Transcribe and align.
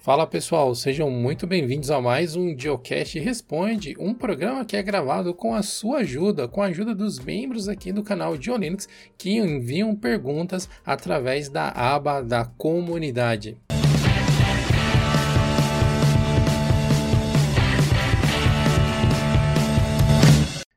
Fala 0.00 0.28
pessoal, 0.28 0.74
sejam 0.76 1.10
muito 1.10 1.44
bem-vindos 1.44 1.90
a 1.90 2.00
mais 2.00 2.36
um 2.36 2.56
Geocast 2.56 3.18
Responde, 3.18 3.96
um 3.98 4.14
programa 4.14 4.64
que 4.64 4.76
é 4.76 4.82
gravado 4.82 5.34
com 5.34 5.52
a 5.52 5.62
sua 5.62 5.98
ajuda, 5.98 6.46
com 6.46 6.62
a 6.62 6.66
ajuda 6.66 6.94
dos 6.94 7.18
membros 7.18 7.68
aqui 7.68 7.92
do 7.92 8.04
canal 8.04 8.40
Geolinux 8.40 8.88
que 9.18 9.36
enviam 9.36 9.96
perguntas 9.96 10.68
através 10.86 11.48
da 11.48 11.70
aba 11.70 12.22
da 12.22 12.44
comunidade. 12.44 13.58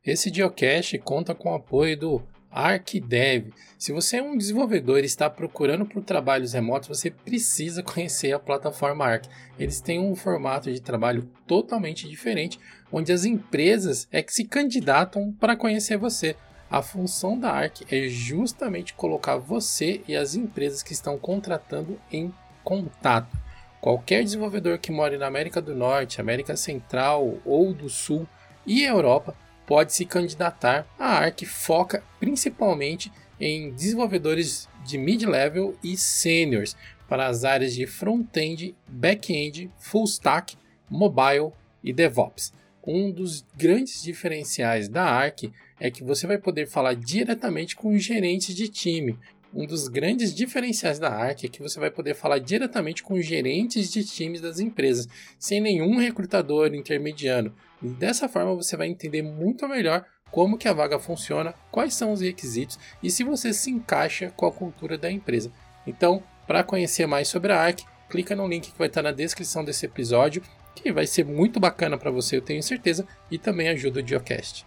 Esse 0.04 0.34
Geocast 0.34 0.98
conta 0.98 1.36
com 1.36 1.52
o 1.52 1.56
apoio 1.56 1.96
do 1.96 2.22
ArcDev. 2.52 3.54
Se 3.78 3.92
você 3.92 4.18
é 4.18 4.22
um 4.22 4.38
desenvolvedor 4.38 5.00
e 5.00 5.06
está 5.06 5.30
procurando 5.30 5.86
por 5.86 6.04
trabalhos 6.04 6.54
remotos, 6.54 6.90
você 6.90 7.10
precisa 7.10 7.82
conhecer 7.84 8.34
a 8.34 8.40
plataforma 8.40 9.06
Arc. 9.06 9.26
Eles 9.58 9.80
têm 9.80 10.00
um 10.00 10.16
formato 10.16 10.72
de 10.72 10.82
trabalho 10.82 11.28
totalmente 11.48 12.08
diferente, 12.08 12.60
onde 12.92 13.12
as 13.12 13.26
empresas 13.26 14.08
é 14.12 14.22
que 14.22 14.34
se 14.34 14.46
candidatam 14.46 15.32
para 15.40 15.56
conhecer 15.56 15.98
você. 15.98 16.36
A 16.70 16.82
função 16.82 17.38
da 17.38 17.52
Arc 17.52 17.82
é 17.92 18.08
justamente 18.08 18.94
colocar 18.94 19.38
você 19.38 20.02
e 20.08 20.16
as 20.16 20.36
empresas 20.36 20.84
que 20.84 20.94
estão 20.94 21.18
contratando 21.18 22.00
em 22.12 22.34
contato. 22.64 23.36
Qualquer 23.82 24.24
desenvolvedor 24.24 24.78
que 24.78 24.92
mora 24.92 25.18
na 25.18 25.26
América 25.26 25.60
do 25.60 25.76
Norte, 25.76 26.22
América 26.22 26.56
Central 26.56 27.40
ou 27.44 27.74
do 27.74 27.90
Sul 27.90 28.28
e 28.66 28.84
Europa 28.84 29.36
pode 29.66 29.94
se 29.94 30.06
candidatar. 30.06 30.88
A 30.98 31.20
ARC 31.20 31.46
foca 31.46 32.04
principalmente 32.20 33.12
em 33.40 33.72
desenvolvedores 33.72 34.70
de 34.86 34.98
mid-level 34.98 35.76
e 35.84 35.98
seniors 35.98 36.76
para 37.08 37.28
as 37.28 37.44
áreas 37.44 37.74
de 37.74 37.86
front-end, 37.86 38.76
back-end, 38.88 39.70
full 39.80 40.06
stack, 40.06 40.56
mobile 40.90 41.52
e 41.84 41.92
DevOps. 41.92 42.54
Um 42.86 43.12
dos 43.12 43.46
grandes 43.56 44.02
diferenciais 44.02 44.88
da 44.88 45.04
ARC 45.04 45.52
é 45.80 45.92
que 45.92 46.04
você 46.04 46.26
vai 46.26 46.38
poder 46.38 46.68
falar 46.68 46.96
diretamente 46.96 47.76
com 47.76 47.98
gerentes 47.98 48.56
de 48.56 48.68
time. 48.68 49.18
Um 49.54 49.66
dos 49.66 49.90
grandes 49.90 50.34
diferenciais 50.34 50.98
da 50.98 51.10
ARC 51.10 51.44
é 51.44 51.50
que 51.50 51.62
você 51.62 51.78
vai 51.78 51.92
poder 51.92 52.14
falar 52.14 52.40
diretamente 52.40 53.04
com 53.04 53.20
gerentes 53.20 53.92
de 53.92 54.04
times 54.06 54.40
das 54.40 54.60
empresas, 54.60 55.10
sem 55.38 55.60
nenhum 55.60 55.98
recrutador 55.98 56.74
intermediário. 56.74 57.54
E 57.84 57.90
dessa 57.90 58.30
forma 58.30 58.56
você 58.56 58.78
vai 58.78 58.88
entender 58.88 59.22
muito 59.22 59.68
melhor 59.68 60.06
como 60.32 60.58
que 60.58 60.70
a 60.70 60.74
vaga 60.74 60.98
funciona, 60.98 61.54
quais 61.70 61.94
são 61.94 62.14
os 62.14 62.22
requisitos 62.22 62.80
e 63.04 63.12
se 63.12 63.26
você 63.26 63.54
se 63.54 63.70
encaixa 63.70 64.32
com 64.38 64.46
a 64.46 64.52
cultura 64.52 64.98
da 64.98 65.12
empresa. 65.12 65.52
Então, 65.86 66.24
para 66.48 66.64
conhecer 66.64 67.06
mais 67.06 67.28
sobre 67.28 67.52
a 67.52 67.62
ARC, 67.62 67.82
clica 68.10 68.34
no 68.36 68.48
link 68.48 68.72
que 68.72 68.78
vai 68.78 68.88
estar 68.88 69.02
na 69.02 69.12
descrição 69.12 69.66
desse 69.66 69.86
episódio, 69.86 70.42
que 70.76 70.94
vai 70.94 71.06
ser 71.06 71.26
muito 71.26 71.60
bacana 71.60 71.98
para 71.98 72.10
você, 72.10 72.38
eu 72.38 72.42
tenho 72.42 72.64
certeza, 72.64 73.06
e 73.30 73.38
também 73.38 73.68
ajuda 73.68 74.02
o 74.02 74.08
Geocast. 74.08 74.66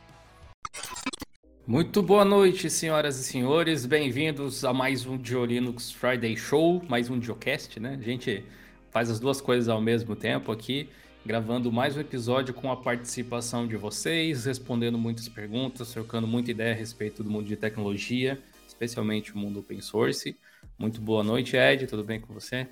Muito 1.66 2.02
boa 2.02 2.26
noite, 2.26 2.68
senhoras 2.68 3.18
e 3.18 3.24
senhores. 3.24 3.86
Bem-vindos 3.86 4.66
a 4.66 4.72
mais 4.74 5.06
um 5.06 5.18
Geolinux 5.22 5.90
Friday 5.90 6.36
Show, 6.36 6.82
mais 6.86 7.08
um 7.08 7.20
Geocast, 7.20 7.80
né? 7.80 7.96
A 7.98 8.04
gente 8.04 8.44
faz 8.90 9.08
as 9.08 9.18
duas 9.18 9.40
coisas 9.40 9.66
ao 9.66 9.80
mesmo 9.80 10.14
tempo 10.14 10.52
aqui 10.52 10.90
gravando 11.24 11.72
mais 11.72 11.96
um 11.96 12.00
episódio 12.00 12.52
com 12.52 12.70
a 12.70 12.76
participação 12.76 13.66
de 13.66 13.78
vocês, 13.78 14.44
respondendo 14.44 14.98
muitas 14.98 15.26
perguntas, 15.26 15.90
trocando 15.90 16.26
muita 16.26 16.50
ideia 16.50 16.74
a 16.74 16.76
respeito 16.76 17.24
do 17.24 17.30
mundo 17.30 17.46
de 17.46 17.56
tecnologia, 17.56 18.38
especialmente 18.68 19.34
o 19.34 19.38
mundo 19.38 19.60
open 19.60 19.80
source. 19.80 20.36
Muito 20.78 21.00
boa 21.00 21.24
noite, 21.24 21.56
Ed, 21.56 21.86
tudo 21.86 22.04
bem 22.04 22.20
com 22.20 22.34
você? 22.34 22.66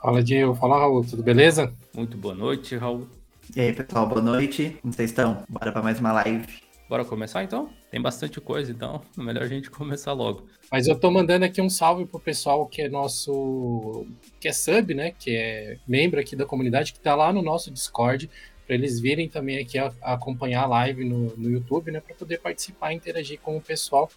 Fala, 0.00 0.22
Diego. 0.22 0.54
Fala, 0.54 0.78
Raul, 0.78 1.04
tudo 1.04 1.22
beleza? 1.22 1.70
Muito 1.94 2.16
boa 2.16 2.34
noite, 2.34 2.76
Raul. 2.76 3.06
E 3.54 3.60
aí, 3.60 3.74
pessoal, 3.74 4.06
boa 4.06 4.22
noite. 4.22 4.78
Como 4.80 4.90
vocês 4.90 5.10
estão? 5.10 5.44
Bora 5.50 5.70
para 5.70 5.82
mais 5.82 6.00
uma 6.00 6.12
live. 6.12 6.63
Bora 6.94 7.04
começar 7.04 7.42
então? 7.42 7.68
Tem 7.90 8.00
bastante 8.00 8.40
coisa, 8.40 8.70
então 8.70 9.02
é 9.18 9.18
melhor 9.20 9.42
a 9.42 9.48
gente 9.48 9.68
começar 9.68 10.12
logo. 10.12 10.46
Mas 10.70 10.86
eu 10.86 10.94
tô 10.94 11.10
mandando 11.10 11.44
aqui 11.44 11.60
um 11.60 11.68
salve 11.68 12.06
pro 12.06 12.20
pessoal 12.20 12.64
que 12.68 12.82
é 12.82 12.88
nosso. 12.88 14.06
que 14.38 14.46
é 14.46 14.52
sub, 14.52 14.94
né? 14.94 15.10
Que 15.10 15.34
é 15.34 15.78
membro 15.88 16.20
aqui 16.20 16.36
da 16.36 16.46
comunidade, 16.46 16.92
que 16.92 17.00
tá 17.00 17.16
lá 17.16 17.32
no 17.32 17.42
nosso 17.42 17.68
Discord, 17.72 18.30
para 18.64 18.76
eles 18.76 19.00
virem 19.00 19.28
também 19.28 19.58
aqui 19.58 19.76
a, 19.76 19.92
a 20.00 20.12
acompanhar 20.12 20.62
a 20.62 20.66
live 20.68 21.04
no, 21.04 21.36
no 21.36 21.50
YouTube, 21.50 21.90
né? 21.90 21.98
Para 21.98 22.14
poder 22.14 22.38
participar 22.38 22.92
e 22.92 22.94
interagir 22.94 23.40
com 23.40 23.56
o 23.56 23.60
pessoal 23.60 24.08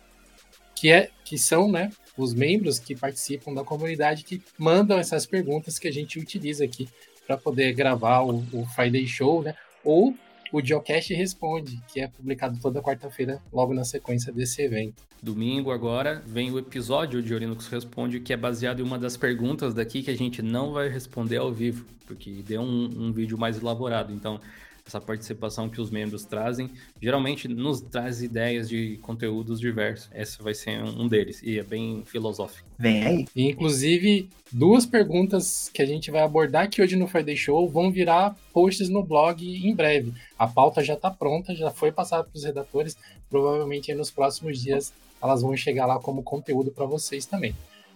que, 0.76 0.92
é, 0.92 1.10
que 1.26 1.36
são, 1.36 1.72
né? 1.72 1.90
Os 2.16 2.36
membros 2.36 2.78
que 2.78 2.96
participam 2.96 3.56
da 3.56 3.64
comunidade 3.64 4.24
que 4.24 4.40
mandam 4.56 5.00
essas 5.00 5.26
perguntas 5.26 5.80
que 5.80 5.88
a 5.88 5.92
gente 5.92 6.20
utiliza 6.20 6.64
aqui 6.64 6.88
para 7.26 7.38
poder 7.38 7.74
gravar 7.74 8.22
o, 8.22 8.38
o 8.54 8.68
Friday 8.68 9.08
Show, 9.08 9.42
né? 9.42 9.56
Ou 9.84 10.14
o 10.52 10.62
Geocast 10.64 11.14
Responde, 11.14 11.82
que 11.92 12.00
é 12.00 12.08
publicado 12.08 12.58
toda 12.62 12.82
quarta-feira, 12.82 13.42
logo 13.52 13.74
na 13.74 13.84
sequência 13.84 14.32
desse 14.32 14.62
evento. 14.62 15.04
Domingo 15.22 15.72
agora 15.72 16.24
vem 16.26 16.52
o 16.52 16.60
episódio 16.60 17.22
de 17.22 17.38
Linux 17.38 17.68
Responde, 17.68 18.20
que 18.20 18.32
é 18.32 18.38
baseado 18.38 18.80
em 18.80 18.84
uma 18.84 19.00
das 19.00 19.18
perguntas 19.18 19.74
daqui 19.74 20.04
que 20.04 20.12
a 20.12 20.18
gente 20.18 20.42
não 20.42 20.74
vai 20.74 20.90
responder 20.90 21.38
ao 21.38 21.52
vivo, 21.52 21.86
porque 22.06 22.44
deu 22.46 22.62
um, 22.62 23.08
um 23.08 23.12
vídeo 23.12 23.38
mais 23.38 23.58
elaborado. 23.58 24.14
Então, 24.14 24.40
essa 24.88 25.02
participação 25.02 25.70
que 25.70 25.82
os 25.82 25.90
membros 25.90 26.24
trazem, 26.24 26.70
geralmente 27.02 27.48
nos 27.48 27.82
traz 27.82 28.24
ideias 28.24 28.70
de 28.70 28.98
conteúdos 29.02 29.60
diversos. 29.60 30.10
Essa 30.12 30.42
vai 30.42 30.54
ser 30.54 30.82
um 30.82 31.08
deles, 31.08 31.42
e 31.44 31.60
é 31.60 31.64
bem 31.64 32.04
filosófico. 32.06 32.68
Vem 32.80 33.06
aí. 33.06 33.28
E, 33.36 33.50
inclusive, 33.50 34.30
duas 34.52 34.86
perguntas 34.86 35.70
que 35.74 35.82
a 35.82 35.86
gente 35.86 36.10
vai 36.10 36.22
abordar 36.22 36.64
aqui 36.64 36.82
hoje 36.82 36.96
no 36.96 37.08
Friday 37.08 37.36
Show 37.36 37.68
vão 37.68 37.92
virar 37.92 38.36
posts 38.54 38.90
no 38.90 39.04
blog 39.04 39.46
em 39.46 39.76
breve. 39.76 40.14
A 40.40 40.48
pauta 40.48 40.84
já 40.84 40.94
está 40.94 41.12
pronta, 41.12 41.54
já 41.54 41.70
foi 41.70 41.92
passada 41.92 42.24
para 42.24 42.38
os 42.38 42.44
redatores, 42.44 42.98
provavelmente 43.30 43.94
nos 43.94 44.10
próximos 44.10 44.62
dias 44.62 44.94
elas 45.22 45.42
vão 45.42 45.56
chegar 45.58 45.86
lá 45.86 46.00
como 46.00 46.24
conteúdo 46.24 46.72
para 46.72 46.86
vocês 46.86 47.26
também. 47.26 47.56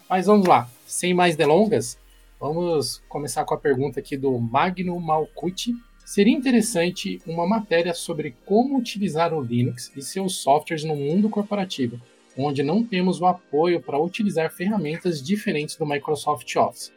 Mas 0.09 0.25
vamos 0.25 0.47
lá, 0.47 0.69
sem 0.85 1.13
mais 1.13 1.35
delongas, 1.35 1.97
vamos 2.39 3.01
começar 3.07 3.45
com 3.45 3.53
a 3.53 3.57
pergunta 3.57 3.99
aqui 3.99 4.17
do 4.17 4.37
Magno 4.37 4.99
Malcuti. 4.99 5.73
Seria 6.11 6.35
interessante 6.35 7.21
uma 7.25 7.47
matéria 7.47 7.93
sobre 7.93 8.35
como 8.45 8.77
utilizar 8.77 9.33
o 9.33 9.39
Linux 9.39 9.89
e 9.95 10.01
seus 10.01 10.41
softwares 10.41 10.83
no 10.83 10.93
mundo 10.93 11.29
corporativo, 11.29 12.01
onde 12.37 12.61
não 12.61 12.83
temos 12.83 13.21
o 13.21 13.25
apoio 13.25 13.81
para 13.81 13.97
utilizar 13.97 14.51
ferramentas 14.51 15.23
diferentes 15.23 15.77
do 15.77 15.85
Microsoft 15.85 16.53
Office. 16.57 16.91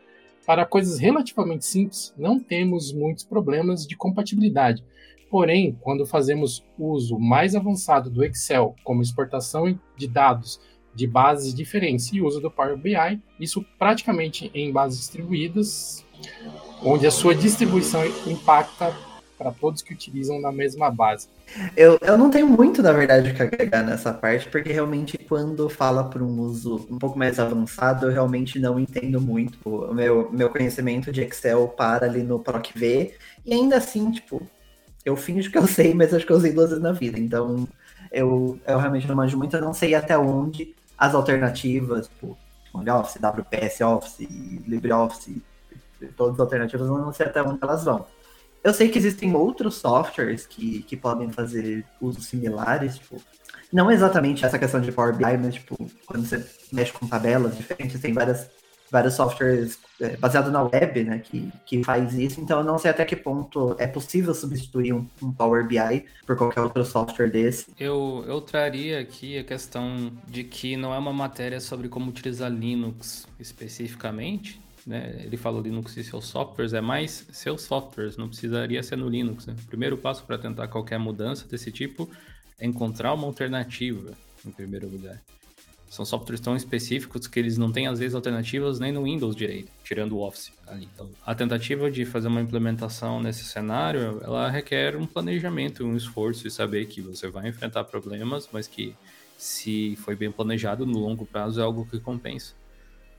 Para 0.44 0.66
coisas 0.66 0.98
relativamente 0.98 1.64
simples, 1.64 2.12
não 2.18 2.40
temos 2.40 2.92
muitos 2.92 3.22
problemas 3.22 3.86
de 3.86 3.96
compatibilidade. 3.96 4.82
Porém, 5.30 5.78
quando 5.80 6.04
fazemos 6.04 6.64
uso 6.76 7.16
mais 7.16 7.54
avançado 7.54 8.10
do 8.10 8.24
Excel, 8.24 8.74
como 8.82 9.00
exportação 9.00 9.78
de 9.96 10.08
dados 10.08 10.60
de 10.92 11.06
bases 11.06 11.54
diferentes 11.54 12.12
e 12.12 12.20
uso 12.20 12.40
do 12.40 12.50
Power 12.50 12.76
BI, 12.76 13.22
isso 13.38 13.64
praticamente 13.78 14.50
em 14.52 14.72
bases 14.72 14.98
distribuídas, 14.98 16.04
onde 16.82 17.06
a 17.06 17.10
sua 17.10 17.34
distribuição 17.34 18.04
impacta 18.26 18.94
para 19.36 19.50
todos 19.50 19.82
que 19.82 19.92
utilizam 19.92 20.40
na 20.40 20.52
mesma 20.52 20.90
base. 20.90 21.28
Eu, 21.76 21.98
eu 22.00 22.16
não 22.16 22.30
tenho 22.30 22.46
muito, 22.46 22.82
na 22.82 22.92
verdade, 22.92 23.30
o 23.30 23.34
que 23.34 23.42
agregar 23.42 23.82
nessa 23.82 24.12
parte, 24.12 24.48
porque 24.48 24.72
realmente 24.72 25.18
quando 25.18 25.68
fala 25.68 26.04
para 26.04 26.22
um 26.22 26.40
uso 26.40 26.86
um 26.90 26.98
pouco 26.98 27.18
mais 27.18 27.38
avançado, 27.38 28.06
eu 28.06 28.12
realmente 28.12 28.58
não 28.58 28.78
entendo 28.78 29.20
muito. 29.20 29.58
O 29.64 29.92
meu, 29.92 30.30
meu 30.32 30.50
conhecimento 30.50 31.12
de 31.12 31.22
Excel 31.22 31.68
para 31.68 32.06
ali 32.06 32.22
no 32.22 32.38
PROC-V, 32.38 33.14
e 33.44 33.52
ainda 33.52 33.76
assim, 33.76 34.10
tipo, 34.10 34.40
eu 35.04 35.16
finjo 35.16 35.50
que 35.50 35.58
eu 35.58 35.66
sei, 35.66 35.92
mas 35.94 36.14
acho 36.14 36.24
que 36.24 36.32
eu 36.32 36.36
usei 36.36 36.52
duas 36.52 36.70
vezes 36.70 36.82
na 36.82 36.92
vida. 36.92 37.18
Então, 37.18 37.68
eu, 38.10 38.58
eu 38.66 38.78
realmente 38.78 39.06
não 39.06 39.16
manjo 39.16 39.36
muito, 39.36 39.56
eu 39.56 39.62
não 39.62 39.74
sei 39.74 39.94
até 39.94 40.16
onde 40.16 40.74
as 40.96 41.14
alternativas, 41.14 42.08
tipo, 42.08 42.38
OnlyOffice, 42.72 43.18
WPS 43.18 43.82
Office, 43.82 44.28
LibreOffice, 44.66 45.42
todas 46.16 46.34
as 46.34 46.40
alternativas, 46.40 46.86
eu 46.86 46.98
não 46.98 47.12
sei 47.12 47.26
até 47.26 47.42
onde 47.42 47.58
elas 47.62 47.84
vão. 47.84 48.06
Eu 48.62 48.72
sei 48.72 48.88
que 48.88 48.98
existem 48.98 49.34
outros 49.34 49.74
softwares 49.74 50.46
que, 50.46 50.82
que 50.84 50.96
podem 50.96 51.30
fazer 51.30 51.84
usos 52.00 52.26
similares, 52.26 52.96
tipo, 52.96 53.20
não 53.70 53.90
exatamente 53.90 54.44
essa 54.44 54.58
questão 54.58 54.80
de 54.80 54.90
Power 54.90 55.14
BI, 55.14 55.36
mas 55.36 55.54
tipo, 55.54 55.76
quando 56.06 56.24
você 56.24 56.46
mexe 56.72 56.92
com 56.92 57.06
tabelas 57.06 57.56
diferentes, 57.56 58.00
tem 58.00 58.14
várias, 58.14 58.48
vários 58.90 59.14
softwares 59.14 59.78
é, 60.00 60.16
baseados 60.16 60.50
na 60.50 60.62
web, 60.62 61.04
né, 61.04 61.18
que, 61.18 61.52
que 61.66 61.84
faz 61.84 62.14
isso, 62.14 62.40
então 62.40 62.60
eu 62.60 62.64
não 62.64 62.78
sei 62.78 62.90
até 62.90 63.04
que 63.04 63.16
ponto 63.16 63.76
é 63.78 63.86
possível 63.86 64.34
substituir 64.34 64.94
um, 64.94 65.06
um 65.22 65.32
Power 65.32 65.66
BI 65.66 66.06
por 66.26 66.36
qualquer 66.36 66.60
outro 66.60 66.84
software 66.84 67.28
desse. 67.28 67.66
Eu, 67.78 68.24
eu 68.26 68.40
traria 68.40 69.00
aqui 69.00 69.36
a 69.36 69.44
questão 69.44 70.10
de 70.26 70.44
que 70.44 70.76
não 70.76 70.94
é 70.94 70.98
uma 70.98 71.12
matéria 71.12 71.60
sobre 71.60 71.88
como 71.88 72.08
utilizar 72.08 72.50
Linux 72.50 73.26
especificamente, 73.38 74.63
né? 74.86 75.22
Ele 75.24 75.36
falou 75.36 75.62
Linux 75.62 75.96
e 75.96 76.04
seus 76.04 76.26
softwares, 76.26 76.72
é 76.72 76.80
mais 76.80 77.26
seus 77.32 77.62
softwares, 77.62 78.16
não 78.16 78.28
precisaria 78.28 78.82
ser 78.82 78.96
no 78.96 79.08
Linux. 79.08 79.46
Né? 79.46 79.54
O 79.64 79.66
primeiro 79.66 79.96
passo 79.96 80.24
para 80.24 80.38
tentar 80.38 80.68
qualquer 80.68 80.98
mudança 80.98 81.46
desse 81.48 81.72
tipo 81.72 82.10
é 82.58 82.66
encontrar 82.66 83.14
uma 83.14 83.26
alternativa, 83.26 84.12
em 84.44 84.50
primeiro 84.50 84.88
lugar. 84.88 85.20
São 85.88 86.04
softwares 86.04 86.40
tão 86.40 86.56
específicos 86.56 87.28
que 87.28 87.38
eles 87.38 87.56
não 87.56 87.70
têm, 87.70 87.86
às 87.86 88.00
vezes, 88.00 88.16
alternativas 88.16 88.80
nem 88.80 88.90
no 88.90 89.04
Windows 89.04 89.36
direito, 89.36 89.70
tirando 89.84 90.16
o 90.16 90.26
Office 90.26 90.52
ali. 90.66 90.88
Então, 90.92 91.08
a 91.24 91.34
tentativa 91.36 91.88
de 91.88 92.04
fazer 92.04 92.26
uma 92.26 92.40
implementação 92.40 93.22
nesse 93.22 93.44
cenário, 93.44 94.20
ela 94.24 94.50
requer 94.50 94.96
um 94.96 95.06
planejamento, 95.06 95.84
um 95.84 95.96
esforço 95.96 96.48
e 96.48 96.50
saber 96.50 96.86
que 96.86 97.00
você 97.00 97.28
vai 97.28 97.48
enfrentar 97.48 97.84
problemas, 97.84 98.48
mas 98.52 98.66
que 98.66 98.92
se 99.38 99.94
foi 99.96 100.16
bem 100.16 100.32
planejado 100.32 100.84
no 100.84 100.98
longo 100.98 101.24
prazo 101.24 101.60
é 101.60 101.62
algo 101.62 101.86
que 101.86 102.00
compensa. 102.00 102.54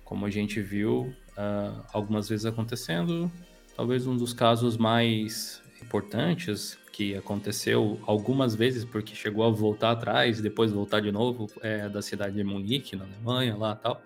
Como 0.03 0.25
a 0.25 0.29
gente 0.29 0.61
viu 0.61 1.15
uh, 1.37 1.83
algumas 1.91 2.29
vezes 2.29 2.45
acontecendo, 2.45 3.31
talvez 3.75 4.07
um 4.07 4.15
dos 4.15 4.33
casos 4.33 4.77
mais 4.77 5.61
importantes 5.81 6.77
que 6.91 7.15
aconteceu 7.15 7.99
algumas 8.05 8.55
vezes, 8.55 8.85
porque 8.85 9.13
chegou 9.13 9.43
a 9.43 9.49
voltar 9.49 9.91
atrás 9.91 10.39
depois 10.39 10.71
voltar 10.71 11.01
de 11.01 11.11
novo, 11.11 11.47
é 11.61 11.89
da 11.89 12.01
cidade 12.01 12.35
de 12.35 12.43
Munique, 12.43 12.95
na 12.95 13.03
Alemanha, 13.03 13.55
lá 13.57 13.75
tal, 13.75 14.01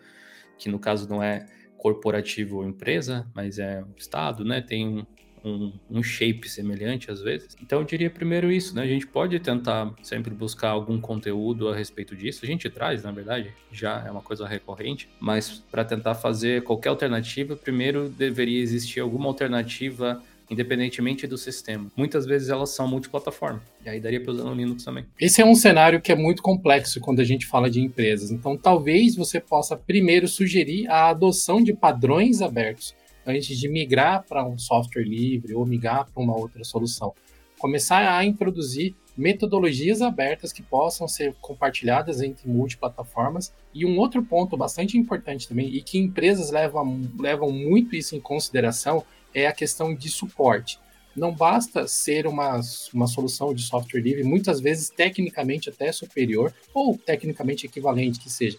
que 0.58 0.70
no 0.70 0.80
caso 0.80 1.08
não 1.08 1.22
é 1.22 1.46
corporativo 1.78 2.58
ou 2.58 2.66
empresa, 2.66 3.28
mas 3.34 3.60
é 3.60 3.84
um 3.84 3.94
estado, 3.96 4.44
né? 4.44 4.60
Tem 4.60 5.08
um, 5.44 5.72
um, 5.90 6.04
shape 6.04 6.50
semelhante 6.50 7.12
às 7.12 7.22
vezes. 7.22 7.56
Então 7.62 7.80
eu 7.80 7.86
diria 7.86 8.10
primeiro 8.10 8.52
isso, 8.52 8.76
né? 8.76 8.84
A 8.84 8.88
gente 8.88 9.08
pode 9.08 9.40
tentar 9.40 9.94
sempre 10.02 10.34
buscar 10.34 10.70
algum 10.70 11.00
conteúdo 11.00 11.70
a 11.70 11.76
respeito 11.76 12.16
disso. 12.16 12.42
A 12.44 12.48
gente 12.48 12.70
traz, 12.70 13.04
na 13.04 13.12
verdade, 13.12 13.54
já 13.72 14.04
é 14.06 14.12
uma 14.12 14.22
coisa 14.22 14.48
recorrente, 14.48 15.10
mas 15.20 15.64
para 15.72 15.84
tentar 15.86 16.16
fazer 16.16 16.64
qualquer 16.64 16.90
alternativa, 16.90 17.56
primeiro 17.56 18.10
deveria 18.10 18.62
existir 18.62 19.00
alguma 19.00 19.28
alternativa 19.28 20.22
independentemente 20.50 21.28
do 21.28 21.38
sistema. 21.38 21.92
Muitas 21.96 22.26
vezes 22.26 22.50
elas 22.50 22.72
são 22.72 22.88
multiplataforma, 22.88 23.62
e 23.86 23.90
aí 23.90 24.00
daria 24.00 24.20
para 24.20 24.32
usar 24.32 24.44
no 24.44 24.54
Linux 24.54 24.84
também. 24.84 25.06
Esse 25.20 25.42
é 25.42 25.46
um 25.46 25.56
cenário 25.56 26.02
que 26.02 26.12
é 26.12 26.16
muito 26.16 26.42
complexo 26.42 27.00
quando 27.00 27.20
a 27.20 27.24
gente 27.24 27.46
fala 27.46 27.70
de 27.70 27.80
empresas. 27.80 28.32
Então, 28.32 28.58
talvez 28.58 29.16
você 29.16 29.40
possa 29.40 29.78
primeiro 29.78 30.28
sugerir 30.28 30.88
a 30.88 31.10
adoção 31.10 31.62
de 31.62 31.74
padrões 31.74 32.42
abertos 32.42 32.96
antes 33.30 33.58
de 33.58 33.70
migrar 33.70 34.26
para 34.28 34.46
um 34.46 34.58
software 34.58 35.04
livre 35.04 35.54
ou 35.54 35.66
migrar 35.66 36.10
para 36.12 36.22
uma 36.22 36.36
outra 36.36 36.64
solução. 36.64 37.14
Começar 37.58 38.18
a 38.18 38.24
introduzir 38.26 38.96
metodologias 39.20 40.02
abertas 40.02 40.54
que 40.54 40.64
possam 40.64 41.06
ser 41.06 41.36
compartilhadas 41.42 42.22
entre 42.22 42.48
multiplataformas. 42.48 43.54
E 43.74 43.86
um 43.86 43.98
outro 44.00 44.24
ponto 44.24 44.56
bastante 44.56 44.98
importante 44.98 45.48
também, 45.48 45.68
e 45.68 45.82
que 45.82 46.00
empresas 46.00 46.52
levam, 46.52 47.02
levam 47.20 47.52
muito 47.52 47.96
isso 47.96 48.16
em 48.16 48.22
consideração, 48.22 49.04
é 49.34 49.46
a 49.46 49.52
questão 49.52 49.94
de 49.94 50.10
suporte. 50.10 50.80
Não 51.14 51.34
basta 51.34 51.86
ser 51.86 52.26
uma, 52.28 52.62
uma 52.94 53.08
solução 53.08 53.54
de 53.54 53.62
software 53.62 54.00
livre, 54.00 54.24
muitas 54.24 54.62
vezes 54.62 54.90
tecnicamente 54.90 55.70
até 55.70 55.92
superior, 55.92 56.54
ou 56.74 56.98
tecnicamente 56.98 57.66
equivalente 57.66 58.20
que 58.20 58.30
seja. 58.30 58.58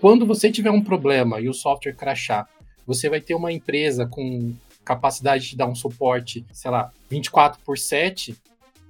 Quando 0.00 0.24
você 0.24 0.50
tiver 0.50 0.70
um 0.70 0.82
problema 0.82 1.38
e 1.38 1.50
o 1.50 1.54
software 1.54 1.92
crashar, 1.92 2.48
você 2.86 3.08
vai 3.08 3.20
ter 3.20 3.34
uma 3.34 3.52
empresa 3.52 4.06
com 4.06 4.54
capacidade 4.84 5.48
de 5.50 5.56
dar 5.56 5.66
um 5.66 5.74
suporte, 5.74 6.44
sei 6.52 6.70
lá, 6.70 6.92
24 7.08 7.60
por 7.64 7.78
7, 7.78 8.36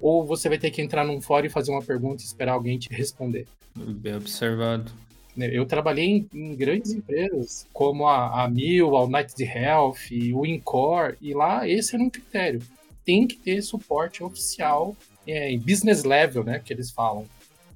ou 0.01 0.25
você 0.25 0.49
vai 0.49 0.59
ter 0.59 0.71
que 0.71 0.83
entrar 0.83 1.05
num 1.05 1.21
fórum 1.21 1.47
e 1.47 1.51
fazer 1.51 1.71
uma 1.71 1.83
pergunta 1.83 2.23
e 2.23 2.27
esperar 2.27 2.53
alguém 2.53 2.79
te 2.79 2.89
responder. 2.93 3.47
Bem 3.75 4.17
observado. 4.17 4.91
Né, 5.37 5.49
eu 5.53 5.65
trabalhei 5.65 6.05
em, 6.07 6.29
em, 6.35 6.55
grandes 6.55 6.93
empresas, 6.93 7.67
como 7.73 8.07
a, 8.07 8.45
a 8.45 8.49
Mil, 8.49 8.97
a 8.97 9.05
United 9.05 9.43
Health, 9.43 9.97
o 10.35 10.45
Incor, 10.45 11.17
e 11.21 11.33
lá 11.33 11.67
esse 11.67 11.95
era 11.95 12.05
um 12.05 12.11
critério. 12.11 12.61
Tem 13.05 13.27
que 13.27 13.37
ter 13.37 13.63
suporte 13.63 14.23
oficial 14.23 14.95
é, 15.27 15.51
em 15.51 15.59
business 15.59 16.05
level, 16.05 16.45
né, 16.45 16.59
que 16.59 16.73
eles 16.73 16.91
falam, 16.91 17.27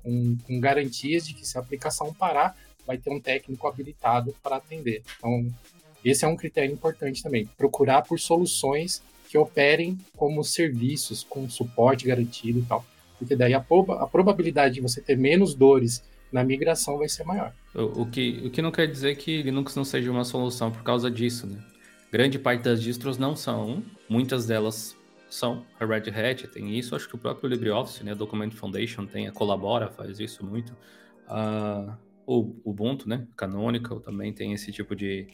com, 0.02 0.36
com 0.46 0.60
garantias 0.60 1.26
de 1.26 1.34
que 1.34 1.46
se 1.46 1.56
a 1.56 1.60
aplicação 1.60 2.12
parar, 2.12 2.56
vai 2.86 2.98
ter 2.98 3.10
um 3.10 3.20
técnico 3.20 3.66
habilitado 3.66 4.34
para 4.42 4.56
atender. 4.56 5.02
Então, 5.18 5.52
esse 6.10 6.24
é 6.24 6.28
um 6.28 6.36
critério 6.36 6.72
importante 6.72 7.22
também. 7.22 7.48
Procurar 7.56 8.02
por 8.02 8.18
soluções 8.18 9.02
que 9.28 9.36
operem 9.36 9.98
como 10.16 10.44
serviços, 10.44 11.24
com 11.24 11.48
suporte 11.48 12.06
garantido 12.06 12.60
e 12.60 12.62
tal. 12.62 12.84
Porque 13.18 13.34
daí 13.34 13.54
a, 13.54 13.58
a 13.58 14.06
probabilidade 14.06 14.74
de 14.74 14.80
você 14.80 15.00
ter 15.00 15.16
menos 15.16 15.54
dores 15.54 16.02
na 16.30 16.44
migração 16.44 16.98
vai 16.98 17.08
ser 17.08 17.24
maior. 17.24 17.52
O, 17.74 18.02
o, 18.02 18.06
que, 18.06 18.42
o 18.44 18.50
que 18.50 18.60
não 18.62 18.70
quer 18.70 18.86
dizer 18.86 19.16
que 19.16 19.42
Linux 19.42 19.74
não 19.74 19.84
seja 19.84 20.10
uma 20.10 20.24
solução 20.24 20.70
por 20.70 20.82
causa 20.82 21.10
disso, 21.10 21.46
né? 21.46 21.58
Grande 22.12 22.38
parte 22.38 22.62
das 22.62 22.80
distros 22.80 23.18
não 23.18 23.34
são, 23.34 23.82
muitas 24.08 24.46
delas 24.46 24.96
são. 25.28 25.64
A 25.78 25.84
Red 25.84 26.10
Hat 26.10 26.46
tem 26.48 26.78
isso, 26.78 26.94
acho 26.94 27.08
que 27.08 27.16
o 27.16 27.18
próprio 27.18 27.48
LibreOffice, 27.50 28.04
né, 28.04 28.14
Document 28.14 28.52
Foundation 28.52 29.06
tem, 29.06 29.26
a 29.26 29.32
Colabora 29.32 29.88
faz 29.88 30.20
isso 30.20 30.44
muito. 30.44 30.72
Uh, 31.28 31.92
o 32.26 32.54
Ubuntu, 32.64 33.08
né, 33.08 33.26
Canonical 33.36 34.00
também 34.00 34.32
tem 34.32 34.52
esse 34.52 34.70
tipo 34.70 34.94
de, 34.94 35.26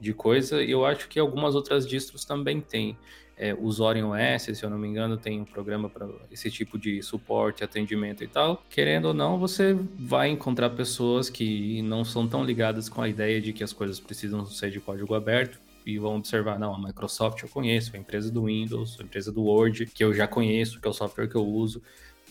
de 0.00 0.12
coisa, 0.12 0.62
e 0.62 0.70
eu 0.70 0.84
acho 0.84 1.08
que 1.08 1.18
algumas 1.18 1.54
outras 1.54 1.86
distros 1.86 2.24
também 2.24 2.60
têm 2.60 2.96
é, 3.36 3.54
os 3.54 3.80
Orion 3.80 4.12
OS, 4.12 4.42
se 4.56 4.62
eu 4.62 4.70
não 4.70 4.78
me 4.78 4.86
engano, 4.86 5.16
tem 5.16 5.40
um 5.40 5.44
programa 5.44 5.88
para 5.88 6.08
esse 6.30 6.50
tipo 6.50 6.78
de 6.78 7.02
suporte, 7.02 7.64
atendimento 7.64 8.22
e 8.22 8.28
tal. 8.28 8.62
Querendo 8.70 9.06
ou 9.06 9.14
não, 9.14 9.38
você 9.38 9.76
vai 9.98 10.28
encontrar 10.28 10.70
pessoas 10.70 11.28
que 11.28 11.82
não 11.82 12.04
são 12.04 12.28
tão 12.28 12.44
ligadas 12.44 12.88
com 12.88 13.02
a 13.02 13.08
ideia 13.08 13.40
de 13.40 13.52
que 13.52 13.64
as 13.64 13.72
coisas 13.72 13.98
precisam 13.98 14.46
ser 14.46 14.70
de 14.70 14.80
código 14.80 15.14
aberto 15.14 15.58
e 15.84 15.98
vão 15.98 16.16
observar, 16.16 16.58
não, 16.58 16.74
a 16.74 16.78
Microsoft 16.78 17.42
eu 17.42 17.48
conheço, 17.48 17.94
a 17.94 17.98
empresa 17.98 18.30
do 18.30 18.44
Windows, 18.44 18.98
a 19.00 19.02
empresa 19.02 19.30
do 19.30 19.42
Word, 19.42 19.86
que 19.86 20.02
eu 20.02 20.14
já 20.14 20.26
conheço, 20.26 20.80
que 20.80 20.86
é 20.86 20.90
o 20.90 20.94
software 20.94 21.28
que 21.28 21.36
eu 21.36 21.44
uso. 21.44 21.82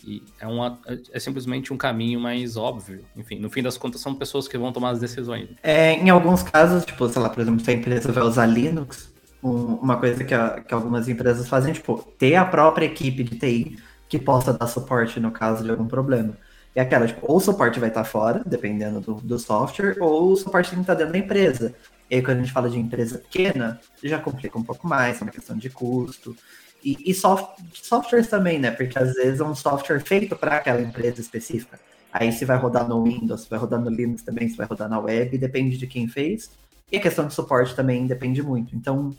E 0.06 0.22
é, 0.38 0.46
uma, 0.46 0.78
é 1.12 1.18
simplesmente 1.18 1.72
um 1.72 1.76
caminho 1.76 2.20
mais 2.20 2.56
óbvio. 2.56 3.04
Enfim, 3.16 3.38
no 3.38 3.48
fim 3.48 3.62
das 3.62 3.78
contas, 3.78 4.00
são 4.00 4.14
pessoas 4.14 4.46
que 4.46 4.58
vão 4.58 4.72
tomar 4.72 4.90
as 4.90 5.00
decisões. 5.00 5.48
É, 5.62 5.94
em 5.94 6.10
alguns 6.10 6.42
casos, 6.42 6.84
tipo, 6.84 7.08
sei 7.08 7.22
lá, 7.22 7.30
por 7.30 7.40
exemplo, 7.40 7.64
se 7.64 7.70
a 7.70 7.74
empresa 7.74 8.12
vai 8.12 8.22
usar 8.22 8.46
Linux, 8.46 9.12
um, 9.42 9.74
uma 9.76 9.96
coisa 9.96 10.22
que, 10.22 10.34
a, 10.34 10.60
que 10.60 10.74
algumas 10.74 11.08
empresas 11.08 11.48
fazem, 11.48 11.72
tipo, 11.72 12.02
ter 12.18 12.34
a 12.34 12.44
própria 12.44 12.86
equipe 12.86 13.24
de 13.24 13.38
TI 13.38 13.78
que 14.08 14.18
possa 14.18 14.52
dar 14.52 14.66
suporte 14.66 15.18
no 15.18 15.30
caso 15.30 15.64
de 15.64 15.70
algum 15.70 15.86
problema. 15.86 16.36
É 16.74 16.80
aquela, 16.80 17.06
tipo, 17.06 17.24
ou 17.30 17.36
o 17.36 17.40
suporte 17.40 17.80
vai 17.80 17.88
estar 17.88 18.04
fora, 18.04 18.42
dependendo 18.44 19.00
do, 19.00 19.14
do 19.14 19.38
software, 19.38 19.96
ou 20.00 20.32
o 20.32 20.36
suporte 20.36 20.70
tem 20.70 20.78
que 20.78 20.82
estar 20.82 20.94
dentro 20.94 21.12
da 21.12 21.18
empresa. 21.18 21.74
E 22.10 22.16
aí, 22.16 22.22
quando 22.22 22.38
a 22.38 22.40
gente 22.40 22.52
fala 22.52 22.68
de 22.68 22.78
empresa 22.78 23.18
pequena, 23.18 23.80
já 24.02 24.18
complica 24.18 24.58
um 24.58 24.62
pouco 24.62 24.86
mais, 24.86 25.20
é 25.20 25.24
uma 25.24 25.30
questão 25.30 25.56
de 25.56 25.70
custo. 25.70 26.36
E, 26.84 26.98
e 27.06 27.14
soft, 27.14 27.60
softwares 27.72 28.28
também, 28.28 28.58
né? 28.58 28.70
Porque 28.70 28.98
às 28.98 29.14
vezes 29.14 29.40
é 29.40 29.44
um 29.44 29.54
software 29.54 30.00
feito 30.00 30.36
para 30.36 30.56
aquela 30.56 30.80
empresa 30.80 31.20
específica. 31.20 31.80
Aí 32.12 32.30
se 32.30 32.44
vai 32.44 32.58
rodar 32.58 32.86
no 32.86 33.02
Windows, 33.02 33.42
se 33.42 33.50
vai 33.50 33.58
rodar 33.58 33.80
no 33.80 33.90
Linux 33.90 34.22
também, 34.22 34.48
se 34.48 34.56
vai 34.56 34.66
rodar 34.66 34.88
na 34.88 35.00
web, 35.00 35.36
depende 35.38 35.78
de 35.78 35.86
quem 35.86 36.06
fez. 36.06 36.50
E 36.92 36.96
a 36.96 37.00
questão 37.00 37.26
de 37.26 37.34
suporte 37.34 37.74
também 37.74 38.06
depende 38.06 38.42
muito. 38.42 38.76
Então, 38.76 39.12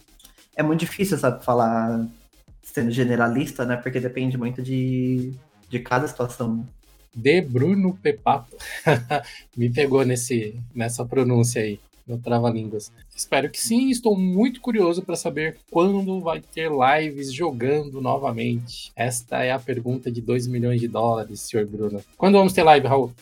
é 0.56 0.64
muito 0.64 0.82
difícil, 0.82 1.18
sabe, 1.18 1.44
falar 1.44 2.08
sendo 2.62 2.92
generalista, 2.92 3.66
né? 3.66 3.76
Porque 3.76 4.00
depende 4.00 4.38
muito 4.38 4.62
de, 4.62 5.34
de 5.68 5.80
cada 5.80 6.08
situação. 6.08 6.66
De 7.14 7.42
Bruno 7.42 7.98
Pepato. 8.02 8.56
Me 9.58 9.70
pegou 9.70 10.06
nesse, 10.06 10.60
nessa 10.74 11.04
pronúncia 11.04 11.62
aí, 11.62 11.80
no 12.08 12.18
Trava-Línguas. 12.18 12.92
Espero 13.16 13.50
que 13.50 13.60
sim, 13.60 13.90
estou 13.90 14.18
muito 14.18 14.62
curioso 14.62 15.02
para 15.02 15.16
saber 15.16 15.58
quando 15.72 16.22
vai 16.22 16.42
ter 16.42 16.70
lives 16.70 17.34
jogando 17.34 18.02
novamente. 18.02 18.92
Esta 18.96 19.44
é 19.44 19.52
a 19.52 19.60
pergunta 19.60 20.12
de 20.12 20.22
2 20.22 20.48
milhões 20.48 20.80
de 20.80 20.88
dólares, 20.88 21.42
senhor 21.42 21.66
Bruno. 21.66 22.04
Quando 22.18 22.38
vamos 22.38 22.54
ter 22.54 22.64
live, 22.64 22.88
Raul? 22.88 23.14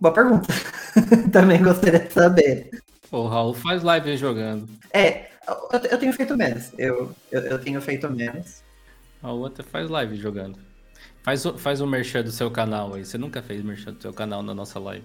Boa 0.00 0.14
pergunta. 0.14 0.48
Também 1.32 1.62
gostaria 1.62 2.00
de 2.00 2.12
saber. 2.12 2.70
O 3.10 3.26
Raul 3.26 3.54
faz 3.54 3.82
live 3.82 4.16
jogando. 4.16 4.68
É, 4.92 5.30
eu, 5.46 5.80
eu 5.90 5.98
tenho 5.98 6.12
feito 6.12 6.36
menos. 6.36 6.72
Eu, 6.78 7.12
eu, 7.30 7.40
eu, 7.42 7.58
tenho 7.58 7.80
feito 7.80 8.08
menos. 8.08 8.62
A 9.22 9.32
outra 9.32 9.64
faz 9.64 9.90
live 9.90 10.16
jogando. 10.16 10.58
Faz, 11.22 11.42
faz 11.58 11.80
o 11.80 11.86
merchan 11.86 12.22
do 12.22 12.30
seu 12.30 12.50
canal 12.50 12.94
aí. 12.94 13.04
Você 13.04 13.18
nunca 13.18 13.42
fez 13.42 13.62
merchan 13.62 13.92
do 13.92 14.00
seu 14.00 14.12
canal 14.12 14.42
na 14.42 14.54
nossa 14.54 14.78
live. 14.78 15.04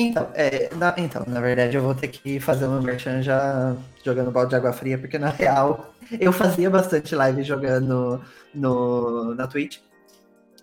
Então, 0.00 0.30
é, 0.32 0.72
na, 0.76 0.94
então, 0.96 1.24
na 1.26 1.40
verdade 1.40 1.76
eu 1.76 1.82
vou 1.82 1.92
ter 1.92 2.06
que 2.06 2.38
fazer 2.38 2.66
uma 2.66 2.80
merchan 2.80 3.20
já 3.20 3.76
jogando 4.04 4.30
balde 4.30 4.50
de 4.50 4.54
água 4.54 4.72
fria, 4.72 4.96
porque 4.96 5.18
na 5.18 5.28
real 5.28 5.92
eu 6.20 6.32
fazia 6.32 6.70
bastante 6.70 7.16
live 7.16 7.42
jogando 7.42 8.22
no, 8.54 9.34
na 9.34 9.48
Twitch, 9.48 9.78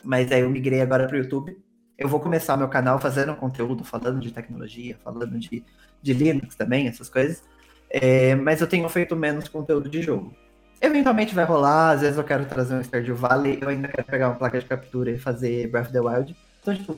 mas 0.02 0.32
aí 0.32 0.40
eu 0.40 0.50
migrei 0.50 0.80
agora 0.80 1.06
pro 1.06 1.18
YouTube. 1.18 1.58
Eu 1.98 2.08
vou 2.08 2.22
começar 2.22 2.56
meu 2.56 2.70
canal 2.70 2.98
fazendo 2.98 3.36
conteúdo, 3.36 3.84
falando 3.84 4.22
de 4.22 4.32
tecnologia, 4.32 4.98
falando 5.04 5.38
de, 5.38 5.66
de 6.02 6.14
Linux 6.14 6.56
também, 6.56 6.88
essas 6.88 7.10
coisas. 7.10 7.44
É, 7.90 8.36
mas 8.36 8.62
eu 8.62 8.68
tenho 8.68 8.88
feito 8.88 9.18
menos 9.18 9.50
conteúdo 9.50 9.90
de 9.90 10.02
jogo. 10.02 10.34
Eventualmente 10.80 11.36
vai 11.36 11.44
rolar, 11.44 11.92
às 11.92 12.02
vezes 12.02 12.18
eu 12.18 12.24
quero 12.24 12.46
trazer 12.46 12.74
um 12.74 12.82
Stardew 12.82 13.18
Valley, 13.18 13.60
eu 13.62 13.68
ainda 13.68 13.90
quero 13.90 14.08
pegar 14.08 14.30
uma 14.30 14.36
placa 14.36 14.60
de 14.60 14.66
captura 14.66 15.12
e 15.12 15.20
fazer 15.20 15.68
Breath 15.68 15.88
of 15.88 15.94
the 15.94 16.00
Wild. 16.00 16.36
Então, 16.62 16.74
tipo, 16.74 16.98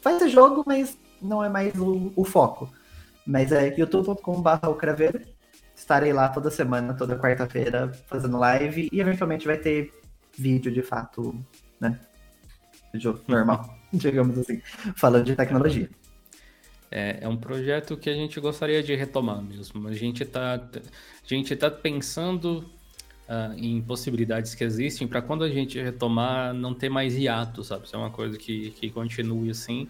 faz 0.00 0.18
ser 0.18 0.28
jogo, 0.28 0.62
mas 0.64 0.96
não 1.20 1.42
é 1.42 1.48
mais 1.48 1.74
o, 1.78 2.12
o 2.14 2.24
foco. 2.24 2.72
Mas 3.26 3.52
é 3.52 3.74
youtube.com.br. 3.76 5.18
Estarei 5.74 6.12
lá 6.12 6.28
toda 6.28 6.50
semana, 6.50 6.94
toda 6.94 7.18
quarta-feira, 7.18 7.92
fazendo 8.06 8.38
live 8.38 8.88
e 8.90 9.00
eventualmente 9.00 9.46
vai 9.46 9.58
ter 9.58 9.92
vídeo 10.36 10.72
de 10.72 10.82
fato, 10.82 11.34
né? 11.80 11.98
Jogo 12.94 13.20
normal, 13.28 13.68
digamos 13.92 14.38
assim, 14.38 14.60
falando 14.96 15.24
de 15.24 15.36
tecnologia. 15.36 15.90
é, 16.90 17.18
é, 17.20 17.28
um 17.28 17.36
projeto 17.36 17.96
que 17.96 18.08
a 18.08 18.14
gente 18.14 18.40
gostaria 18.40 18.82
de 18.82 18.94
retomar 18.94 19.42
mesmo. 19.42 19.86
A 19.86 19.92
gente 19.92 20.22
está 20.22 20.54
a 20.54 20.80
gente 21.26 21.54
tá 21.56 21.70
pensando 21.70 22.64
uh, 23.28 23.52
em 23.56 23.80
possibilidades 23.82 24.54
que 24.54 24.64
existem 24.64 25.06
para 25.06 25.20
quando 25.20 25.44
a 25.44 25.48
gente 25.48 25.80
retomar 25.80 26.54
não 26.54 26.74
ter 26.74 26.88
mais 26.88 27.14
hiato, 27.14 27.62
sabe? 27.62 27.86
Isso 27.86 27.96
é 27.96 27.98
uma 27.98 28.10
coisa 28.10 28.38
que, 28.38 28.70
que 28.70 28.90
continue 28.90 29.50
assim. 29.50 29.88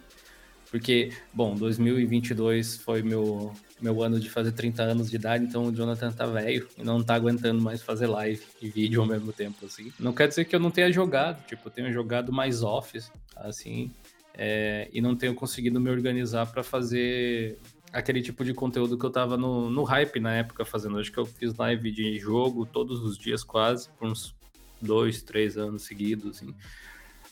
Porque, 0.69 1.11
bom, 1.33 1.55
2022 1.55 2.77
foi 2.77 3.01
meu, 3.01 3.53
meu 3.81 4.03
ano 4.03 4.19
de 4.19 4.29
fazer 4.29 4.51
30 4.51 4.83
anos 4.83 5.09
de 5.09 5.15
idade, 5.15 5.45
então 5.45 5.65
o 5.65 5.71
Jonathan 5.73 6.11
tá 6.11 6.25
velho 6.25 6.67
e 6.77 6.83
não 6.83 7.01
tá 7.01 7.15
aguentando 7.15 7.61
mais 7.61 7.81
fazer 7.81 8.07
live 8.07 8.41
e 8.61 8.69
vídeo 8.69 9.01
ao 9.01 9.07
mesmo 9.07 9.31
tempo, 9.31 9.65
assim. 9.65 9.91
Não 9.99 10.13
quer 10.13 10.27
dizer 10.27 10.45
que 10.45 10.55
eu 10.55 10.59
não 10.59 10.69
tenha 10.69 10.91
jogado, 10.91 11.45
tipo, 11.45 11.67
eu 11.67 11.71
tenho 11.71 11.91
jogado 11.93 12.33
mais 12.33 12.63
off, 12.63 12.99
assim, 13.35 13.91
é, 14.33 14.89
e 14.91 15.01
não 15.01 15.15
tenho 15.15 15.33
conseguido 15.33 15.79
me 15.79 15.89
organizar 15.89 16.45
para 16.47 16.63
fazer 16.63 17.57
aquele 17.91 18.21
tipo 18.21 18.43
de 18.43 18.53
conteúdo 18.53 18.97
que 18.97 19.05
eu 19.05 19.09
tava 19.09 19.37
no, 19.37 19.69
no 19.69 19.83
hype 19.83 20.19
na 20.19 20.35
época 20.35 20.65
fazendo. 20.65 20.99
Acho 20.99 21.11
que 21.11 21.17
eu 21.17 21.25
fiz 21.25 21.55
live 21.55 21.91
de 21.91 22.19
jogo 22.19 22.65
todos 22.65 23.01
os 23.01 23.17
dias 23.17 23.43
quase, 23.43 23.89
por 23.97 24.07
uns 24.09 24.35
dois, 24.81 25.21
três 25.21 25.57
anos 25.57 25.83
seguidos, 25.83 26.37
assim. 26.37 26.53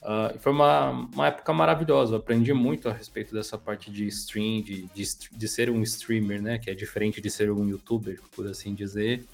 Uh, 0.05 0.37
foi 0.37 0.51
uma, 0.51 0.91
uma 0.91 1.27
época 1.27 1.51
maravilhosa, 1.51 2.13
eu 2.13 2.19
aprendi 2.19 2.53
muito 2.53 2.87
a 2.87 2.93
respeito 2.93 3.33
dessa 3.33 3.57
parte 3.57 3.89
de 3.89 4.05
stream, 4.05 4.61
de, 4.61 4.83
de, 4.93 5.03
de, 5.31 5.47
ser 5.47 5.71
um 5.71 5.81
streamer, 5.81 6.39
né? 6.39 6.59
Que 6.59 6.69
é 6.69 6.75
diferente 6.75 7.19
de 7.19 7.27
ser 7.27 7.49
um 7.49 7.67
youtuber, 7.67 8.19
por 8.35 8.45
assim 8.45 8.75
dizer. 8.75 9.25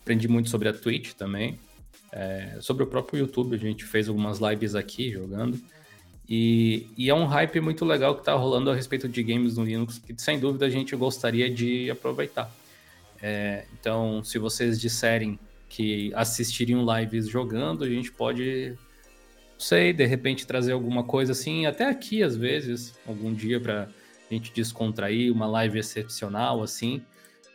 Aprendi 0.00 0.28
muito 0.28 0.48
sobre 0.48 0.68
a 0.68 0.72
Twitch 0.72 1.14
também. 1.14 1.58
É, 2.12 2.56
sobre 2.60 2.84
o 2.84 2.86
próprio 2.86 3.18
YouTube, 3.18 3.56
a 3.56 3.58
gente 3.58 3.84
fez 3.84 4.08
algumas 4.08 4.38
lives 4.38 4.76
aqui 4.76 5.10
jogando. 5.10 5.60
E, 6.28 6.88
e, 6.96 7.10
é 7.10 7.14
um 7.14 7.26
hype 7.26 7.60
muito 7.60 7.84
legal 7.84 8.14
que 8.14 8.20
está 8.20 8.34
rolando 8.34 8.70
a 8.70 8.74
respeito 8.74 9.08
de 9.08 9.22
games 9.24 9.56
no 9.56 9.64
Linux, 9.64 9.98
que 9.98 10.14
sem 10.20 10.38
dúvida 10.38 10.66
a 10.66 10.70
gente 10.70 10.94
gostaria 10.94 11.50
de 11.50 11.90
aproveitar. 11.90 12.48
É, 13.20 13.64
então, 13.72 14.22
se 14.22 14.38
vocês 14.38 14.80
disserem 14.80 15.36
que 15.68 16.12
assistiriam 16.14 16.84
lives 16.96 17.28
jogando, 17.28 17.82
a 17.84 17.88
gente 17.88 18.12
pode, 18.12 18.76
não 19.56 19.60
sei, 19.60 19.92
de 19.92 20.04
repente 20.04 20.46
trazer 20.46 20.72
alguma 20.72 21.02
coisa 21.02 21.32
assim, 21.32 21.66
até 21.66 21.88
aqui 21.88 22.22
às 22.22 22.36
vezes, 22.36 22.98
algum 23.06 23.32
dia 23.32 23.58
para 23.58 23.88
a 24.30 24.34
gente 24.34 24.52
descontrair, 24.52 25.32
uma 25.32 25.46
live 25.46 25.78
excepcional 25.78 26.62
assim, 26.62 27.02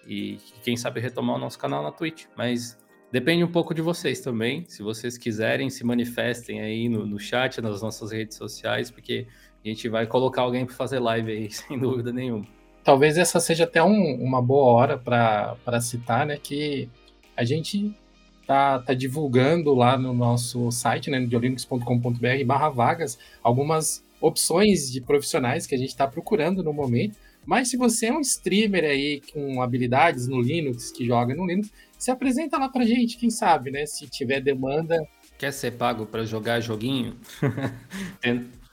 e 0.07 0.39
quem 0.63 0.75
sabe 0.75 0.99
retomar 0.99 1.35
o 1.35 1.39
nosso 1.39 1.59
canal 1.59 1.83
na 1.83 1.91
Twitch. 1.91 2.25
Mas 2.35 2.77
Depende 3.11 3.43
um 3.43 3.51
pouco 3.51 3.73
de 3.73 3.81
vocês 3.81 4.21
também. 4.21 4.63
Se 4.69 4.81
vocês 4.81 5.17
quiserem, 5.17 5.69
se 5.69 5.83
manifestem 5.83 6.61
aí 6.61 6.87
no, 6.87 7.05
no 7.05 7.19
chat, 7.19 7.59
nas 7.59 7.81
nossas 7.81 8.11
redes 8.11 8.37
sociais, 8.37 8.89
porque 8.89 9.27
a 9.63 9.67
gente 9.67 9.89
vai 9.89 10.07
colocar 10.07 10.43
alguém 10.43 10.65
para 10.65 10.73
fazer 10.73 10.99
live 10.99 11.29
aí, 11.29 11.51
sem 11.51 11.77
dúvida 11.77 12.13
nenhuma. 12.13 12.47
Talvez 12.83 13.17
essa 13.17 13.39
seja 13.39 13.65
até 13.65 13.83
um, 13.83 14.15
uma 14.23 14.41
boa 14.41 14.71
hora 14.71 14.97
para 14.97 15.81
citar, 15.81 16.25
né? 16.25 16.37
Que 16.41 16.89
a 17.35 17.43
gente 17.43 17.93
tá, 18.45 18.79
tá 18.79 18.93
divulgando 18.93 19.73
lá 19.73 19.97
no 19.97 20.13
nosso 20.13 20.71
site, 20.71 21.09
né, 21.09 21.19
no 21.19 21.27
barra 22.43 22.69
vagas, 22.69 23.17
algumas 23.43 24.03
opções 24.19 24.91
de 24.91 25.01
profissionais 25.01 25.65
que 25.65 25.75
a 25.75 25.77
gente 25.77 25.89
está 25.89 26.07
procurando 26.07 26.63
no 26.63 26.73
momento. 26.73 27.17
Mas 27.45 27.69
se 27.69 27.77
você 27.77 28.07
é 28.07 28.13
um 28.13 28.21
streamer 28.21 28.83
aí 28.83 29.21
com 29.33 29.61
habilidades 29.61 30.27
no 30.27 30.39
Linux, 30.39 30.91
que 30.91 31.05
joga 31.05 31.33
no 31.33 31.45
Linux, 31.45 31.71
se 31.97 32.11
apresenta 32.11 32.57
lá 32.57 32.69
pra 32.69 32.85
gente, 32.85 33.17
quem 33.17 33.29
sabe, 33.29 33.71
né? 33.71 33.85
Se 33.85 34.07
tiver 34.07 34.41
demanda. 34.41 34.97
Quer 35.37 35.51
ser 35.51 35.71
pago 35.71 36.05
para 36.05 36.23
jogar 36.23 36.59
joguinho? 36.59 37.15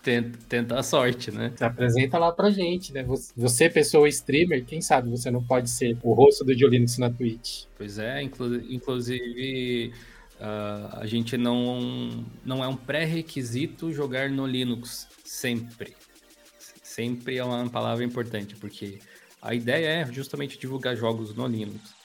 tenta, 0.09 0.39
tenta 0.49 0.79
a 0.79 0.83
sorte, 0.83 1.31
né? 1.31 1.53
Se 1.55 1.63
apresenta 1.63 2.19
lá 2.19 2.33
pra 2.33 2.51
gente, 2.51 2.95
né? 2.95 3.05
Você, 3.37 3.69
pessoa 3.69 4.09
streamer, 4.09 4.65
quem 4.65 4.81
sabe 4.81 5.11
você 5.11 5.31
não 5.31 5.45
pode 5.45 5.69
ser 5.69 5.99
o 6.03 6.15
rosto 6.15 6.45
do 6.45 6.57
Diolinux 6.57 6.97
na 6.97 7.11
Twitch. 7.11 7.65
Pois 7.77 7.99
é, 7.99 8.23
inclu 8.23 8.57
inclusive 8.71 9.93
uh, 10.41 10.97
a 10.99 11.07
gente 11.07 11.37
não, 11.37 12.25
não 12.43 12.65
é 12.65 12.69
um 12.69 12.77
pré-requisito 12.77 13.93
jogar 13.93 14.31
no 14.31 14.47
Linux, 14.47 15.07
sempre. 15.23 15.95
Sempre 16.83 17.37
é 17.37 17.45
uma 17.45 17.69
palavra 17.69 18.03
importante, 18.03 18.57
porque 18.57 18.99
a 19.43 19.55
ideia 19.55 19.89
é 19.89 20.13
justamente 20.13 20.59
divulgar 20.59 20.97
jogos 20.97 21.35
no 21.35 21.47
Linux. 21.47 21.98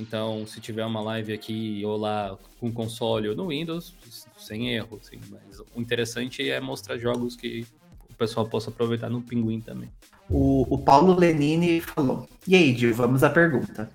Então, 0.00 0.46
se 0.46 0.60
tiver 0.60 0.84
uma 0.84 1.02
live 1.02 1.32
aqui 1.32 1.82
ou 1.84 1.96
lá 1.98 2.36
com 2.58 2.72
console 2.72 3.28
ou 3.28 3.36
no 3.36 3.48
Windows, 3.48 3.94
sem 4.38 4.70
erro, 4.70 4.98
assim. 5.00 5.20
Mas 5.30 5.60
o 5.60 5.80
interessante 5.80 6.48
é 6.48 6.58
mostrar 6.58 6.96
jogos 6.96 7.36
que 7.36 7.66
o 8.08 8.14
pessoal 8.14 8.46
possa 8.46 8.70
aproveitar 8.70 9.10
no 9.10 9.20
Pinguim 9.20 9.60
também. 9.60 9.90
O, 10.28 10.66
o 10.74 10.78
Paulo 10.78 11.18
Lenini 11.18 11.80
falou: 11.82 12.26
E 12.48 12.56
aí, 12.56 12.74
Gil, 12.74 12.94
vamos 12.94 13.22
à 13.22 13.28
pergunta. 13.28 13.90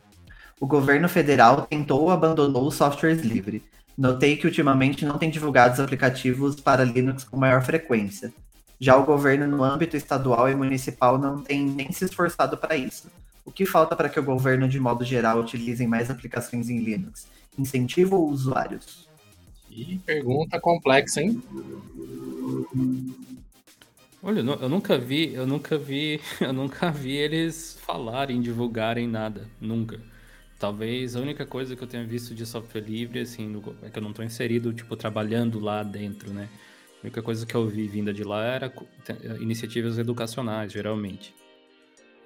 O 0.59 0.67
governo 0.67 1.09
federal 1.09 1.63
tentou 1.63 2.03
ou 2.03 2.11
abandonou 2.11 2.67
os 2.67 2.75
softwares 2.75 3.21
livres. 3.21 3.63
Notei 3.97 4.37
que 4.37 4.45
ultimamente 4.45 5.05
não 5.05 5.17
tem 5.17 5.29
divulgado 5.29 5.73
os 5.73 5.79
aplicativos 5.79 6.59
para 6.59 6.83
Linux 6.83 7.23
com 7.23 7.37
maior 7.37 7.63
frequência. 7.63 8.31
Já 8.79 8.95
o 8.95 9.05
governo 9.05 9.47
no 9.47 9.63
âmbito 9.63 9.97
estadual 9.97 10.49
e 10.49 10.55
municipal 10.55 11.17
não 11.17 11.41
tem 11.41 11.65
nem 11.65 11.91
se 11.91 12.05
esforçado 12.05 12.57
para 12.57 12.77
isso. 12.77 13.09
O 13.45 13.51
que 13.51 13.65
falta 13.65 13.95
para 13.95 14.09
que 14.09 14.19
o 14.19 14.23
governo, 14.23 14.67
de 14.67 14.79
modo 14.79 15.05
geral, 15.05 15.39
utilize 15.39 15.85
mais 15.85 16.09
aplicações 16.09 16.67
em 16.67 16.79
Linux? 16.79 17.27
Incentivo 17.57 18.17
ou 18.17 18.29
usuários? 18.29 19.07
E 19.69 19.99
pergunta 19.99 20.59
complexa, 20.59 21.21
hein? 21.21 21.41
Olha, 24.23 24.39
eu 24.39 24.69
nunca 24.69 24.97
vi, 24.97 25.33
eu 25.35 25.45
nunca 25.45 25.77
vi, 25.77 26.19
eu 26.41 26.51
nunca 26.51 26.89
vi 26.89 27.11
eles 27.11 27.77
falarem, 27.81 28.41
divulgarem 28.41 29.07
nada, 29.07 29.47
nunca. 29.61 29.99
Talvez 30.57 31.15
a 31.15 31.19
única 31.19 31.45
coisa 31.45 31.75
que 31.75 31.83
eu 31.83 31.87
tenha 31.87 32.05
visto 32.05 32.33
de 32.33 32.45
software 32.45 32.81
livre, 32.81 33.19
assim, 33.19 33.47
no, 33.47 33.75
é 33.83 33.89
que 33.89 33.99
eu 33.99 34.01
não 34.01 34.09
estou 34.09 34.25
inserido, 34.25 34.73
tipo, 34.73 34.95
trabalhando 34.95 35.59
lá 35.59 35.83
dentro, 35.83 36.33
né? 36.33 36.49
A 36.97 37.01
única 37.03 37.21
coisa 37.21 37.45
que 37.45 37.53
eu 37.53 37.67
vi 37.67 37.87
vinda 37.87 38.11
de 38.11 38.23
lá 38.23 38.43
era 38.43 38.73
iniciativas 39.39 39.99
educacionais, 39.99 40.71
geralmente. 40.71 41.35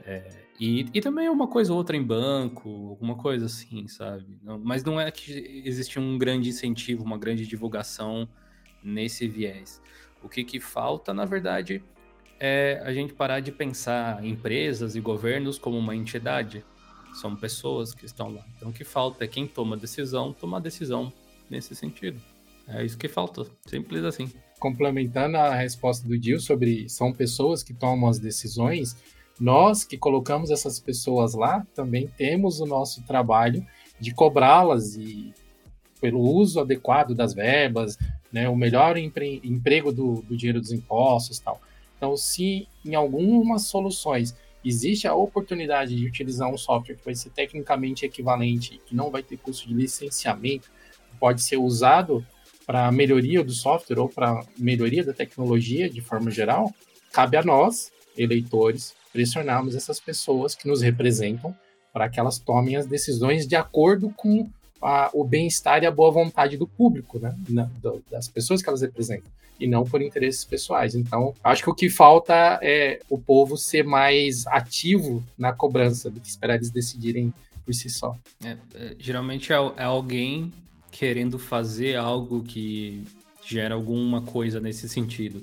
É, 0.05 0.48
e, 0.59 0.85
e 0.93 0.99
também 0.99 1.29
uma 1.29 1.47
coisa 1.47 1.71
ou 1.71 1.77
outra 1.77 1.95
em 1.95 2.03
banco, 2.03 2.69
alguma 2.89 3.15
coisa 3.15 3.45
assim, 3.45 3.87
sabe? 3.87 4.25
Mas 4.61 4.83
não 4.83 4.99
é 4.99 5.09
que 5.09 5.63
existe 5.63 5.97
um 5.97 6.17
grande 6.17 6.49
incentivo, 6.49 7.03
uma 7.03 7.17
grande 7.17 7.47
divulgação 7.47 8.27
nesse 8.83 9.25
viés. 9.25 9.81
O 10.21 10.27
que, 10.27 10.43
que 10.43 10.59
falta, 10.59 11.13
na 11.13 11.23
verdade, 11.23 11.81
é 12.39 12.81
a 12.83 12.93
gente 12.93 13.13
parar 13.13 13.39
de 13.39 13.53
pensar 13.53 14.23
empresas 14.25 14.97
e 14.97 14.99
governos 14.99 15.57
como 15.57 15.77
uma 15.77 15.95
entidade. 15.95 16.65
São 17.13 17.35
pessoas 17.35 17.93
que 17.93 18.05
estão 18.05 18.29
lá. 18.33 18.45
Então, 18.57 18.69
o 18.69 18.73
que 18.73 18.83
falta 18.83 19.23
é 19.23 19.27
quem 19.27 19.47
toma 19.47 19.77
decisão, 19.77 20.33
tomar 20.33 20.59
decisão 20.59 21.11
nesse 21.49 21.73
sentido. 21.73 22.21
É 22.67 22.85
isso 22.85 22.97
que 22.97 23.07
falta, 23.07 23.45
simples 23.65 24.03
assim. 24.03 24.31
Complementando 24.59 25.37
a 25.37 25.55
resposta 25.55 26.07
do 26.07 26.19
Dil 26.19 26.39
sobre 26.39 26.87
são 26.89 27.11
pessoas 27.13 27.63
que 27.63 27.73
tomam 27.73 28.09
as 28.09 28.19
decisões, 28.19 28.95
nós 29.39 29.83
que 29.83 29.97
colocamos 29.97 30.51
essas 30.51 30.79
pessoas 30.79 31.33
lá 31.33 31.65
também 31.73 32.07
temos 32.07 32.59
o 32.59 32.65
nosso 32.65 33.01
trabalho 33.03 33.65
de 33.99 34.13
cobrá-las 34.13 34.95
e 34.95 35.33
pelo 36.01 36.19
uso 36.19 36.59
adequado 36.59 37.13
das 37.13 37.33
verbas, 37.33 37.97
né, 38.31 38.47
o 38.47 38.55
melhor 38.55 38.97
empre 38.97 39.41
emprego 39.43 39.91
do, 39.91 40.21
do 40.21 40.35
dinheiro 40.35 40.61
dos 40.61 40.71
impostos 40.71 41.39
tal. 41.39 41.61
Então, 41.97 42.15
se 42.15 42.67
em 42.85 42.95
algumas 42.95 43.63
soluções 43.63 44.35
existe 44.63 45.07
a 45.07 45.13
oportunidade 45.13 45.95
de 45.95 46.05
utilizar 46.05 46.49
um 46.49 46.57
software 46.57 46.95
que 46.95 47.05
vai 47.05 47.15
ser 47.15 47.29
tecnicamente 47.29 48.05
equivalente, 48.05 48.81
que 48.85 48.95
não 48.95 49.09
vai 49.09 49.23
ter 49.23 49.37
custo 49.37 49.67
de 49.67 49.73
licenciamento, 49.73 50.69
pode 51.19 51.41
ser 51.41 51.57
usado 51.57 52.25
para 52.65 52.91
melhoria 52.91 53.43
do 53.43 53.51
software 53.51 53.99
ou 53.99 54.07
para 54.07 54.45
melhoria 54.57 55.03
da 55.03 55.13
tecnologia 55.13 55.89
de 55.89 56.01
forma 56.01 56.29
geral, 56.29 56.73
cabe 57.11 57.35
a 57.35 57.43
nós, 57.43 57.91
eleitores, 58.17 58.95
pressionarmos 59.11 59.75
essas 59.75 59.99
pessoas 59.99 60.55
que 60.55 60.67
nos 60.67 60.81
representam 60.81 61.55
para 61.91 62.09
que 62.09 62.19
elas 62.19 62.37
tomem 62.37 62.75
as 62.75 62.85
decisões 62.85 63.47
de 63.47 63.55
acordo 63.55 64.09
com 64.15 64.49
a, 64.81 65.09
o 65.13 65.23
bem-estar 65.23 65.83
e 65.83 65.85
a 65.85 65.91
boa 65.91 66.11
vontade 66.11 66.57
do 66.57 66.67
público, 66.67 67.19
né? 67.19 67.35
Na, 67.49 67.63
do, 67.81 68.03
das 68.09 68.27
pessoas 68.27 68.61
que 68.61 68.69
elas 68.69 68.81
representam, 68.81 69.29
e 69.59 69.67
não 69.67 69.83
por 69.83 70.01
interesses 70.01 70.45
pessoais. 70.45 70.95
Então, 70.95 71.33
acho 71.43 71.63
que 71.63 71.69
o 71.69 71.75
que 71.75 71.89
falta 71.89 72.59
é 72.61 73.01
o 73.09 73.17
povo 73.17 73.57
ser 73.57 73.83
mais 73.83 74.47
ativo 74.47 75.23
na 75.37 75.51
cobrança 75.51 76.09
do 76.09 76.19
que 76.19 76.29
esperar 76.29 76.55
eles 76.55 76.69
decidirem 76.69 77.33
por 77.65 77.73
si 77.73 77.89
só. 77.89 78.15
É, 78.43 78.57
é, 78.75 78.95
geralmente 78.97 79.51
é, 79.51 79.55
é 79.55 79.83
alguém 79.83 80.53
querendo 80.91 81.37
fazer 81.37 81.95
algo 81.95 82.43
que 82.43 83.03
gera 83.45 83.75
alguma 83.75 84.21
coisa 84.21 84.59
nesse 84.59 84.87
sentido. 84.87 85.39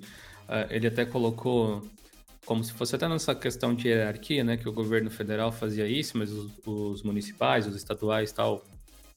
Uh, 0.49 0.67
ele 0.71 0.87
até 0.87 1.05
colocou 1.05 1.83
como 2.47 2.63
se 2.63 2.73
fosse 2.73 2.95
até 2.95 3.09
nessa 3.09 3.35
questão 3.35 3.75
de 3.75 3.89
hierarquia, 3.89 4.45
né, 4.45 4.57
que 4.57 4.69
o 4.69 4.73
governo 4.73 5.11
federal 5.11 5.51
fazia 5.51 5.87
isso, 5.87 6.17
mas 6.17 6.31
os, 6.31 6.51
os 6.65 7.03
municipais, 7.03 7.67
os 7.67 7.75
estaduais 7.75 8.31
tal, 8.31 8.65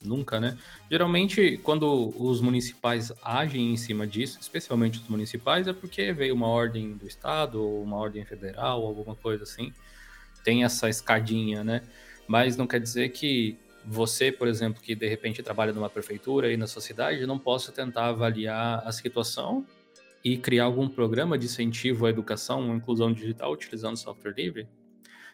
nunca, 0.03 0.39
né? 0.39 0.57
Geralmente, 0.89 1.59
quando 1.61 2.13
os 2.17 2.41
municipais 2.41 3.11
agem 3.23 3.71
em 3.71 3.77
cima 3.77 4.07
disso, 4.07 4.39
especialmente 4.41 4.97
os 4.99 5.07
municipais, 5.07 5.67
é 5.67 5.73
porque 5.73 6.11
veio 6.11 6.33
uma 6.33 6.47
ordem 6.47 6.93
do 6.93 7.05
estado, 7.05 7.61
ou 7.61 7.83
uma 7.83 7.97
ordem 7.97 8.25
federal, 8.25 8.83
alguma 8.83 9.15
coisa 9.15 9.43
assim. 9.43 9.71
tem 10.43 10.63
essa 10.63 10.89
escadinha, 10.89 11.63
né? 11.63 11.83
Mas 12.27 12.57
não 12.57 12.65
quer 12.65 12.79
dizer 12.79 13.09
que 13.09 13.57
você, 13.85 14.31
por 14.31 14.47
exemplo, 14.47 14.81
que 14.81 14.95
de 14.95 15.07
repente 15.07 15.43
trabalha 15.43 15.73
numa 15.73 15.89
prefeitura 15.89 16.51
e 16.51 16.57
na 16.57 16.65
sua 16.65 16.81
cidade, 16.81 17.25
não 17.27 17.37
possa 17.37 17.71
tentar 17.71 18.07
avaliar 18.07 18.81
a 18.85 18.91
situação 18.91 19.65
e 20.23 20.37
criar 20.37 20.65
algum 20.65 20.87
programa 20.87 21.37
de 21.37 21.45
incentivo 21.45 22.05
à 22.05 22.09
educação 22.09 22.69
ou 22.69 22.75
inclusão 22.75 23.11
digital 23.11 23.51
utilizando 23.51 23.97
software 23.97 24.33
livre? 24.35 24.67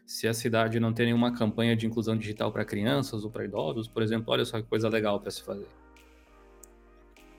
Se 0.06 0.28
a 0.28 0.34
cidade 0.34 0.80
não 0.80 0.94
tem 0.94 1.08
nenhuma 1.08 1.34
campanha 1.36 1.76
de 1.76 1.88
inclusão 1.88 2.16
digital 2.16 2.52
para 2.52 2.64
crianças 2.64 3.24
ou 3.24 3.32
para 3.32 3.46
idosos, 3.46 3.88
por 3.88 4.04
exemplo, 4.04 4.32
olha 4.32 4.46
só 4.46 4.62
que 4.62 4.68
coisa 4.68 4.88
legal 4.88 5.20
para 5.20 5.32
se 5.32 5.42
fazer. 5.42 5.68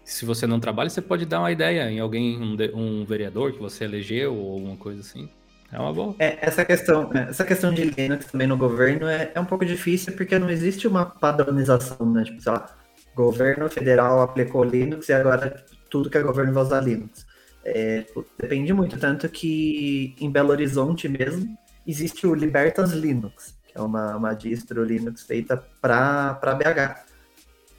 Se 0.05 0.25
você 0.25 0.47
não 0.47 0.61
trabalha, 0.61 0.89
você 0.89 1.03
pode 1.03 1.27
dar 1.27 1.41
uma 1.41 1.51
ideia 1.51 1.91
em 1.91 1.99
alguém, 1.99 2.41
um, 2.41 2.57
um 2.75 3.05
vereador 3.05 3.53
que 3.53 3.59
você 3.59 3.85
elegeu 3.85 4.35
ou 4.35 4.55
alguma 4.55 4.77
coisa 4.77 5.01
assim. 5.01 5.29
É 5.73 5.81
uma 5.81 5.93
boa. 5.93 6.15
É, 6.19 6.39
essa 6.41 6.65
questão, 6.65 7.11
é, 7.13 7.31
essa 7.31 7.45
questão 7.45 7.75
de 7.75 7.85
Linux 7.85 8.27
também 8.27 8.47
no 8.47 8.57
governo 8.57 9.09
é, 9.09 9.33
é 9.35 9.41
um 9.41 9.45
pouco 9.45 9.65
difícil 9.65 10.15
porque 10.15 10.39
não 10.39 10.49
existe 10.49 10.87
uma 10.87 11.05
padronização, 11.05 12.11
né? 12.13 12.23
Tipo, 12.23 12.41
sei 12.41 12.53
lá, 12.53 12.77
governo 13.17 13.69
federal 13.69 14.21
aplicou 14.21 14.63
Linux 14.63 15.09
e 15.09 15.13
agora 15.13 15.65
tudo 15.91 16.09
que 16.09 16.17
é 16.17 16.23
governo 16.23 16.53
vai 16.53 16.63
usar 16.63 16.81
Linux. 16.81 17.26
É, 17.69 18.03
tipo, 18.03 18.25
depende 18.39 18.73
muito, 18.73 18.99
tanto 18.99 19.29
que 19.29 20.15
em 20.21 20.31
Belo 20.31 20.51
Horizonte 20.51 21.09
mesmo 21.09 21.59
existe 21.85 22.27
o 22.27 22.35
Libertas 22.35 22.93
Linux, 22.93 23.57
que 23.67 23.77
é 23.77 23.81
uma, 23.81 24.17
uma 24.17 24.35
distro 24.35 24.85
Linux 24.85 25.23
feita 25.23 25.57
para 25.81 26.35
BH. 26.35 27.05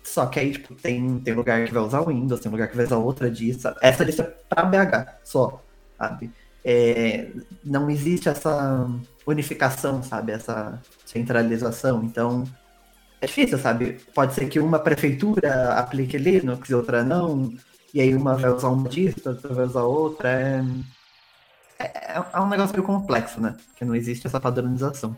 Só 0.03 0.25
que 0.25 0.39
aí, 0.39 0.51
tipo, 0.51 0.75
tem, 0.75 1.19
tem 1.19 1.33
lugar 1.33 1.65
que 1.65 1.73
vai 1.73 1.83
usar 1.83 2.01
Windows, 2.01 2.41
tem 2.41 2.51
lugar 2.51 2.67
que 2.67 2.75
vai 2.75 2.85
usar 2.85 2.97
outra 2.97 3.31
distro. 3.31 3.73
Essa 3.81 4.03
lista 4.03 4.23
é 4.23 4.53
para 4.53 4.65
BH 4.65 5.19
só, 5.23 5.63
sabe? 5.97 6.31
é, 6.69 7.29
não 7.63 7.89
existe 7.89 8.27
essa 8.27 8.89
unificação, 9.25 10.03
sabe? 10.03 10.33
Essa 10.33 10.81
centralização. 11.05 12.03
Então, 12.03 12.43
é 13.21 13.25
difícil, 13.25 13.57
sabe? 13.57 13.99
Pode 14.13 14.33
ser 14.33 14.49
que 14.49 14.59
uma 14.59 14.77
prefeitura 14.77 15.75
aplique 15.75 16.17
Linux 16.17 16.69
e 16.69 16.75
outra 16.75 17.05
não, 17.05 17.53
e 17.93 18.01
aí 18.01 18.13
uma 18.15 18.35
vai 18.35 18.51
usar 18.51 18.69
uma 18.69 18.89
distro, 18.89 19.31
outra 19.31 19.53
vai 19.53 19.65
usar 19.65 19.83
outra. 19.83 20.29
É... 20.29 20.63
É, 21.79 22.23
é 22.33 22.39
um 22.39 22.49
negócio 22.49 22.73
meio 22.73 22.85
complexo, 22.85 23.39
né? 23.39 23.55
Que 23.75 23.85
não 23.85 23.95
existe 23.95 24.25
essa 24.25 24.39
padronização. 24.39 25.17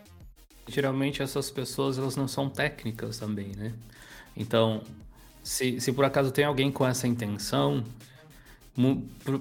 Geralmente 0.68 1.22
essas 1.22 1.50
pessoas 1.50 1.98
elas 1.98 2.16
não 2.16 2.28
são 2.28 2.50
técnicas 2.50 3.18
também, 3.18 3.56
né? 3.56 3.74
Então, 4.36 4.84
se, 5.42 5.80
se 5.80 5.92
por 5.92 6.06
acaso 6.06 6.32
tem 6.32 6.46
alguém 6.46 6.72
com 6.72 6.86
essa 6.86 7.08
intenção, 7.08 7.84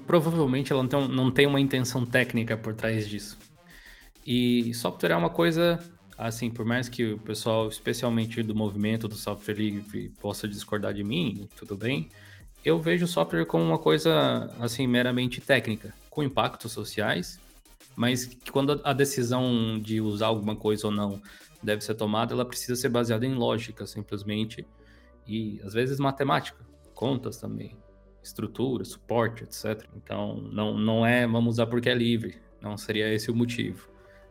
provavelmente 0.07 0.71
ela 0.71 0.81
não 0.83 0.89
tem, 0.89 1.07
não 1.07 1.31
tem 1.31 1.45
uma 1.45 1.59
intenção 1.59 2.05
técnica 2.05 2.57
por 2.57 2.73
trás 2.73 3.07
disso. 3.07 3.37
E 4.25 4.73
software 4.73 5.11
é 5.11 5.15
uma 5.15 5.29
coisa, 5.29 5.79
assim, 6.17 6.49
por 6.49 6.65
mais 6.65 6.89
que 6.89 7.13
o 7.13 7.19
pessoal, 7.19 7.67
especialmente 7.67 8.43
do 8.43 8.55
movimento 8.55 9.07
do 9.07 9.15
software 9.15 9.55
livre, 9.55 10.09
possa 10.21 10.47
discordar 10.47 10.93
de 10.93 11.03
mim, 11.03 11.47
tudo 11.55 11.77
bem, 11.77 12.09
eu 12.63 12.79
vejo 12.79 13.05
o 13.05 13.07
software 13.07 13.45
como 13.45 13.63
uma 13.63 13.79
coisa, 13.79 14.49
assim, 14.59 14.87
meramente 14.87 15.41
técnica, 15.41 15.93
com 16.09 16.23
impactos 16.23 16.71
sociais, 16.71 17.39
mas 17.95 18.25
que 18.25 18.51
quando 18.51 18.79
a 18.83 18.93
decisão 18.93 19.79
de 19.79 20.01
usar 20.01 20.27
alguma 20.27 20.55
coisa 20.55 20.87
ou 20.87 20.93
não 20.93 21.21
deve 21.61 21.83
ser 21.83 21.95
tomada, 21.95 22.33
ela 22.33 22.45
precisa 22.45 22.75
ser 22.75 22.89
baseada 22.89 23.25
em 23.25 23.33
lógica, 23.33 23.85
simplesmente, 23.85 24.65
e 25.27 25.61
às 25.63 25.73
vezes 25.73 25.99
matemática, 25.99 26.65
contas 26.93 27.37
também 27.37 27.77
estrutura, 28.21 28.83
suporte, 28.83 29.43
etc. 29.43 29.87
Então, 29.95 30.37
não, 30.51 30.77
não 30.77 31.05
é 31.05 31.25
vamos 31.25 31.55
usar 31.55 31.67
porque 31.67 31.89
é 31.89 31.95
livre, 31.95 32.37
não 32.61 32.77
seria 32.77 33.11
esse 33.13 33.31
o 33.31 33.35
motivo. 33.35 33.89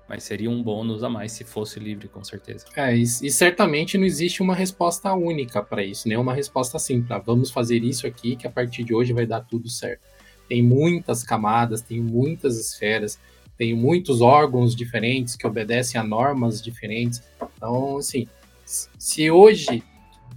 Mas 0.08 0.24
seria 0.24 0.50
um 0.50 0.62
bônus 0.62 1.04
a 1.04 1.08
mais 1.08 1.32
se 1.32 1.44
fosse 1.44 1.78
livre, 1.78 2.08
com 2.08 2.24
certeza. 2.24 2.64
É, 2.74 2.96
e, 2.96 3.02
e 3.02 3.30
certamente 3.30 3.98
não 3.98 4.06
existe 4.06 4.42
uma 4.42 4.54
resposta 4.54 5.12
única 5.12 5.62
para 5.62 5.84
isso, 5.84 6.08
nem 6.08 6.16
uma 6.16 6.32
resposta 6.32 6.78
simples. 6.78 7.20
Vamos 7.26 7.50
fazer 7.50 7.84
isso 7.84 8.06
aqui 8.06 8.34
que 8.34 8.46
a 8.46 8.50
partir 8.50 8.84
de 8.84 8.94
hoje 8.94 9.12
vai 9.12 9.26
dar 9.26 9.42
tudo 9.42 9.68
certo. 9.68 10.00
Tem 10.48 10.62
muitas 10.62 11.22
camadas, 11.22 11.82
tem 11.82 12.00
muitas 12.00 12.58
esferas, 12.58 13.18
tem 13.58 13.74
muitos 13.74 14.22
órgãos 14.22 14.74
diferentes 14.74 15.36
que 15.36 15.46
obedecem 15.46 16.00
a 16.00 16.04
normas 16.04 16.62
diferentes. 16.62 17.22
Então, 17.56 17.98
assim, 17.98 18.26
se 18.64 19.30
hoje 19.30 19.82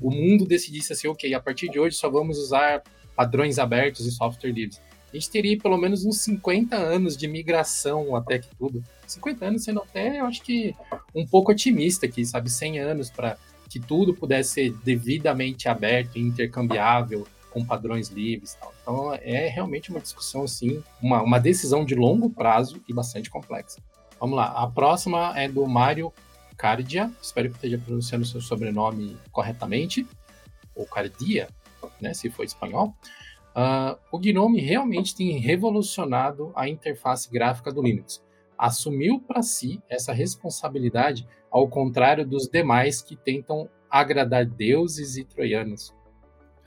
o 0.01 0.09
mundo 0.09 0.45
decidisse 0.45 0.91
assim, 0.91 1.07
ok, 1.07 1.33
a 1.33 1.39
partir 1.39 1.69
de 1.69 1.79
hoje 1.79 1.95
só 1.95 2.09
vamos 2.09 2.37
usar 2.37 2.83
padrões 3.15 3.59
abertos 3.59 4.05
e 4.05 4.11
software 4.11 4.51
livres. 4.51 4.81
A 5.11 5.15
gente 5.15 5.29
teria 5.29 5.57
pelo 5.57 5.77
menos 5.77 6.05
uns 6.05 6.19
50 6.21 6.75
anos 6.75 7.17
de 7.17 7.27
migração 7.27 8.15
até 8.15 8.39
que 8.39 8.47
tudo. 8.55 8.83
50 9.05 9.45
anos 9.45 9.63
sendo 9.63 9.81
até, 9.81 10.19
eu 10.19 10.25
acho 10.25 10.41
que 10.41 10.73
um 11.13 11.25
pouco 11.25 11.51
otimista 11.51 12.05
aqui, 12.05 12.25
sabe? 12.25 12.49
100 12.49 12.79
anos 12.79 13.09
para 13.09 13.37
que 13.69 13.79
tudo 13.79 14.13
pudesse 14.13 14.51
ser 14.51 14.73
devidamente 14.83 15.67
aberto 15.67 16.15
e 16.15 16.21
intercambiável 16.21 17.27
com 17.51 17.63
padrões 17.63 18.09
livres. 18.09 18.55
Tal. 18.55 18.73
Então 18.81 19.13
é 19.13 19.47
realmente 19.49 19.91
uma 19.91 19.99
discussão 19.99 20.43
assim, 20.43 20.81
uma, 21.01 21.21
uma 21.21 21.39
decisão 21.39 21.83
de 21.83 21.93
longo 21.93 22.29
prazo 22.29 22.81
e 22.87 22.93
bastante 22.93 23.29
complexa. 23.29 23.79
Vamos 24.19 24.37
lá, 24.37 24.45
a 24.47 24.67
próxima 24.67 25.33
é 25.37 25.47
do 25.47 25.65
Mário 25.67 26.13
Cardia, 26.55 27.11
espero 27.21 27.49
que 27.49 27.55
esteja 27.55 27.77
pronunciando 27.77 28.23
seu 28.23 28.39
sobrenome 28.39 29.17
corretamente, 29.31 30.05
ou 30.75 30.85
Cardia, 30.85 31.49
né, 31.99 32.13
se 32.13 32.29
for 32.29 32.43
espanhol, 32.43 32.93
uh, 33.55 33.97
o 34.11 34.19
GNOME 34.19 34.59
realmente 34.59 35.15
tem 35.15 35.37
revolucionado 35.37 36.51
a 36.55 36.67
interface 36.67 37.31
gráfica 37.31 37.71
do 37.71 37.81
Linux. 37.81 38.23
Assumiu 38.57 39.19
para 39.19 39.41
si 39.41 39.81
essa 39.89 40.13
responsabilidade, 40.13 41.27
ao 41.49 41.67
contrário 41.67 42.25
dos 42.25 42.47
demais 42.47 43.01
que 43.01 43.15
tentam 43.15 43.69
agradar 43.89 44.45
deuses 44.45 45.17
e 45.17 45.23
troianos. 45.23 45.93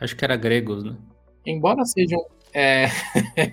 Acho 0.00 0.16
que 0.16 0.24
era 0.24 0.36
gregos, 0.36 0.82
né? 0.82 0.96
Embora 1.46 1.84
sejam. 1.84 2.24
É, 2.52 2.86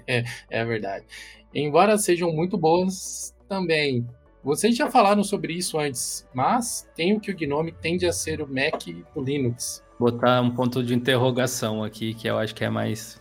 é 0.50 0.66
verdade. 0.66 1.06
Embora 1.54 1.98
sejam 1.98 2.32
muito 2.32 2.58
boas 2.58 3.36
também. 3.48 4.08
Vocês 4.44 4.76
já 4.76 4.90
falaram 4.90 5.24
sobre 5.24 5.54
isso 5.54 5.78
antes, 5.78 6.28
mas 6.34 6.90
tenho 6.96 7.20
que 7.20 7.32
o 7.32 7.38
GNOME 7.38 7.72
tende 7.72 8.08
a 8.08 8.12
ser 8.12 8.42
o 8.42 8.48
Mac 8.48 8.84
do 9.14 9.22
Linux 9.22 9.84
botar 10.02 10.42
um 10.42 10.50
ponto 10.50 10.84
de 10.84 10.96
interrogação 10.96 11.84
aqui, 11.84 12.16
que 12.16 12.28
eu 12.28 12.40
acho 12.40 12.56
que 12.56 12.66
é 12.66 12.70
mais. 12.72 13.21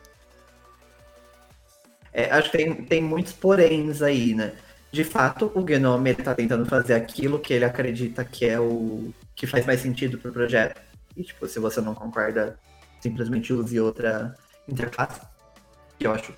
É, 2.12 2.30
acho 2.30 2.50
que 2.50 2.58
tem, 2.58 2.74
tem 2.84 3.02
muitos 3.02 3.32
poréns 3.32 4.02
aí, 4.02 4.34
né? 4.34 4.52
De 4.92 5.04
fato, 5.04 5.52
o 5.54 5.62
Gnome 5.62 6.10
está 6.10 6.34
tentando 6.34 6.66
fazer 6.66 6.94
aquilo 6.94 7.38
que 7.38 7.52
ele 7.52 7.64
acredita 7.64 8.24
que 8.24 8.44
é 8.44 8.58
o 8.58 9.12
que 9.36 9.46
faz 9.46 9.64
mais 9.64 9.80
sentido 9.80 10.18
para 10.18 10.30
o 10.30 10.34
projeto. 10.34 10.80
E, 11.16 11.22
tipo, 11.22 11.46
se 11.46 11.60
você 11.60 11.80
não 11.80 11.94
concorda, 11.94 12.58
simplesmente 13.00 13.52
use 13.52 13.78
outra 13.78 14.36
interface. 14.68 15.20
Que 15.98 16.06
eu 16.06 16.12
acho 16.12 16.34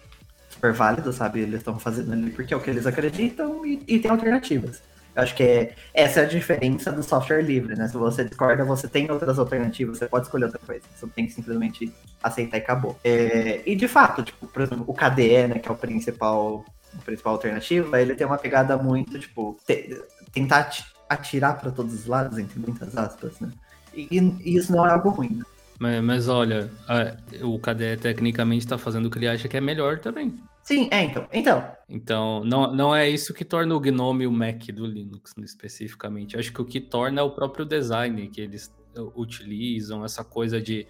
super 0.50 0.72
válido, 0.72 1.12
sabe? 1.12 1.40
Eles 1.40 1.60
estão 1.60 1.78
fazendo 1.78 2.12
ali 2.12 2.30
porque 2.30 2.52
é 2.52 2.56
o 2.56 2.60
que 2.60 2.70
eles 2.70 2.86
acreditam 2.86 3.64
e, 3.64 3.82
e 3.88 3.98
tem 3.98 4.10
alternativas. 4.10 4.82
Acho 5.14 5.34
que 5.34 5.42
é, 5.42 5.74
essa 5.92 6.20
é 6.20 6.22
a 6.24 6.26
diferença 6.26 6.90
do 6.90 7.02
software 7.02 7.42
livre, 7.42 7.76
né? 7.76 7.86
Se 7.86 7.96
você 7.96 8.24
discorda, 8.24 8.64
você 8.64 8.88
tem 8.88 9.10
outras 9.10 9.38
alternativas, 9.38 9.98
você 9.98 10.06
pode 10.06 10.26
escolher 10.26 10.46
outra 10.46 10.60
coisa. 10.60 10.82
Você 10.94 11.06
tem 11.08 11.26
que 11.26 11.32
simplesmente 11.32 11.92
aceitar 12.22 12.56
e 12.56 12.60
acabou. 12.60 12.98
É, 13.04 13.62
e 13.66 13.76
de 13.76 13.86
fato, 13.86 14.22
tipo, 14.22 14.46
por 14.46 14.62
exemplo, 14.62 14.84
o 14.86 14.94
KDE, 14.94 15.48
né, 15.48 15.58
que 15.58 15.68
é 15.68 15.72
o 15.72 15.76
principal, 15.76 16.64
a 16.94 17.02
principal 17.02 17.34
alternativa, 17.34 18.00
ele 18.00 18.14
tem 18.14 18.26
uma 18.26 18.38
pegada 18.38 18.76
muito, 18.78 19.18
tipo, 19.18 19.58
te, 19.66 20.02
tentar 20.32 20.70
atirar 21.08 21.60
para 21.60 21.70
todos 21.70 21.92
os 21.92 22.06
lados, 22.06 22.38
entre 22.38 22.58
muitas 22.58 22.96
aspas, 22.96 23.38
né? 23.38 23.50
E, 23.94 24.18
e 24.42 24.56
isso 24.56 24.72
não 24.72 24.86
é 24.86 24.90
algo 24.90 25.10
ruim. 25.10 25.36
Né? 25.36 25.44
Mas, 25.78 26.02
mas, 26.02 26.28
olha, 26.28 26.70
a, 26.88 27.14
o 27.44 27.58
KDE 27.58 27.98
tecnicamente 28.00 28.64
está 28.64 28.78
fazendo 28.78 29.06
o 29.06 29.10
que 29.10 29.18
ele 29.18 29.28
acha 29.28 29.48
que 29.48 29.56
é 29.56 29.60
melhor 29.60 29.98
também. 29.98 30.34
Sim, 30.62 30.88
é, 30.90 31.02
então. 31.02 31.26
Então, 31.32 31.64
então 31.88 32.44
não, 32.44 32.72
não 32.72 32.94
é 32.94 33.08
isso 33.08 33.34
que 33.34 33.44
torna 33.44 33.74
o 33.74 33.80
GNOME 33.80 34.26
o 34.26 34.32
Mac 34.32 34.66
do 34.72 34.86
Linux, 34.86 35.32
especificamente. 35.38 36.36
acho 36.36 36.52
que 36.52 36.62
o 36.62 36.64
que 36.64 36.80
torna 36.80 37.20
é 37.20 37.24
o 37.24 37.30
próprio 37.30 37.64
design 37.64 38.28
que 38.28 38.40
eles 38.40 38.72
uh, 38.96 39.12
utilizam, 39.16 40.04
essa 40.04 40.22
coisa 40.22 40.60
de 40.60 40.86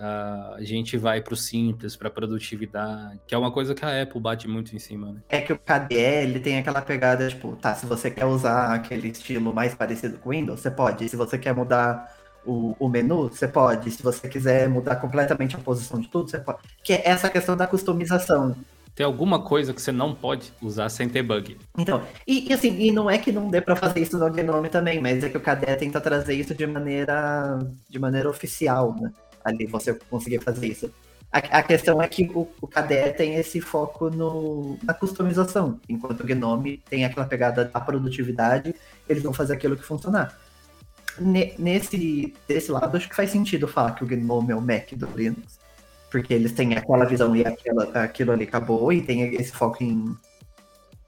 uh, 0.00 0.54
a 0.54 0.62
gente 0.62 0.96
vai 0.96 1.20
para 1.20 1.34
o 1.34 1.36
simples, 1.36 1.94
para 1.94 2.10
produtividade, 2.10 3.20
que 3.26 3.34
é 3.34 3.38
uma 3.38 3.52
coisa 3.52 3.74
que 3.74 3.84
a 3.84 4.02
Apple 4.02 4.20
bate 4.20 4.48
muito 4.48 4.74
em 4.74 4.78
cima, 4.78 5.12
né? 5.12 5.20
É 5.28 5.40
que 5.40 5.52
o 5.52 5.58
KDE 5.58 6.40
tem 6.40 6.58
aquela 6.58 6.80
pegada, 6.80 7.28
tipo, 7.28 7.56
tá, 7.56 7.74
se 7.74 7.86
você 7.86 8.10
quer 8.10 8.24
usar 8.24 8.74
aquele 8.74 9.08
estilo 9.08 9.52
mais 9.52 9.74
parecido 9.74 10.18
com 10.18 10.30
o 10.30 10.32
Windows, 10.32 10.60
você 10.60 10.70
pode. 10.70 11.08
Se 11.08 11.16
você 11.16 11.36
quer 11.36 11.54
mudar 11.54 12.16
o, 12.44 12.74
o, 12.78 12.88
menu, 12.88 13.28
você 13.28 13.46
pode. 13.46 13.90
Se 13.90 14.02
você 14.02 14.28
quiser 14.28 14.68
mudar 14.68 14.96
completamente 14.96 15.54
a 15.56 15.58
posição 15.58 16.00
de 16.00 16.08
tudo, 16.08 16.30
você 16.30 16.38
pode. 16.38 16.60
Que 16.82 16.94
é 16.94 17.08
essa 17.08 17.28
questão 17.28 17.56
da 17.56 17.66
customização. 17.66 18.56
Tem 19.00 19.06
alguma 19.06 19.40
coisa 19.40 19.72
que 19.72 19.80
você 19.80 19.90
não 19.90 20.14
pode 20.14 20.52
usar 20.60 20.90
sem 20.90 21.08
ter 21.08 21.22
bug. 21.22 21.56
Então, 21.78 22.02
e, 22.26 22.50
e 22.50 22.52
assim, 22.52 22.78
e 22.78 22.92
não 22.92 23.08
é 23.08 23.16
que 23.16 23.32
não 23.32 23.48
dê 23.48 23.58
para 23.58 23.74
fazer 23.74 24.00
isso 24.00 24.18
no 24.18 24.30
Gnome 24.30 24.68
também, 24.68 25.00
mas 25.00 25.24
é 25.24 25.30
que 25.30 25.38
o 25.38 25.40
KDE 25.40 25.74
tenta 25.78 25.98
trazer 26.02 26.34
isso 26.34 26.54
de 26.54 26.66
maneira 26.66 27.58
de 27.88 27.98
maneira 27.98 28.28
oficial, 28.28 28.94
né? 29.00 29.10
Ali 29.42 29.64
você 29.64 29.94
conseguir 29.94 30.40
fazer 30.40 30.66
isso. 30.66 30.92
A, 31.32 31.38
a 31.38 31.62
questão 31.62 32.02
é 32.02 32.06
que 32.06 32.30
o, 32.34 32.46
o 32.60 32.66
KDE 32.66 33.14
tem 33.16 33.36
esse 33.36 33.58
foco 33.58 34.10
no, 34.10 34.76
na 34.82 34.92
customização, 34.92 35.80
enquanto 35.88 36.20
o 36.20 36.26
Gnome 36.26 36.82
tem 36.90 37.06
aquela 37.06 37.24
pegada 37.24 37.64
da 37.64 37.80
produtividade, 37.80 38.74
eles 39.08 39.22
vão 39.22 39.32
fazer 39.32 39.54
aquilo 39.54 39.78
que 39.78 39.82
funcionar. 39.82 40.38
nesse 41.58 42.34
desse 42.46 42.70
lado, 42.70 42.98
acho 42.98 43.08
que 43.08 43.16
faz 43.16 43.30
sentido 43.30 43.66
falar 43.66 43.92
que 43.92 44.04
o 44.04 44.06
Gnome 44.06 44.52
é 44.52 44.56
o 44.56 44.60
Mac 44.60 44.92
do 44.92 45.06
Linux, 45.16 45.58
porque 46.10 46.34
eles 46.34 46.52
têm 46.52 46.74
aquela 46.74 47.04
visão 47.04 47.34
e 47.34 47.44
aquela, 47.44 47.84
aquilo 48.02 48.32
ali 48.32 48.44
acabou, 48.44 48.92
e 48.92 49.02
tem 49.02 49.34
esse 49.34 49.52
foco 49.52 49.82
em, 49.82 50.16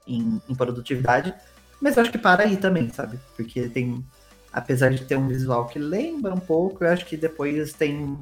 em, 0.07 0.41
em 0.47 0.55
produtividade, 0.55 1.33
mas 1.81 1.97
eu 1.97 2.03
acho 2.03 2.11
que 2.11 2.17
para 2.17 2.43
aí 2.43 2.57
também, 2.57 2.89
sabe? 2.89 3.19
Porque 3.35 3.67
tem, 3.67 4.03
apesar 4.51 4.89
de 4.89 5.05
ter 5.05 5.17
um 5.17 5.27
visual 5.27 5.67
que 5.67 5.77
lembra 5.77 6.33
um 6.33 6.39
pouco, 6.39 6.83
eu 6.83 6.89
acho 6.89 7.05
que 7.05 7.17
depois 7.17 7.73
tem 7.73 8.17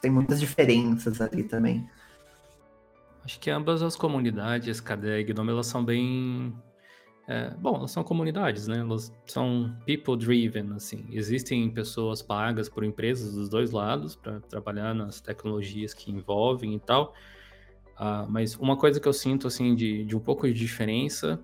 tem 0.00 0.10
muitas 0.10 0.40
diferenças 0.40 1.20
ali 1.20 1.42
também. 1.42 1.88
Acho 3.24 3.38
que 3.40 3.50
ambas 3.50 3.82
as 3.82 3.96
comunidades, 3.96 4.80
KDE 4.80 5.20
e 5.20 5.24
Gnome, 5.24 5.50
elas 5.50 5.66
são 5.66 5.84
bem. 5.84 6.54
É, 7.30 7.50
bom, 7.58 7.76
elas 7.76 7.90
são 7.90 8.02
comunidades, 8.02 8.66
né? 8.66 8.78
Elas 8.78 9.12
são 9.26 9.76
people-driven, 9.84 10.72
assim. 10.74 11.04
Existem 11.10 11.70
pessoas 11.70 12.22
pagas 12.22 12.70
por 12.70 12.82
empresas 12.82 13.34
dos 13.34 13.50
dois 13.50 13.70
lados 13.70 14.16
para 14.16 14.40
trabalhar 14.40 14.94
nas 14.94 15.20
tecnologias 15.20 15.92
que 15.92 16.10
envolvem 16.10 16.74
e 16.74 16.80
tal. 16.80 17.12
Uh, 18.00 18.24
mas 18.30 18.56
uma 18.56 18.78
coisa 18.78 18.98
que 18.98 19.06
eu 19.06 19.12
sinto, 19.12 19.46
assim, 19.46 19.74
de, 19.74 20.06
de 20.06 20.16
um 20.16 20.20
pouco 20.20 20.46
de 20.46 20.54
diferença 20.54 21.38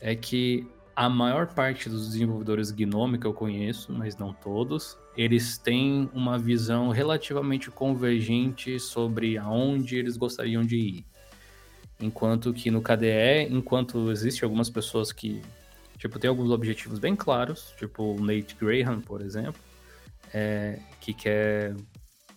é 0.00 0.16
que 0.16 0.66
a 0.96 1.08
maior 1.08 1.46
parte 1.54 1.88
dos 1.88 2.08
desenvolvedores 2.08 2.72
Gnome 2.72 3.16
que 3.16 3.26
eu 3.26 3.34
conheço, 3.34 3.92
mas 3.92 4.16
não 4.16 4.32
todos, 4.32 4.98
eles 5.16 5.58
têm 5.58 6.10
uma 6.12 6.38
visão 6.38 6.88
relativamente 6.88 7.70
convergente 7.70 8.80
sobre 8.80 9.38
aonde 9.38 9.96
eles 9.96 10.16
gostariam 10.16 10.64
de 10.64 10.76
ir. 10.76 11.06
Enquanto 12.00 12.52
que 12.52 12.70
no 12.70 12.82
KDE, 12.82 13.48
enquanto 13.50 14.10
existe 14.10 14.44
algumas 14.44 14.68
pessoas 14.68 15.12
que, 15.12 15.40
tipo, 15.98 16.18
tem 16.18 16.28
alguns 16.28 16.50
objetivos 16.50 16.98
bem 16.98 17.14
claros, 17.14 17.72
tipo 17.78 18.14
o 18.14 18.20
Nate 18.20 18.56
Graham, 18.60 19.00
por 19.00 19.20
exemplo, 19.20 19.60
é, 20.32 20.78
que 21.00 21.14
quer 21.14 21.74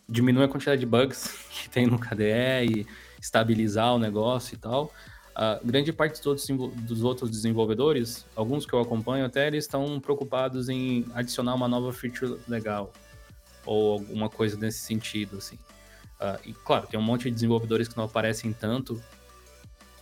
diminuir 0.07 0.45
a 0.45 0.47
quantidade 0.47 0.79
de 0.79 0.85
bugs 0.85 1.45
que 1.49 1.69
tem 1.69 1.87
no 1.87 1.99
KDE 1.99 2.65
e 2.69 2.87
estabilizar 3.19 3.93
o 3.95 3.99
negócio 3.99 4.55
e 4.55 4.57
tal. 4.57 4.91
A 5.35 5.59
grande 5.63 5.93
parte 5.93 6.21
dos, 6.21 6.47
dos 6.47 7.03
outros 7.03 7.29
desenvolvedores, 7.29 8.25
alguns 8.35 8.65
que 8.65 8.73
eu 8.73 8.79
acompanho 8.79 9.23
até, 9.23 9.45
eles 9.45 9.65
estão 9.65 9.99
preocupados 9.99 10.67
em 10.67 11.05
adicionar 11.13 11.53
uma 11.53 11.67
nova 11.67 11.93
feature 11.93 12.39
legal 12.47 12.91
ou 13.63 13.93
alguma 13.93 14.29
coisa 14.29 14.57
nesse 14.57 14.79
sentido, 14.79 15.37
assim. 15.37 15.55
Uh, 16.19 16.39
e 16.43 16.53
claro, 16.53 16.87
tem 16.87 16.99
um 16.99 17.03
monte 17.03 17.25
de 17.25 17.31
desenvolvedores 17.31 17.87
que 17.87 17.95
não 17.95 18.05
aparecem 18.05 18.51
tanto 18.51 18.99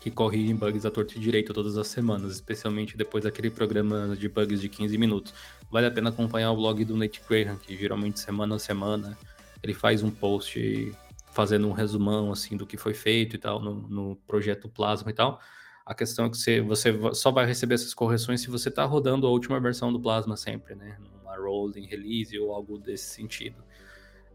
que 0.06 0.12
corrigem 0.12 0.56
bugs 0.56 0.86
à 0.86 0.92
torta 0.92 1.18
e 1.18 1.20
direito 1.20 1.52
todas 1.52 1.80
as 1.80 1.88
semanas, 1.88 2.32
especialmente 2.34 2.96
depois 2.96 3.24
daquele 3.24 3.50
programa 3.50 4.16
de 4.16 4.30
bugs 4.30 4.62
de 4.62 4.70
15 4.70 4.96
minutos. 5.00 5.34
Vale 5.72 5.88
a 5.88 5.92
pena 5.92 6.12
acompanhar 6.12 6.52
o 6.52 6.56
blog 6.56 6.86
do 6.86 6.96
Nate 6.96 7.24
Graham, 7.28 7.58
que 7.58 7.76
geralmente 7.76 8.20
semana 8.20 8.54
a 8.54 8.60
semana 8.60 9.18
ele 9.64 9.74
faz 9.74 10.04
um 10.04 10.12
post 10.12 10.94
fazendo 11.32 11.68
um 11.68 11.72
resumão 11.72 12.32
assim 12.32 12.56
do 12.56 12.68
que 12.68 12.78
foi 12.78 12.94
feito 12.94 13.36
e 13.36 13.40
tal 13.40 13.60
no, 13.60 13.74
no 13.88 14.16
projeto 14.28 14.70
Plasma 14.70 15.10
e 15.10 15.14
tal. 15.16 15.42
A 15.84 15.96
questão 15.96 16.26
é 16.26 16.30
que 16.30 16.38
você, 16.38 16.62
você 16.62 16.94
só 17.16 17.32
vai 17.32 17.48
receber 17.48 17.74
essas 17.74 17.96
correções 17.96 18.42
se 18.42 18.48
você 18.52 18.70
está 18.70 18.86
rodando 18.86 19.26
a 19.26 19.32
última 19.32 19.60
versão 19.60 19.92
do 19.92 20.00
Plasma 20.00 20.38
sempre, 20.38 20.76
né? 20.76 21.00
Uma 21.24 21.36
rolling 21.36 21.88
release 21.88 22.38
ou 22.38 22.54
algo 22.54 22.78
desse 22.78 23.06
sentido. 23.06 23.58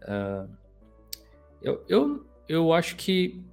Uh, 0.03 0.51
eu, 1.63 1.85
eu, 1.89 2.27
eu 2.49 2.73
acho 2.73 2.97
que 2.97 3.49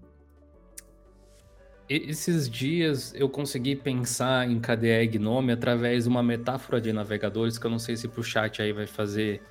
esses 1.89 2.49
dias 2.49 3.13
eu 3.15 3.29
consegui 3.29 3.75
pensar 3.75 4.49
em 4.49 4.59
KDE 4.59 5.07
Gnome 5.07 5.53
através 5.53 6.03
de 6.03 6.09
uma 6.09 6.21
metáfora 6.21 6.81
de 6.81 6.91
navegadores 6.91 7.57
que 7.57 7.65
eu 7.65 7.71
não 7.71 7.79
sei 7.79 7.95
se 7.95 8.07
para 8.07 8.19
o 8.19 8.23
chat 8.23 8.61
aí 8.61 8.73
vai 8.73 8.85
fazer 8.85 9.41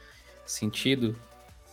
sentido, 0.45 1.17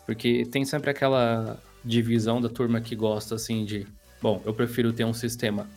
porque 0.06 0.46
tem 0.46 0.64
sempre 0.64 0.90
aquela 0.90 1.62
divisão 1.84 2.42
da 2.42 2.50
turma 2.50 2.80
que 2.80 2.96
gosta 2.96 3.36
assim 3.36 3.66
de, 3.66 3.86
bom, 4.22 4.42
eu 4.46 4.54
prefiro 4.54 4.94
ter 4.94 5.04
um 5.04 5.14
sistema 5.14 5.68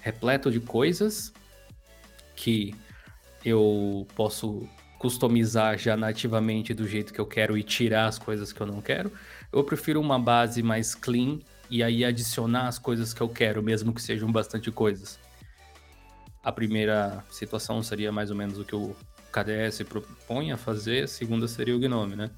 repleto 0.00 0.50
de 0.50 0.60
coisas 0.60 1.32
que 2.34 2.74
eu 3.44 4.06
posso 4.16 4.68
customizar 4.98 5.78
já 5.78 5.96
nativamente 5.96 6.74
do 6.74 6.88
jeito 6.88 7.12
que 7.12 7.20
eu 7.20 7.26
quero 7.26 7.56
e 7.56 7.62
tirar 7.62 8.06
as 8.06 8.18
coisas 8.18 8.52
que 8.52 8.60
eu 8.60 8.66
não 8.66 8.80
quero. 8.80 9.12
Eu 9.52 9.62
prefiro 9.62 10.00
uma 10.00 10.18
base 10.18 10.62
mais 10.62 10.94
clean 10.94 11.38
e 11.70 11.82
aí 11.82 12.04
adicionar 12.04 12.68
as 12.68 12.78
coisas 12.78 13.12
que 13.12 13.20
eu 13.20 13.28
quero, 13.28 13.62
mesmo 13.62 13.92
que 13.92 14.02
sejam 14.02 14.30
bastante 14.30 14.70
coisas. 14.70 15.18
A 16.42 16.52
primeira 16.52 17.24
situação 17.30 17.82
seria 17.82 18.12
mais 18.12 18.30
ou 18.30 18.36
menos 18.36 18.58
o 18.58 18.64
que 18.64 18.76
o 18.76 18.94
KDS 19.32 19.82
propõe 19.88 20.52
a 20.52 20.56
fazer, 20.56 21.04
a 21.04 21.08
segunda 21.08 21.48
seria 21.48 21.74
o 21.74 21.78
Gnome, 21.78 22.16
né? 22.16 22.30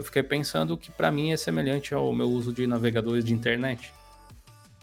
eu 0.00 0.04
fiquei 0.04 0.22
pensando 0.22 0.78
que 0.78 0.90
para 0.90 1.10
mim 1.10 1.30
é 1.30 1.36
semelhante 1.36 1.92
ao 1.92 2.10
meu 2.14 2.26
uso 2.26 2.54
de 2.54 2.66
navegadores 2.66 3.22
de 3.22 3.34
internet. 3.34 3.92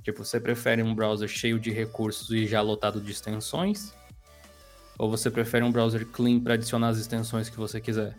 Tipo, 0.03 0.23
você 0.23 0.39
prefere 0.39 0.83
um 0.83 0.93
browser 0.93 1.27
cheio 1.27 1.59
de 1.59 1.71
recursos 1.71 2.29
e 2.29 2.45
já 2.45 2.61
lotado 2.61 3.01
de 3.01 3.11
extensões? 3.11 3.93
Ou 4.97 5.09
você 5.09 5.31
prefere 5.31 5.65
um 5.65 5.71
browser 5.71 6.05
clean 6.05 6.39
para 6.39 6.53
adicionar 6.53 6.89
as 6.89 6.99
extensões 6.99 7.49
que 7.49 7.57
você 7.57 7.81
quiser? 7.81 8.15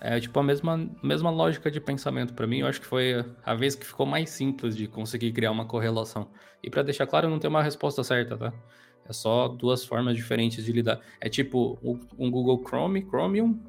É 0.00 0.18
tipo 0.18 0.38
a 0.40 0.42
mesma, 0.42 0.88
mesma 1.02 1.30
lógica 1.30 1.70
de 1.70 1.80
pensamento 1.80 2.32
para 2.32 2.46
mim. 2.46 2.60
Eu 2.60 2.66
acho 2.66 2.80
que 2.80 2.86
foi 2.86 3.24
a 3.44 3.54
vez 3.54 3.74
que 3.74 3.84
ficou 3.84 4.06
mais 4.06 4.30
simples 4.30 4.74
de 4.74 4.86
conseguir 4.86 5.30
criar 5.32 5.50
uma 5.50 5.66
correlação. 5.66 6.28
E 6.62 6.70
para 6.70 6.82
deixar 6.82 7.06
claro, 7.06 7.28
não 7.28 7.38
tem 7.38 7.50
uma 7.50 7.62
resposta 7.62 8.02
certa, 8.02 8.36
tá? 8.36 8.52
É 9.06 9.12
só 9.12 9.48
duas 9.48 9.84
formas 9.84 10.16
diferentes 10.16 10.64
de 10.64 10.72
lidar. 10.72 11.00
É 11.20 11.28
tipo 11.28 11.78
um 12.18 12.30
Google 12.30 12.62
Chrome, 12.66 13.02
Chromium 13.02 13.60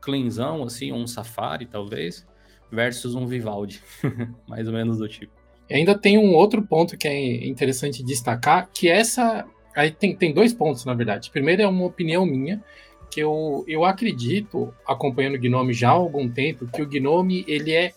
cleanzão, 0.00 0.62
assim, 0.62 0.92
um 0.92 1.06
Safari, 1.06 1.66
talvez, 1.66 2.26
versus 2.70 3.14
um 3.14 3.26
Vivaldi. 3.26 3.82
Mais 4.46 4.66
ou 4.66 4.74
menos 4.74 4.98
do 4.98 5.08
tipo. 5.08 5.32
E 5.68 5.74
ainda 5.74 5.96
tem 5.96 6.16
um 6.18 6.34
outro 6.34 6.62
ponto 6.62 6.96
que 6.96 7.06
é 7.06 7.46
interessante 7.46 8.02
destacar, 8.02 8.70
que 8.72 8.88
essa... 8.88 9.46
Aí 9.76 9.90
tem, 9.90 10.16
tem 10.16 10.32
dois 10.32 10.52
pontos, 10.52 10.84
na 10.84 10.94
verdade. 10.94 11.30
Primeiro 11.30 11.62
é 11.62 11.66
uma 11.66 11.84
opinião 11.84 12.24
minha, 12.24 12.62
que 13.10 13.20
eu, 13.20 13.64
eu 13.66 13.84
acredito, 13.84 14.74
acompanhando 14.86 15.34
o 15.34 15.40
Gnome 15.40 15.72
já 15.72 15.88
há 15.88 15.92
algum 15.92 16.28
tempo, 16.28 16.66
que 16.66 16.82
o 16.82 16.86
Gnome, 16.86 17.44
ele 17.48 17.72
é 17.72 17.92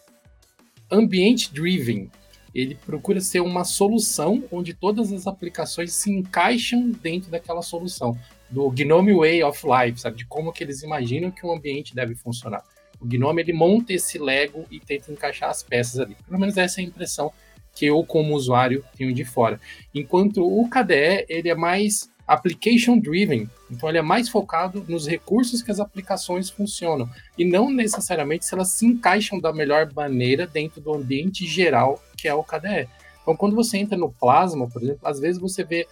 ambiente-driven. 0.90 2.10
Ele 2.54 2.76
procura 2.76 3.22
ser 3.22 3.40
uma 3.40 3.64
solução 3.64 4.44
onde 4.52 4.74
todas 4.74 5.12
as 5.14 5.26
aplicações 5.26 5.94
se 5.94 6.12
encaixam 6.12 6.92
dentro 6.92 7.32
daquela 7.32 7.62
solução 7.62 8.18
do 8.50 8.70
Gnome 8.70 9.14
Way 9.14 9.44
of 9.44 9.66
Life, 9.66 10.02
sabe? 10.02 10.18
De 10.18 10.26
como 10.26 10.52
que 10.52 10.64
eles 10.64 10.84
imaginam 10.84 11.32
que 11.32 11.46
um 11.46 11.54
ambiente 11.54 11.96
deve 11.96 12.14
funcionar. 12.14 12.64
O 13.00 13.06
Gnome, 13.06 13.42
ele 13.42 13.54
monta 13.54 13.94
esse 13.94 14.20
Lego 14.20 14.66
e 14.70 14.80
tenta 14.80 15.12
encaixar 15.12 15.50
as 15.50 15.64
peças 15.64 16.00
ali. 16.00 16.16
Pelo 16.28 16.40
menos 16.40 16.58
essa 16.58 16.82
é 16.82 16.84
a 16.84 16.88
impressão 16.88 17.32
que 17.74 17.86
eu, 17.86 18.04
como 18.04 18.36
usuário, 18.36 18.84
tenho 18.98 19.14
de 19.14 19.24
fora. 19.24 19.60
Enquanto 19.96 20.46
o 20.46 20.70
KDE, 20.70 21.26
ele 21.30 21.50
é 21.50 21.56
mais 21.56 22.12
application 22.32 22.98
driven, 22.98 23.50
então 23.70 23.90
ele 23.90 23.98
é 23.98 24.02
mais 24.02 24.30
focado 24.30 24.86
nos 24.88 25.06
recursos 25.06 25.62
que 25.62 25.70
as 25.70 25.82
aplicações 25.82 26.50
funcionam 26.50 27.10
e 27.38 27.44
não 27.44 27.70
necessariamente 27.70 28.46
se 28.46 28.54
elas 28.54 28.70
se 28.70 28.86
encaixam 28.86 29.38
da 29.38 29.52
melhor 29.52 29.92
maneira 29.94 30.48
dentro 30.48 30.80
do 30.80 30.94
ambiente 30.94 31.46
geral 31.46 32.02
que 32.16 32.30
é 32.30 32.34
o 32.34 32.44
KDE. 32.44 32.88
Então, 33.22 33.36
quando 33.36 33.56
você 33.56 33.78
entra 33.78 33.98
no 33.98 34.12
Plasma, 34.12 34.68
por 34.68 34.82
exemplo, 34.82 35.02
às 35.04 35.20
vezes 35.20 35.42
você 35.42 35.64
vê 35.64 35.88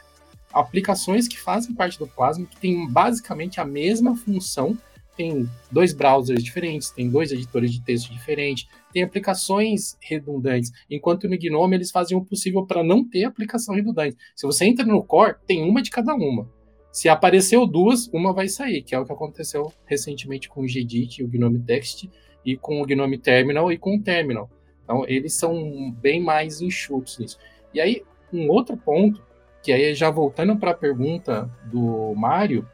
aplicações 0.54 1.28
que 1.28 1.40
fazem 1.40 1.76
parte 1.76 2.00
do 2.00 2.08
Plasma 2.08 2.46
que 2.46 2.58
têm 2.58 2.90
basicamente 2.90 3.60
a 3.60 3.66
mesma 3.66 4.16
função. 4.16 4.78
Tem 5.20 5.50
dois 5.70 5.92
browsers 5.92 6.42
diferentes, 6.42 6.92
tem 6.92 7.10
dois 7.10 7.34
editores 7.34 7.74
de 7.74 7.84
texto 7.84 8.10
diferentes, 8.10 8.70
tem 8.94 9.04
aplicações 9.04 9.98
redundantes. 10.00 10.72
Enquanto 10.90 11.28
no 11.28 11.38
Gnome 11.38 11.76
eles 11.76 11.92
fazem 11.92 12.16
o 12.16 12.24
possível 12.24 12.66
para 12.66 12.82
não 12.82 13.04
ter 13.04 13.26
aplicação 13.26 13.76
redundante. 13.76 14.16
Se 14.34 14.48
você 14.48 14.64
entra 14.64 14.86
no 14.86 15.04
Core, 15.04 15.36
tem 15.46 15.62
uma 15.62 15.82
de 15.82 15.92
cada 15.92 16.16
uma. 16.16 16.50
Se 16.90 17.10
apareceu 17.10 17.68
duas, 17.68 18.08
uma 18.14 18.32
vai 18.32 18.48
sair, 18.48 18.82
que 18.82 18.96
é 18.96 19.00
o 19.00 19.04
que 19.04 19.12
aconteceu 19.12 19.74
recentemente 19.86 20.48
com 20.48 20.62
o 20.62 20.68
Gedit 20.70 21.20
e 21.20 21.26
o 21.26 21.28
Gnome 21.28 21.60
Text, 21.60 22.10
e 22.46 22.56
com 22.56 22.82
o 22.82 22.86
Gnome 22.86 23.18
Terminal 23.18 23.70
e 23.74 23.78
com 23.78 23.98
o 23.98 24.02
Terminal. 24.02 24.50
Então, 24.86 25.06
eles 25.06 25.34
são 25.34 25.92
bem 26.00 26.24
mais 26.24 26.62
enxutos 26.62 27.20
nisso. 27.20 27.38
E 27.74 27.82
aí, 27.82 28.04
um 28.32 28.50
outro 28.50 28.78
ponto 28.78 29.22
que 29.62 29.74
aí 29.74 29.94
já 29.94 30.10
voltando 30.10 30.56
para 30.56 30.72
a 30.72 30.74
pergunta 30.74 31.54
do 31.70 32.16
Mário, 32.16 32.66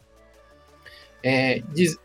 é, 1.24 1.64
diz, 1.74 1.98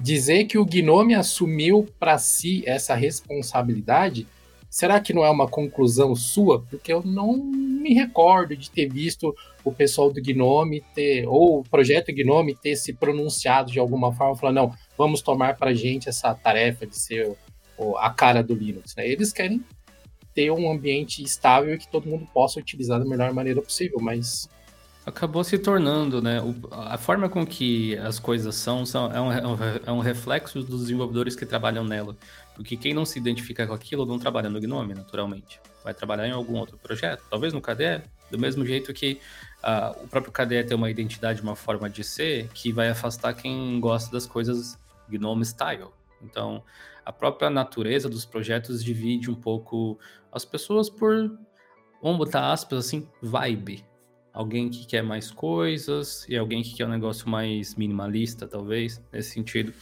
dizer 0.00 0.44
que 0.44 0.58
o 0.58 0.64
Gnome 0.64 1.14
assumiu 1.14 1.88
para 1.98 2.18
si 2.18 2.62
essa 2.66 2.94
responsabilidade, 2.94 4.26
será 4.70 5.00
que 5.00 5.12
não 5.12 5.24
é 5.24 5.30
uma 5.30 5.48
conclusão 5.48 6.14
sua? 6.14 6.62
Porque 6.62 6.92
eu 6.92 7.02
não 7.02 7.36
me 7.36 7.94
recordo 7.94 8.56
de 8.56 8.70
ter 8.70 8.88
visto 8.88 9.34
o 9.64 9.72
pessoal 9.72 10.12
do 10.12 10.22
Gnome 10.22 10.84
ter, 10.94 11.26
ou 11.26 11.60
o 11.60 11.64
projeto 11.64 12.12
Gnome 12.12 12.54
ter 12.54 12.76
se 12.76 12.92
pronunciado 12.92 13.72
de 13.72 13.78
alguma 13.78 14.12
forma, 14.12 14.36
falando, 14.36 14.56
não, 14.56 14.74
vamos 14.96 15.22
tomar 15.22 15.56
para 15.56 15.74
gente 15.74 16.08
essa 16.08 16.34
tarefa 16.34 16.86
de 16.86 16.96
ser 16.96 17.36
a 17.98 18.10
cara 18.10 18.42
do 18.42 18.54
Linux, 18.54 18.94
né? 18.96 19.06
Eles 19.06 19.32
querem 19.32 19.62
ter 20.34 20.50
um 20.50 20.70
ambiente 20.70 21.22
estável 21.22 21.74
e 21.74 21.78
que 21.78 21.88
todo 21.88 22.08
mundo 22.08 22.26
possa 22.32 22.60
utilizar 22.60 22.98
da 22.98 23.04
melhor 23.06 23.32
maneira 23.32 23.60
possível, 23.60 23.98
mas 24.00 24.48
acabou 25.06 25.44
se 25.44 25.56
tornando, 25.56 26.20
né? 26.20 26.40
a 26.72 26.98
forma 26.98 27.28
com 27.28 27.46
que 27.46 27.96
as 27.98 28.18
coisas 28.18 28.56
são, 28.56 28.84
são 28.84 29.10
é, 29.12 29.20
um, 29.20 29.32
é 29.86 29.92
um 29.92 30.00
reflexo 30.00 30.64
dos 30.64 30.80
desenvolvedores 30.80 31.36
que 31.36 31.46
trabalham 31.46 31.84
nela. 31.84 32.16
Porque 32.56 32.76
quem 32.76 32.92
não 32.92 33.04
se 33.04 33.16
identifica 33.16 33.64
com 33.66 33.72
aquilo 33.72 34.04
não 34.04 34.18
trabalha 34.18 34.50
no 34.50 34.60
Gnome, 34.60 34.94
naturalmente. 34.94 35.60
Vai 35.84 35.94
trabalhar 35.94 36.26
em 36.26 36.32
algum 36.32 36.56
outro 36.56 36.76
projeto, 36.76 37.22
talvez 37.30 37.52
no 37.52 37.60
KDE, 37.60 38.02
do 38.32 38.36
mesmo 38.36 38.66
jeito 38.66 38.92
que 38.92 39.20
uh, 39.62 40.02
o 40.02 40.08
próprio 40.08 40.32
KDE 40.32 40.64
tem 40.64 40.76
uma 40.76 40.90
identidade, 40.90 41.40
uma 41.40 41.54
forma 41.54 41.88
de 41.88 42.02
ser, 42.02 42.48
que 42.48 42.72
vai 42.72 42.88
afastar 42.88 43.32
quem 43.34 43.78
gosta 43.78 44.10
das 44.10 44.26
coisas 44.26 44.76
Gnome 45.08 45.44
style. 45.44 45.90
Então, 46.20 46.64
a 47.04 47.12
própria 47.12 47.48
natureza 47.48 48.08
dos 48.08 48.24
projetos 48.24 48.82
divide 48.82 49.30
um 49.30 49.36
pouco 49.36 50.00
as 50.32 50.44
pessoas 50.44 50.90
por, 50.90 51.38
vamos 52.02 52.18
botar 52.18 52.50
aspas 52.50 52.86
assim, 52.86 53.08
vibe 53.22 53.84
alguém 54.36 54.68
que 54.68 54.86
quer 54.86 55.02
mais 55.02 55.30
coisas 55.30 56.26
e 56.28 56.36
alguém 56.36 56.62
que 56.62 56.74
quer 56.74 56.84
um 56.84 56.90
negócio 56.90 57.26
mais 57.26 57.74
minimalista, 57.74 58.46
talvez, 58.46 59.02
nesse 59.10 59.30
sentido. 59.30 59.72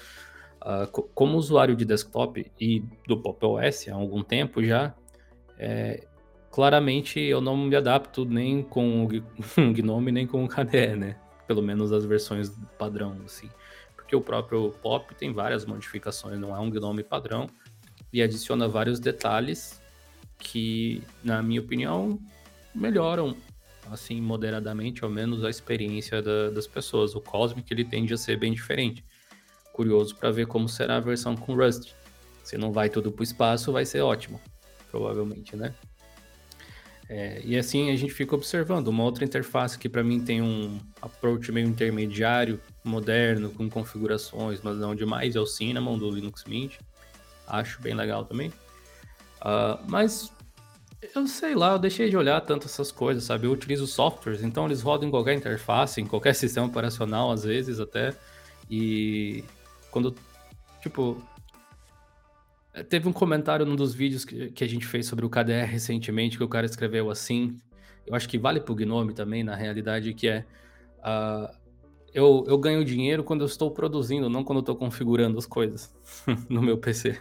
Uh, 0.62 0.86
como 1.12 1.36
usuário 1.36 1.74
de 1.74 1.84
desktop 1.84 2.50
e 2.58 2.84
do 3.06 3.20
Pop 3.20 3.44
OS 3.44 3.88
há 3.88 3.94
algum 3.94 4.22
tempo 4.22 4.64
já, 4.64 4.94
é, 5.58 6.06
claramente 6.52 7.18
eu 7.18 7.40
não 7.40 7.56
me 7.56 7.74
adapto 7.74 8.24
nem 8.24 8.62
com 8.62 9.04
o 9.04 9.08
Gnome 9.74 10.12
nem 10.12 10.24
com 10.24 10.44
o 10.44 10.48
KDE, 10.48 10.94
né? 10.96 11.16
Pelo 11.48 11.60
menos 11.60 11.92
as 11.92 12.04
versões 12.04 12.50
padrão, 12.78 13.16
assim. 13.24 13.50
Porque 13.96 14.14
o 14.14 14.20
próprio 14.20 14.70
Pop 14.80 15.12
tem 15.16 15.32
várias 15.32 15.66
modificações, 15.66 16.38
não 16.38 16.54
é 16.54 16.60
um 16.60 16.70
Gnome 16.70 17.02
padrão, 17.02 17.48
e 18.12 18.22
adiciona 18.22 18.68
vários 18.68 19.00
detalhes 19.00 19.82
que, 20.38 21.02
na 21.24 21.42
minha 21.42 21.60
opinião, 21.60 22.20
melhoram 22.72 23.36
assim, 23.90 24.20
moderadamente, 24.20 25.04
ao 25.04 25.10
menos, 25.10 25.44
a 25.44 25.50
experiência 25.50 26.22
da, 26.22 26.50
das 26.50 26.66
pessoas. 26.66 27.14
O 27.14 27.20
Cosmic, 27.20 27.72
ele 27.72 27.84
tende 27.84 28.12
a 28.14 28.16
ser 28.16 28.38
bem 28.38 28.52
diferente. 28.52 29.04
Curioso 29.72 30.14
para 30.16 30.30
ver 30.30 30.46
como 30.46 30.68
será 30.68 30.96
a 30.96 31.00
versão 31.00 31.36
com 31.36 31.54
Rust. 31.54 31.92
Se 32.42 32.56
não 32.56 32.72
vai 32.72 32.88
tudo 32.88 33.10
para 33.10 33.20
o 33.20 33.24
espaço, 33.24 33.72
vai 33.72 33.84
ser 33.84 34.00
ótimo, 34.00 34.40
provavelmente, 34.90 35.56
né? 35.56 35.74
É, 37.08 37.40
e 37.44 37.56
assim 37.56 37.90
a 37.90 37.96
gente 37.96 38.12
fica 38.12 38.34
observando. 38.34 38.88
Uma 38.88 39.04
outra 39.04 39.24
interface 39.24 39.78
que 39.78 39.88
para 39.88 40.02
mim 40.02 40.20
tem 40.24 40.40
um 40.40 40.80
approach 41.02 41.50
meio 41.52 41.66
intermediário, 41.66 42.60
moderno, 42.82 43.50
com 43.50 43.68
configurações, 43.68 44.60
mas 44.62 44.76
não 44.78 44.94
demais, 44.94 45.36
é 45.36 45.40
o 45.40 45.46
Cinnamon 45.46 45.98
do 45.98 46.10
Linux 46.10 46.44
Mint. 46.44 46.78
Acho 47.46 47.80
bem 47.82 47.94
legal 47.94 48.24
também. 48.24 48.48
Uh, 49.40 49.78
mas 49.86 50.32
eu 51.14 51.26
sei 51.26 51.54
lá, 51.54 51.72
eu 51.72 51.78
deixei 51.78 52.08
de 52.08 52.16
olhar 52.16 52.40
tanto 52.40 52.66
essas 52.66 52.92
coisas, 52.92 53.24
sabe? 53.24 53.46
Eu 53.46 53.52
utilizo 53.52 53.86
softwares, 53.86 54.42
então 54.42 54.66
eles 54.66 54.82
rodam 54.82 55.08
em 55.08 55.10
qualquer 55.10 55.34
interface, 55.34 56.00
em 56.00 56.06
qualquer 56.06 56.34
sistema 56.34 56.66
operacional, 56.66 57.30
às 57.30 57.44
vezes 57.44 57.80
até. 57.80 58.14
E 58.70 59.44
quando, 59.90 60.14
tipo, 60.80 61.22
teve 62.88 63.08
um 63.08 63.12
comentário 63.12 63.66
num 63.66 63.76
dos 63.76 63.94
vídeos 63.94 64.24
que, 64.24 64.50
que 64.50 64.64
a 64.64 64.68
gente 64.68 64.86
fez 64.86 65.06
sobre 65.06 65.24
o 65.24 65.30
KDR 65.30 65.66
recentemente, 65.66 66.36
que 66.36 66.44
o 66.44 66.48
cara 66.48 66.66
escreveu 66.66 67.10
assim, 67.10 67.58
eu 68.06 68.14
acho 68.14 68.28
que 68.28 68.38
vale 68.38 68.60
pro 68.60 68.74
Gnome 68.74 69.14
também, 69.14 69.44
na 69.44 69.54
realidade, 69.54 70.14
que 70.14 70.28
é... 70.28 70.44
Uh, 70.98 71.64
eu, 72.12 72.44
eu 72.46 72.56
ganho 72.56 72.84
dinheiro 72.84 73.24
quando 73.24 73.40
eu 73.40 73.46
estou 73.46 73.70
produzindo, 73.72 74.30
não 74.30 74.44
quando 74.44 74.58
eu 74.58 74.60
estou 74.60 74.76
configurando 74.76 75.36
as 75.36 75.46
coisas 75.46 75.92
no 76.48 76.62
meu 76.62 76.78
PC. 76.78 77.18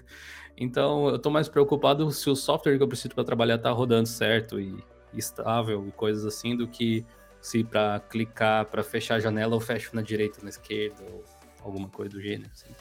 Então, 0.58 1.10
eu 1.10 1.16
estou 1.16 1.32
mais 1.32 1.50
preocupado 1.50 2.12
se 2.12 2.30
o 2.30 2.36
software 2.36 2.78
que 2.78 2.84
eu 2.84 2.88
preciso 2.88 3.13
para 3.16 3.24
trabalhar 3.24 3.56
está 3.56 3.72
rodando 3.72 4.08
certo 4.08 4.60
e 4.60 4.78
estável 5.13 5.88
e 5.88 5.92
coisas 5.92 6.26
assim, 6.26 6.56
do 6.56 6.68
que 6.68 7.06
se 7.42 7.63
para 7.63 8.00
clicar, 8.00 8.66
para 8.66 8.84
fechar 8.84 9.16
a 9.16 9.20
janela, 9.20 9.56
eu 9.56 9.60
fecho 9.60 9.96
na 9.96 10.02
direita 10.02 10.39
na 10.44 10.50
esquerda, 10.50 11.04
ou 11.04 11.24
alguma 11.62 11.89
coisa 11.89 12.12
do 12.12 12.22
gênero. 12.22 12.50
Assim. 12.54 12.74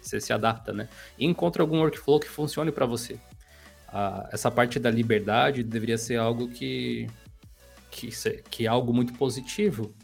Você 0.00 0.20
se 0.20 0.32
adapta, 0.32 0.72
né? 0.72 0.88
E 1.18 1.26
encontra 1.26 1.62
algum 1.62 1.80
workflow 1.80 2.18
que 2.18 2.28
funcione 2.28 2.72
para 2.72 2.86
você. 2.86 3.18
Ah, 3.88 4.28
essa 4.32 4.50
parte 4.50 4.78
da 4.78 4.90
liberdade 4.90 5.62
deveria 5.62 5.98
ser 5.98 6.16
algo 6.16 6.48
que, 6.48 7.06
que, 7.90 8.08
que 8.50 8.64
é 8.64 8.68
algo 8.68 8.92
muito 8.92 9.12
positivo 9.14 9.94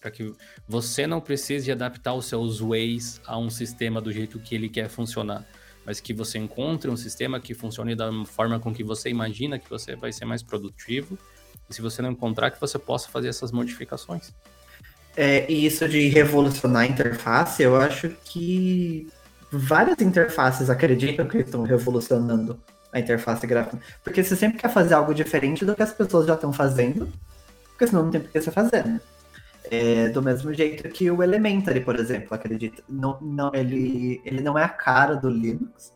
para 0.00 0.10
que 0.10 0.34
você 0.68 1.06
não 1.06 1.20
precise 1.20 1.70
adaptar 1.70 2.14
os 2.14 2.26
seus 2.26 2.60
ways 2.60 3.20
a 3.24 3.38
um 3.38 3.48
sistema 3.48 4.00
do 4.00 4.12
jeito 4.12 4.38
que 4.40 4.54
ele 4.54 4.68
quer 4.68 4.88
funcionar 4.88 5.46
mas 5.84 6.00
que 6.00 6.12
você 6.12 6.38
encontre 6.38 6.90
um 6.90 6.96
sistema 6.96 7.40
que 7.40 7.54
funcione 7.54 7.94
da 7.94 8.10
forma 8.24 8.58
com 8.58 8.72
que 8.72 8.84
você 8.84 9.08
imagina 9.08 9.58
que 9.58 9.68
você 9.68 9.96
vai 9.96 10.12
ser 10.12 10.24
mais 10.24 10.42
produtivo, 10.42 11.18
e 11.68 11.74
se 11.74 11.82
você 11.82 12.02
não 12.02 12.12
encontrar, 12.12 12.50
que 12.50 12.60
você 12.60 12.78
possa 12.78 13.08
fazer 13.08 13.28
essas 13.28 13.50
modificações. 13.52 14.32
É, 15.16 15.50
e 15.50 15.66
isso 15.66 15.88
de 15.88 16.08
revolucionar 16.08 16.82
a 16.82 16.86
interface, 16.86 17.62
eu 17.62 17.76
acho 17.76 18.10
que 18.24 19.06
várias 19.50 20.00
interfaces 20.00 20.70
acreditam 20.70 21.26
que 21.28 21.38
estão 21.38 21.62
revolucionando 21.62 22.58
a 22.92 22.98
interface 22.98 23.46
gráfica. 23.46 23.78
Porque 24.02 24.22
você 24.22 24.34
sempre 24.36 24.58
quer 24.58 24.72
fazer 24.72 24.94
algo 24.94 25.14
diferente 25.14 25.64
do 25.64 25.74
que 25.74 25.82
as 25.82 25.92
pessoas 25.92 26.26
já 26.26 26.34
estão 26.34 26.52
fazendo, 26.52 27.12
porque 27.70 27.86
senão 27.86 28.04
não 28.04 28.10
tem 28.10 28.20
por 28.20 28.30
que 28.30 28.40
você 28.40 28.50
fazer, 28.50 28.84
né? 28.84 29.00
É, 29.70 30.08
do 30.08 30.20
mesmo 30.20 30.52
jeito 30.52 30.88
que 30.88 31.10
o 31.10 31.22
Elementary, 31.22 31.80
por 31.80 31.96
exemplo, 31.96 32.34
acredita. 32.34 32.82
Não, 32.88 33.18
não, 33.20 33.54
ele, 33.54 34.20
ele 34.24 34.40
não 34.40 34.58
é 34.58 34.64
a 34.64 34.68
cara 34.68 35.14
do 35.14 35.28
Linux, 35.28 35.92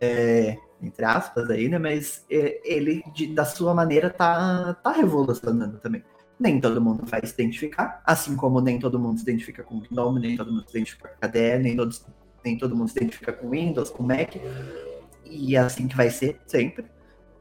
é, 0.00 0.56
entre 0.80 1.04
aspas 1.04 1.48
aí, 1.50 1.68
né? 1.68 1.78
Mas 1.78 2.24
é, 2.30 2.60
ele, 2.64 3.02
de, 3.14 3.28
da 3.28 3.44
sua 3.44 3.74
maneira, 3.74 4.10
tá, 4.10 4.74
tá 4.82 4.92
revolucionando 4.92 5.78
também. 5.78 6.04
Nem 6.38 6.60
todo 6.60 6.80
mundo 6.80 7.04
vai 7.06 7.24
se 7.24 7.32
identificar, 7.32 8.02
assim 8.04 8.36
como 8.36 8.60
nem 8.60 8.78
todo 8.78 8.98
mundo 8.98 9.18
se 9.18 9.22
identifica 9.22 9.62
com 9.62 9.80
GNOME, 9.80 10.20
nem 10.20 10.36
todo 10.36 10.52
mundo 10.52 10.64
se 10.68 10.76
identifica 10.76 11.08
com 11.08 11.26
KDE, 11.28 11.58
nem, 11.60 11.76
todos, 11.76 12.04
nem 12.44 12.58
todo 12.58 12.76
mundo 12.76 12.88
se 12.88 12.98
identifica 12.98 13.32
com 13.32 13.50
Windows, 13.50 13.90
com 13.90 14.02
Mac. 14.02 14.34
E 15.24 15.56
é 15.56 15.60
assim 15.60 15.88
que 15.88 15.96
vai 15.96 16.10
ser 16.10 16.40
sempre. 16.46 16.84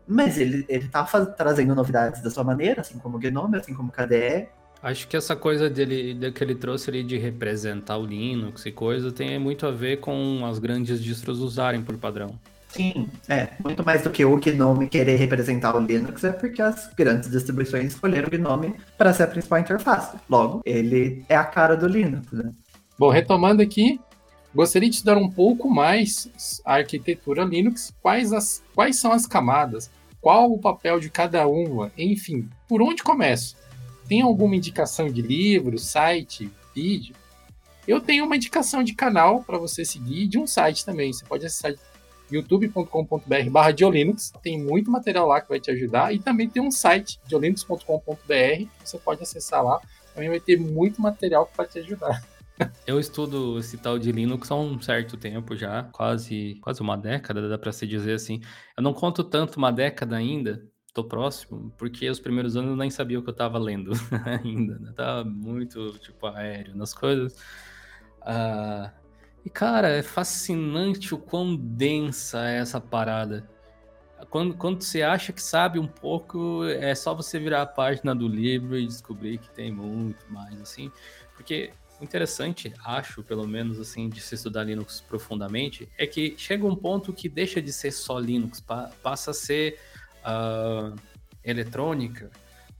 Mas 0.07 0.37
ele, 0.37 0.65
ele 0.69 0.87
tá 0.87 1.05
faz, 1.05 1.27
trazendo 1.35 1.73
novidades 1.73 2.21
da 2.21 2.29
sua 2.29 2.43
maneira, 2.43 2.81
assim 2.81 2.97
como 2.99 3.17
o 3.17 3.19
GNOME, 3.19 3.57
assim 3.57 3.73
como 3.73 3.89
o 3.89 3.91
KDE, 3.91 4.49
Acho 4.83 5.07
que 5.07 5.15
essa 5.15 5.35
coisa 5.35 5.69
dele, 5.69 6.31
que 6.31 6.43
ele 6.43 6.55
trouxe 6.55 6.89
ali 6.89 7.03
de 7.03 7.17
representar 7.17 7.97
o 7.97 8.05
Linux 8.05 8.65
e 8.65 8.71
coisa 8.71 9.11
tem 9.11 9.37
muito 9.37 9.67
a 9.67 9.71
ver 9.71 9.99
com 9.99 10.43
as 10.45 10.57
grandes 10.57 11.03
distros 11.03 11.39
usarem 11.39 11.83
por 11.83 11.97
padrão. 11.97 12.39
Sim, 12.67 13.09
é. 13.27 13.49
Muito 13.63 13.85
mais 13.85 14.01
do 14.01 14.09
que 14.09 14.23
o 14.23 14.37
Gnome 14.37 14.87
querer 14.87 15.17
representar 15.17 15.75
o 15.75 15.79
Linux, 15.79 16.23
é 16.23 16.31
porque 16.31 16.61
as 16.61 16.89
grandes 16.93 17.29
distribuições 17.29 17.93
escolheram 17.93 18.27
o 18.27 18.31
Gnome 18.31 18.75
para 18.97 19.13
ser 19.13 19.23
a 19.23 19.27
principal 19.27 19.59
interface. 19.59 20.17
Logo, 20.29 20.61
ele 20.65 21.23
é 21.27 21.35
a 21.35 21.43
cara 21.43 21.75
do 21.75 21.87
Linux, 21.87 22.31
né? 22.31 22.51
Bom, 22.97 23.09
retomando 23.09 23.61
aqui, 23.61 23.99
gostaria 24.55 24.89
de 24.89 24.95
estudar 24.95 25.17
um 25.17 25.29
pouco 25.29 25.69
mais 25.69 26.61
a 26.65 26.75
arquitetura 26.75 27.43
Linux, 27.43 27.93
quais, 28.01 28.31
as, 28.31 28.63
quais 28.73 28.95
são 28.95 29.11
as 29.11 29.27
camadas, 29.27 29.91
qual 30.21 30.51
o 30.51 30.59
papel 30.59 30.99
de 30.99 31.09
cada 31.09 31.45
uma, 31.47 31.91
enfim, 31.97 32.47
por 32.69 32.81
onde 32.81 33.03
começo? 33.03 33.57
Tem 34.11 34.19
alguma 34.19 34.57
indicação 34.57 35.09
de 35.09 35.21
livro, 35.21 35.79
site, 35.79 36.51
vídeo? 36.75 37.15
Eu 37.87 38.01
tenho 38.01 38.25
uma 38.25 38.35
indicação 38.35 38.83
de 38.83 38.93
canal 38.93 39.41
para 39.41 39.57
você 39.57 39.85
seguir 39.85 40.27
de 40.27 40.37
um 40.37 40.45
site 40.45 40.83
também. 40.83 41.13
Você 41.13 41.23
pode 41.23 41.45
acessar 41.45 41.73
youtube.com.br 42.29 43.49
barra 43.49 43.71
Diolinux. 43.71 44.33
Tem 44.43 44.61
muito 44.61 44.91
material 44.91 45.25
lá 45.29 45.39
que 45.39 45.47
vai 45.47 45.61
te 45.61 45.71
ajudar. 45.71 46.13
E 46.13 46.19
também 46.19 46.49
tem 46.49 46.61
um 46.61 46.69
site, 46.69 47.21
diolinux.com.br, 47.25 48.67
você 48.83 48.97
pode 48.97 49.23
acessar 49.23 49.63
lá. 49.63 49.79
Também 50.13 50.27
vai 50.27 50.41
ter 50.41 50.59
muito 50.59 51.01
material 51.01 51.49
para 51.55 51.65
te 51.65 51.79
ajudar. 51.79 52.21
Eu 52.85 52.99
estudo 52.99 53.59
esse 53.59 53.77
tal 53.77 53.97
de 53.97 54.11
Linux 54.11 54.51
há 54.51 54.55
um 54.55 54.79
certo 54.81 55.15
tempo 55.15 55.55
já, 55.55 55.83
quase, 55.83 56.59
quase 56.61 56.81
uma 56.81 56.97
década, 56.97 57.47
dá 57.47 57.57
para 57.57 57.71
se 57.71 57.87
dizer 57.87 58.15
assim. 58.15 58.41
Eu 58.75 58.83
não 58.83 58.93
conto 58.93 59.23
tanto 59.23 59.55
uma 59.55 59.71
década 59.71 60.17
ainda, 60.17 60.61
tô 60.93 61.03
próximo, 61.03 61.71
porque 61.77 62.09
os 62.09 62.19
primeiros 62.19 62.55
anos 62.55 62.71
eu 62.71 62.75
nem 62.75 62.89
sabia 62.89 63.19
o 63.19 63.23
que 63.23 63.29
eu 63.29 63.35
tava 63.35 63.57
lendo 63.57 63.91
ainda, 64.25 64.77
né? 64.77 64.91
Tava 64.95 65.23
muito, 65.23 65.97
tipo, 65.99 66.27
aéreo 66.27 66.75
nas 66.75 66.93
coisas. 66.93 67.33
Uh, 68.21 68.91
e, 69.45 69.49
cara, 69.49 69.89
é 69.89 70.03
fascinante 70.03 71.13
o 71.13 71.17
quão 71.17 71.55
densa 71.55 72.49
é 72.49 72.57
essa 72.57 72.79
parada. 72.79 73.49
Quando, 74.29 74.53
quando 74.55 74.81
você 74.83 75.01
acha 75.01 75.33
que 75.33 75.41
sabe 75.41 75.79
um 75.79 75.87
pouco, 75.87 76.63
é 76.65 76.93
só 76.93 77.13
você 77.13 77.39
virar 77.39 77.63
a 77.63 77.65
página 77.65 78.13
do 78.13 78.27
livro 78.27 78.77
e 78.77 78.85
descobrir 78.85 79.39
que 79.39 79.49
tem 79.49 79.71
muito 79.71 80.23
mais, 80.31 80.61
assim. 80.61 80.91
Porque 81.35 81.71
o 81.99 82.03
interessante, 82.03 82.73
acho, 82.85 83.23
pelo 83.23 83.47
menos, 83.47 83.79
assim, 83.79 84.09
de 84.09 84.21
se 84.21 84.35
estudar 84.35 84.63
Linux 84.63 85.01
profundamente, 85.01 85.89
é 85.97 86.05
que 86.05 86.35
chega 86.37 86.65
um 86.65 86.75
ponto 86.75 87.11
que 87.11 87.27
deixa 87.27 87.61
de 87.61 87.73
ser 87.73 87.91
só 87.91 88.19
Linux, 88.19 88.63
passa 89.01 89.31
a 89.31 89.33
ser 89.33 89.79
eletrônica 91.43 92.29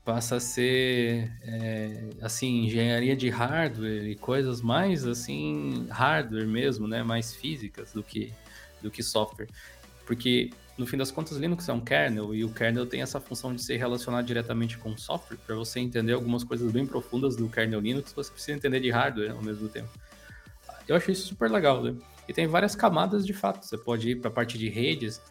passa 0.04 0.38
a 0.38 0.40
ser 0.40 1.32
é, 1.44 2.10
assim 2.22 2.66
engenharia 2.66 3.16
de 3.16 3.30
hardware 3.30 4.08
e 4.08 4.16
coisas 4.16 4.62
mais 4.62 5.06
assim 5.06 5.88
hardware 5.90 6.48
mesmo, 6.48 6.88
né, 6.88 7.04
mais 7.04 7.36
físicas 7.36 7.94
do 7.94 8.02
que 8.04 8.34
do 8.82 8.90
que 8.90 9.04
software. 9.04 9.48
porque 10.06 10.50
no 10.78 10.88
fim 10.88 10.98
das 10.98 11.12
contas 11.12 11.38
Linux 11.38 11.70
é 11.70 11.74
um 11.74 11.80
kernel 11.80 12.34
e 12.34 12.44
o 12.44 12.50
kernel 12.50 12.88
tem 12.88 13.04
essa 13.04 13.20
função 13.20 13.54
de 13.54 13.62
se 13.62 13.78
relacionar 13.78 14.24
diretamente 14.24 14.78
com 14.80 14.98
software. 14.98 15.38
Para 15.46 15.56
você 15.56 15.80
entender 15.80 16.14
algumas 16.14 16.44
coisas 16.44 16.72
bem 16.72 16.88
profundas 16.88 17.36
do 17.36 17.48
kernel 17.48 17.80
Linux, 17.80 18.12
você 18.12 18.32
precisa 18.32 18.58
entender 18.58 18.80
de 18.80 18.90
hardware 18.90 19.32
ao 19.32 19.44
mesmo 19.44 19.70
tempo. 19.70 19.90
Eu 20.88 20.96
acho 20.96 21.12
isso 21.12 21.28
super 21.28 21.52
legal, 21.52 21.84
né? 21.84 21.96
E 22.28 22.34
tem 22.34 22.48
várias 22.48 22.76
camadas 22.76 23.26
de 23.26 23.34
fato. 23.34 23.64
Você 23.64 23.78
pode 23.78 24.10
ir 24.10 24.16
para 24.16 24.30
a 24.30 24.34
parte 24.34 24.58
de 24.58 24.70
redes, 24.70 25.22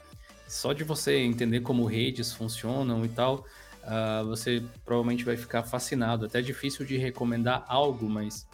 só 0.50 0.72
de 0.72 0.82
você 0.82 1.16
entender 1.16 1.60
como 1.60 1.84
redes 1.84 2.32
funcionam 2.32 3.04
e 3.04 3.08
tal, 3.08 3.46
uh, 3.84 4.26
você 4.26 4.60
provavelmente 4.84 5.24
vai 5.24 5.36
ficar 5.36 5.62
fascinado. 5.62 6.26
Até 6.26 6.40
é 6.40 6.42
difícil 6.42 6.84
de 6.84 6.96
recomendar 6.96 7.64
algo, 7.68 8.10
mas 8.10 8.48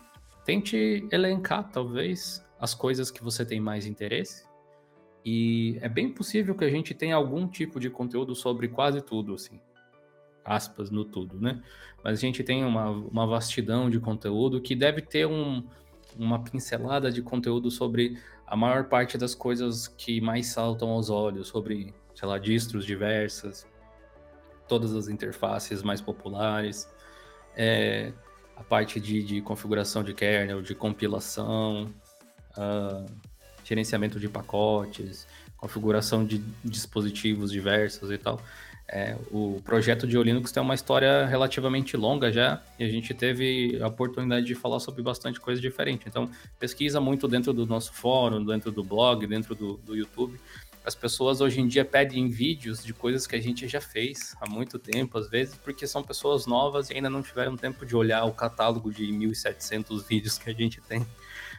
tente 0.44 1.08
elencar, 1.10 1.70
talvez, 1.72 2.44
as 2.60 2.74
coisas 2.74 3.10
que 3.10 3.24
você 3.24 3.46
tem 3.46 3.60
mais 3.60 3.86
interesse. 3.86 4.44
E 5.24 5.78
é 5.80 5.88
bem 5.88 6.12
possível 6.12 6.54
que 6.54 6.66
a 6.66 6.70
gente 6.70 6.92
tenha 6.92 7.16
algum 7.16 7.48
tipo 7.48 7.80
de 7.80 7.88
conteúdo 7.88 8.34
sobre 8.34 8.68
quase 8.68 9.00
tudo, 9.00 9.32
assim. 9.32 9.58
Aspas 10.44 10.90
no 10.90 11.02
tudo, 11.02 11.40
né? 11.40 11.62
Mas 12.04 12.18
a 12.18 12.20
gente 12.20 12.44
tem 12.44 12.62
uma, 12.62 12.90
uma 12.90 13.26
vastidão 13.26 13.88
de 13.88 13.98
conteúdo 13.98 14.60
que 14.60 14.76
deve 14.76 15.00
ter 15.00 15.26
um, 15.26 15.64
uma 16.14 16.44
pincelada 16.44 17.10
de 17.10 17.22
conteúdo 17.22 17.70
sobre 17.70 18.18
a 18.46 18.56
maior 18.56 18.84
parte 18.84 19.18
das 19.18 19.34
coisas 19.34 19.88
que 19.88 20.20
mais 20.20 20.46
saltam 20.46 20.90
aos 20.90 21.10
olhos, 21.10 21.48
sobre, 21.48 21.94
sei 22.14 22.28
lá, 22.28 22.38
distros 22.38 22.84
diversas, 22.84 23.66
todas 24.68 24.94
as 24.94 25.08
interfaces 25.08 25.82
mais 25.82 26.00
populares, 26.00 26.88
é, 27.56 28.12
a 28.56 28.62
parte 28.62 29.00
de, 29.00 29.22
de, 29.22 29.40
configuração 29.40 30.02
de 30.02 30.14
kernel, 30.14 30.62
de 30.62 30.74
compilação, 30.74 31.92
uh, 32.56 33.06
gerenciamento 33.64 34.20
de 34.20 34.28
pacotes, 34.28 35.26
configuração 35.56 36.24
de 36.24 36.38
dispositivos 36.64 37.50
diversos 37.50 38.10
e 38.10 38.18
tal. 38.18 38.40
É, 38.88 39.16
o 39.32 39.60
projeto 39.64 40.06
de 40.06 40.16
Linux 40.16 40.52
tem 40.52 40.62
uma 40.62 40.74
história 40.74 41.26
relativamente 41.26 41.96
longa 41.96 42.30
já, 42.30 42.62
e 42.78 42.84
a 42.84 42.88
gente 42.88 43.12
teve 43.12 43.78
a 43.82 43.88
oportunidade 43.88 44.46
de 44.46 44.54
falar 44.54 44.78
sobre 44.78 45.02
bastante 45.02 45.40
coisa 45.40 45.60
diferente. 45.60 46.04
Então, 46.06 46.30
pesquisa 46.58 47.00
muito 47.00 47.26
dentro 47.26 47.52
do 47.52 47.66
nosso 47.66 47.92
fórum, 47.92 48.44
dentro 48.44 48.70
do 48.70 48.84
blog, 48.84 49.26
dentro 49.26 49.54
do, 49.54 49.76
do 49.78 49.96
YouTube. 49.96 50.38
As 50.84 50.94
pessoas 50.94 51.40
hoje 51.40 51.60
em 51.60 51.66
dia 51.66 51.84
pedem 51.84 52.28
vídeos 52.28 52.84
de 52.84 52.94
coisas 52.94 53.26
que 53.26 53.34
a 53.34 53.40
gente 53.40 53.66
já 53.66 53.80
fez 53.80 54.36
há 54.40 54.48
muito 54.48 54.78
tempo, 54.78 55.18
às 55.18 55.28
vezes, 55.28 55.56
porque 55.56 55.84
são 55.84 56.00
pessoas 56.00 56.46
novas 56.46 56.88
e 56.88 56.94
ainda 56.94 57.10
não 57.10 57.22
tiveram 57.22 57.56
tempo 57.56 57.84
de 57.84 57.96
olhar 57.96 58.24
o 58.24 58.32
catálogo 58.32 58.92
de 58.92 59.04
1.700 59.04 60.06
vídeos 60.06 60.38
que 60.38 60.48
a 60.48 60.54
gente 60.54 60.80
tem. 60.80 61.04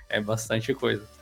É 0.08 0.22
bastante 0.22 0.74
coisa. 0.74 1.17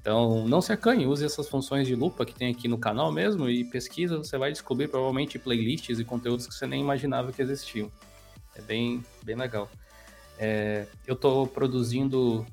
Então, 0.00 0.46
não 0.46 0.60
se 0.60 0.72
acanhe, 0.72 1.06
use 1.06 1.24
essas 1.24 1.48
funções 1.48 1.86
de 1.86 1.96
lupa 1.96 2.24
que 2.24 2.32
tem 2.32 2.52
aqui 2.52 2.68
no 2.68 2.78
canal 2.78 3.10
mesmo 3.10 3.50
e 3.50 3.64
pesquisa, 3.64 4.16
você 4.16 4.38
vai 4.38 4.52
descobrir 4.52 4.86
provavelmente 4.86 5.40
playlists 5.40 5.98
e 5.98 6.04
conteúdos 6.04 6.46
que 6.46 6.54
você 6.54 6.68
nem 6.68 6.80
imaginava 6.80 7.32
que 7.32 7.42
existiam. 7.42 7.90
É 8.54 8.62
bem, 8.62 9.04
bem 9.24 9.34
legal. 9.34 9.68
É, 10.38 10.86
eu 11.04 11.14
estou 11.14 11.48
produzindo, 11.48 12.46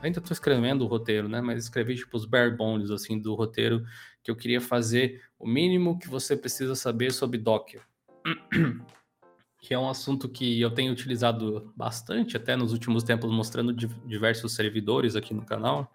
ainda 0.00 0.18
estou 0.18 0.32
escrevendo 0.32 0.82
o 0.82 0.88
roteiro, 0.88 1.28
né? 1.28 1.42
Mas 1.42 1.64
escrevi 1.64 1.94
tipo 1.94 2.16
os 2.16 2.24
bare 2.24 2.56
bones 2.56 2.90
assim 2.90 3.18
do 3.18 3.34
roteiro 3.34 3.84
que 4.22 4.30
eu 4.30 4.36
queria 4.36 4.60
fazer 4.60 5.20
o 5.38 5.46
mínimo 5.46 5.98
que 5.98 6.08
você 6.08 6.34
precisa 6.34 6.74
saber 6.74 7.12
sobre 7.12 7.36
Docker. 7.36 7.82
que 9.60 9.74
é 9.74 9.78
um 9.78 9.90
assunto 9.90 10.26
que 10.26 10.60
eu 10.60 10.70
tenho 10.70 10.90
utilizado 10.90 11.70
bastante 11.76 12.34
até 12.34 12.56
nos 12.56 12.72
últimos 12.72 13.04
tempos, 13.04 13.30
mostrando 13.30 13.74
diversos 13.74 14.54
servidores 14.54 15.14
aqui 15.14 15.34
no 15.34 15.44
canal 15.44 15.92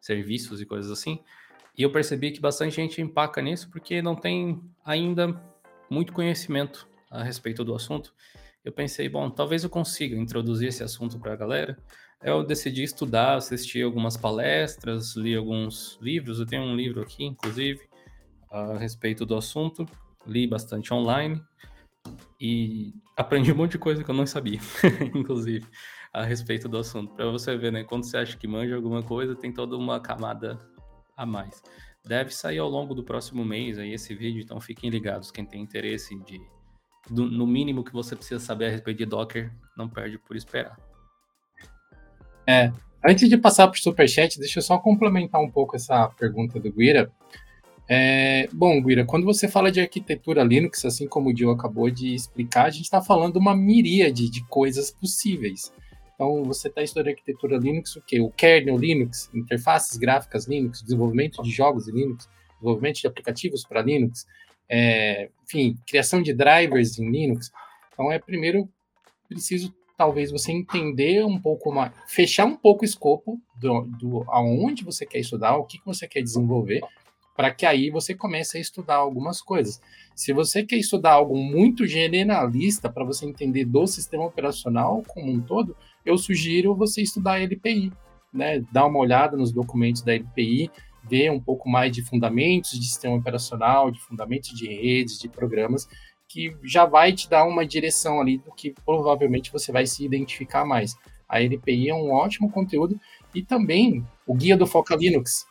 serviços 0.00 0.60
e 0.60 0.66
coisas 0.66 0.90
assim. 0.90 1.20
E 1.76 1.82
eu 1.82 1.92
percebi 1.92 2.30
que 2.32 2.40
bastante 2.40 2.74
gente 2.74 3.00
empaca 3.00 3.40
nisso 3.40 3.70
porque 3.70 4.02
não 4.02 4.16
tem 4.16 4.60
ainda 4.84 5.40
muito 5.88 6.12
conhecimento 6.12 6.88
a 7.10 7.22
respeito 7.22 7.64
do 7.64 7.74
assunto. 7.74 8.12
Eu 8.64 8.72
pensei, 8.72 9.08
bom, 9.08 9.30
talvez 9.30 9.64
eu 9.64 9.70
consiga 9.70 10.16
introduzir 10.16 10.68
esse 10.68 10.82
assunto 10.82 11.18
para 11.18 11.32
a 11.32 11.36
galera. 11.36 11.78
Eu 12.22 12.42
decidi 12.42 12.82
estudar, 12.82 13.36
assistir 13.36 13.84
algumas 13.84 14.16
palestras, 14.16 15.14
li 15.14 15.36
alguns 15.36 15.98
livros. 16.02 16.40
Eu 16.40 16.46
tenho 16.46 16.64
um 16.64 16.74
livro 16.74 17.00
aqui, 17.00 17.24
inclusive, 17.24 17.80
a 18.50 18.76
respeito 18.76 19.24
do 19.24 19.36
assunto. 19.36 19.86
Li 20.26 20.46
bastante 20.46 20.92
online 20.92 21.40
e 22.40 22.92
aprendi 23.16 23.52
um 23.52 23.56
monte 23.56 23.72
de 23.72 23.78
coisa 23.78 24.02
que 24.02 24.10
eu 24.10 24.14
não 24.14 24.26
sabia, 24.26 24.58
inclusive 25.14 25.64
a 26.12 26.24
respeito 26.24 26.68
do 26.68 26.78
assunto. 26.78 27.14
Para 27.14 27.30
você 27.30 27.56
ver, 27.56 27.72
né? 27.72 27.84
Quando 27.84 28.04
você 28.04 28.16
acha 28.16 28.36
que 28.36 28.46
manja 28.46 28.74
alguma 28.74 29.02
coisa, 29.02 29.34
tem 29.34 29.52
toda 29.52 29.76
uma 29.76 30.00
camada 30.00 30.58
a 31.16 31.26
mais. 31.26 31.62
Deve 32.04 32.30
sair 32.30 32.58
ao 32.58 32.68
longo 32.68 32.94
do 32.94 33.02
próximo 33.02 33.44
mês 33.44 33.78
aí 33.78 33.92
esse 33.92 34.14
vídeo, 34.14 34.42
então 34.42 34.60
fiquem 34.60 34.88
ligados. 34.88 35.30
Quem 35.30 35.44
tem 35.44 35.60
interesse 35.60 36.18
de, 36.24 36.40
do, 37.10 37.26
no 37.26 37.46
mínimo 37.46 37.84
que 37.84 37.92
você 37.92 38.16
precisa 38.16 38.40
saber 38.40 38.66
a 38.66 38.70
respeito 38.70 38.98
de 38.98 39.06
Docker, 39.06 39.52
não 39.76 39.88
perde 39.88 40.18
por 40.18 40.36
esperar. 40.36 40.78
É, 42.46 42.72
antes 43.04 43.28
de 43.28 43.36
passar 43.36 43.68
para 43.68 43.76
o 43.76 43.82
Superchat, 43.82 44.38
deixa 44.38 44.60
eu 44.60 44.62
só 44.62 44.78
complementar 44.78 45.40
um 45.40 45.50
pouco 45.50 45.76
essa 45.76 46.08
pergunta 46.08 46.58
do 46.58 46.72
Guira. 46.72 47.12
É, 47.86 48.48
bom, 48.52 48.82
Guira, 48.82 49.04
quando 49.04 49.24
você 49.24 49.48
fala 49.48 49.72
de 49.72 49.80
arquitetura 49.80 50.42
Linux, 50.42 50.84
assim 50.84 51.06
como 51.06 51.30
o 51.30 51.34
Dio 51.34 51.50
acabou 51.50 51.90
de 51.90 52.14
explicar, 52.14 52.66
a 52.66 52.70
gente 52.70 52.84
está 52.84 53.02
falando 53.02 53.36
uma 53.36 53.54
miríade 53.54 54.30
de 54.30 54.42
coisas 54.44 54.90
possíveis. 54.90 55.72
Então, 56.18 56.42
você 56.42 56.66
está 56.66 56.82
estudando 56.82 57.10
arquitetura 57.10 57.56
Linux, 57.56 57.94
o 57.94 58.02
quê? 58.02 58.20
O 58.20 58.28
kernel 58.28 58.76
Linux, 58.76 59.30
interfaces 59.32 59.96
gráficas 59.96 60.48
Linux, 60.48 60.82
desenvolvimento 60.82 61.40
de 61.44 61.50
jogos 61.52 61.86
Linux, 61.86 62.28
desenvolvimento 62.54 63.00
de 63.00 63.06
aplicativos 63.06 63.64
para 63.64 63.82
Linux, 63.82 64.26
é, 64.68 65.30
enfim, 65.44 65.78
criação 65.86 66.20
de 66.20 66.32
drivers 66.32 66.98
em 66.98 67.08
Linux. 67.08 67.52
Então, 67.92 68.10
é 68.10 68.18
primeiro 68.18 68.68
preciso 69.28 69.72
talvez 69.96 70.32
você 70.32 70.50
entender 70.50 71.24
um 71.24 71.40
pouco 71.40 71.72
mais, 71.72 71.92
fechar 72.08 72.46
um 72.46 72.56
pouco 72.56 72.82
o 72.82 72.84
escopo 72.84 73.40
do, 73.54 73.82
do 73.82 74.24
aonde 74.28 74.84
você 74.84 75.06
quer 75.06 75.20
estudar, 75.20 75.56
o 75.56 75.64
que, 75.64 75.78
que 75.78 75.86
você 75.86 76.08
quer 76.08 76.22
desenvolver, 76.22 76.80
para 77.38 77.54
que 77.54 77.64
aí 77.64 77.88
você 77.88 78.16
comece 78.16 78.58
a 78.58 78.60
estudar 78.60 78.96
algumas 78.96 79.40
coisas. 79.40 79.80
Se 80.12 80.32
você 80.32 80.64
quer 80.64 80.74
estudar 80.74 81.12
algo 81.12 81.36
muito 81.36 81.86
generalista 81.86 82.90
para 82.90 83.04
você 83.04 83.26
entender 83.26 83.64
do 83.64 83.86
sistema 83.86 84.24
operacional 84.24 85.04
como 85.06 85.30
um 85.30 85.40
todo, 85.40 85.76
eu 86.04 86.18
sugiro 86.18 86.74
você 86.74 87.00
estudar 87.00 87.34
a 87.34 87.38
LPI, 87.38 87.92
né? 88.34 88.58
Dar 88.72 88.86
uma 88.86 88.98
olhada 88.98 89.36
nos 89.36 89.52
documentos 89.52 90.02
da 90.02 90.12
LPI, 90.14 90.68
ver 91.08 91.30
um 91.30 91.38
pouco 91.38 91.68
mais 91.68 91.92
de 91.92 92.02
fundamentos 92.02 92.72
de 92.72 92.84
sistema 92.84 93.14
operacional, 93.14 93.92
de 93.92 94.00
fundamentos 94.00 94.50
de 94.50 94.66
redes, 94.66 95.20
de 95.20 95.28
programas, 95.28 95.88
que 96.28 96.56
já 96.64 96.86
vai 96.86 97.12
te 97.12 97.30
dar 97.30 97.44
uma 97.44 97.64
direção 97.64 98.20
ali 98.20 98.38
do 98.38 98.50
que 98.50 98.74
provavelmente 98.84 99.52
você 99.52 99.70
vai 99.70 99.86
se 99.86 100.04
identificar 100.04 100.64
mais. 100.64 100.96
A 101.28 101.40
LPI 101.40 101.90
é 101.90 101.94
um 101.94 102.10
ótimo 102.10 102.50
conteúdo 102.50 102.98
e 103.32 103.44
também 103.44 104.04
o 104.26 104.34
guia 104.34 104.56
do 104.56 104.66
Foca 104.66 104.96
Linux. 104.96 105.46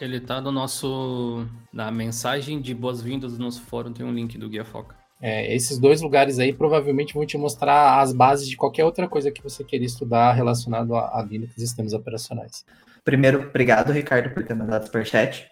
Ele 0.00 0.16
está 0.16 0.40
no 0.40 0.50
nosso 0.50 1.46
na 1.72 1.90
mensagem 1.90 2.60
de 2.60 2.74
boas-vindas 2.74 3.36
do 3.36 3.42
nosso 3.42 3.62
fórum 3.62 3.92
tem 3.92 4.04
um 4.04 4.12
link 4.12 4.36
do 4.38 4.48
guia 4.48 4.64
Foca. 4.64 4.96
É, 5.20 5.54
esses 5.54 5.78
dois 5.78 6.02
lugares 6.02 6.40
aí 6.40 6.52
provavelmente 6.52 7.14
vão 7.14 7.24
te 7.24 7.38
mostrar 7.38 8.00
as 8.00 8.12
bases 8.12 8.48
de 8.48 8.56
qualquer 8.56 8.84
outra 8.84 9.06
coisa 9.06 9.30
que 9.30 9.42
você 9.42 9.62
queira 9.62 9.84
estudar 9.84 10.32
relacionado 10.32 10.96
a, 10.96 11.20
a 11.20 11.22
Linux 11.22 11.56
e 11.56 11.60
sistemas 11.60 11.92
operacionais. 11.92 12.64
Primeiro, 13.04 13.42
obrigado, 13.42 13.92
Ricardo, 13.92 14.34
por 14.34 14.44
ter 14.44 14.54
mandado 14.54 14.86
superchat. 14.86 15.48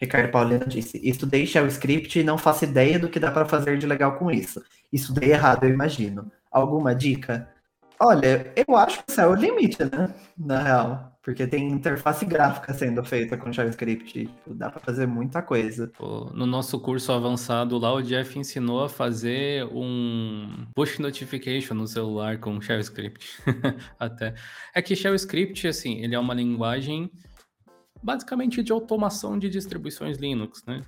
Ricardo 0.00 0.32
Paulino 0.32 0.66
disse: 0.66 1.00
Estudei 1.08 1.46
Shell 1.46 1.68
Script 1.68 2.18
e 2.18 2.24
não 2.24 2.36
faço 2.36 2.64
ideia 2.64 2.98
do 2.98 3.08
que 3.08 3.20
dá 3.20 3.30
para 3.30 3.46
fazer 3.46 3.78
de 3.78 3.86
legal 3.86 4.18
com 4.18 4.28
isso. 4.28 4.60
Estudei 4.92 5.30
errado, 5.30 5.62
eu 5.62 5.70
imagino. 5.70 6.30
Alguma 6.50 6.92
dica? 6.92 7.48
Olha, 8.04 8.52
eu 8.56 8.76
acho 8.76 9.04
que 9.04 9.12
isso 9.12 9.20
é 9.20 9.26
o 9.28 9.34
limite, 9.34 9.84
né? 9.84 10.12
Na 10.36 10.60
real. 10.60 11.12
Porque 11.22 11.46
tem 11.46 11.70
interface 11.70 12.26
gráfica 12.26 12.74
sendo 12.74 13.04
feita 13.04 13.36
com 13.36 13.52
JavaScript. 13.52 14.26
Tipo, 14.26 14.54
dá 14.54 14.68
para 14.68 14.80
fazer 14.80 15.06
muita 15.06 15.40
coisa. 15.40 15.88
No 16.34 16.44
nosso 16.44 16.80
curso 16.80 17.12
avançado 17.12 17.78
lá, 17.78 17.94
o 17.94 18.02
Jeff 18.02 18.36
ensinou 18.36 18.82
a 18.82 18.88
fazer 18.88 19.64
um 19.66 20.66
push 20.74 20.98
notification 20.98 21.74
no 21.74 21.86
celular 21.86 22.38
com 22.40 22.60
JavaScript. 22.60 23.40
Até. 24.00 24.34
É 24.74 24.82
que 24.82 24.96
JavaScript, 24.96 25.68
assim, 25.68 26.02
ele 26.02 26.16
é 26.16 26.18
uma 26.18 26.34
linguagem 26.34 27.08
basicamente 28.02 28.64
de 28.64 28.72
automação 28.72 29.38
de 29.38 29.48
distribuições 29.48 30.18
Linux, 30.18 30.64
né? 30.66 30.82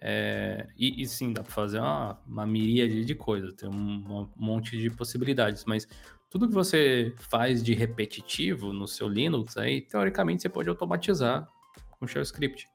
É, 0.00 0.66
e, 0.78 1.02
e, 1.02 1.06
sim, 1.06 1.34
dá 1.34 1.42
para 1.42 1.52
fazer 1.52 1.78
uma, 1.78 2.18
uma 2.26 2.46
miríade 2.46 3.04
de 3.04 3.14
coisas, 3.14 3.52
tem 3.52 3.68
um, 3.68 4.22
um 4.22 4.28
monte 4.34 4.78
de 4.78 4.88
possibilidades, 4.88 5.66
mas 5.66 5.86
tudo 6.30 6.46
que 6.46 6.54
você 6.54 7.12
faz 7.18 7.62
de 7.62 7.74
repetitivo 7.74 8.72
no 8.72 8.86
seu 8.86 9.08
Linux, 9.08 9.56
aí 9.56 9.80
teoricamente 9.80 10.42
você 10.42 10.48
pode 10.48 10.68
automatizar 10.68 11.48
com 11.90 12.06
Shell 12.06 12.22
Script. 12.22 12.68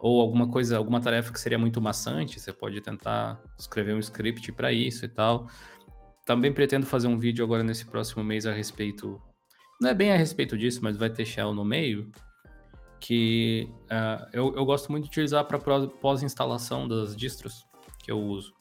Ou 0.00 0.20
alguma 0.20 0.48
coisa, 0.48 0.76
alguma 0.76 1.00
tarefa 1.00 1.32
que 1.32 1.40
seria 1.40 1.58
muito 1.58 1.80
maçante, 1.80 2.38
você 2.38 2.52
pode 2.52 2.80
tentar 2.80 3.40
escrever 3.58 3.94
um 3.94 3.98
script 3.98 4.52
para 4.52 4.72
isso 4.72 5.04
e 5.04 5.08
tal. 5.08 5.48
Também 6.24 6.52
pretendo 6.52 6.86
fazer 6.86 7.08
um 7.08 7.18
vídeo 7.18 7.44
agora 7.44 7.62
nesse 7.62 7.84
próximo 7.86 8.22
mês 8.22 8.46
a 8.46 8.52
respeito. 8.52 9.20
Não 9.80 9.90
é 9.90 9.94
bem 9.94 10.12
a 10.12 10.16
respeito 10.16 10.58
disso, 10.58 10.80
mas 10.82 10.96
vai 10.96 11.10
ter 11.10 11.24
Shell 11.24 11.54
no 11.54 11.64
meio. 11.64 12.10
que 13.00 13.68
uh, 13.84 14.28
eu, 14.32 14.54
eu 14.56 14.64
gosto 14.64 14.90
muito 14.90 15.04
de 15.04 15.10
utilizar 15.10 15.44
para 15.44 15.58
pós-instalação 16.00 16.88
das 16.88 17.16
distros 17.16 17.64
que 18.00 18.10
eu 18.10 18.18
uso. 18.18 18.57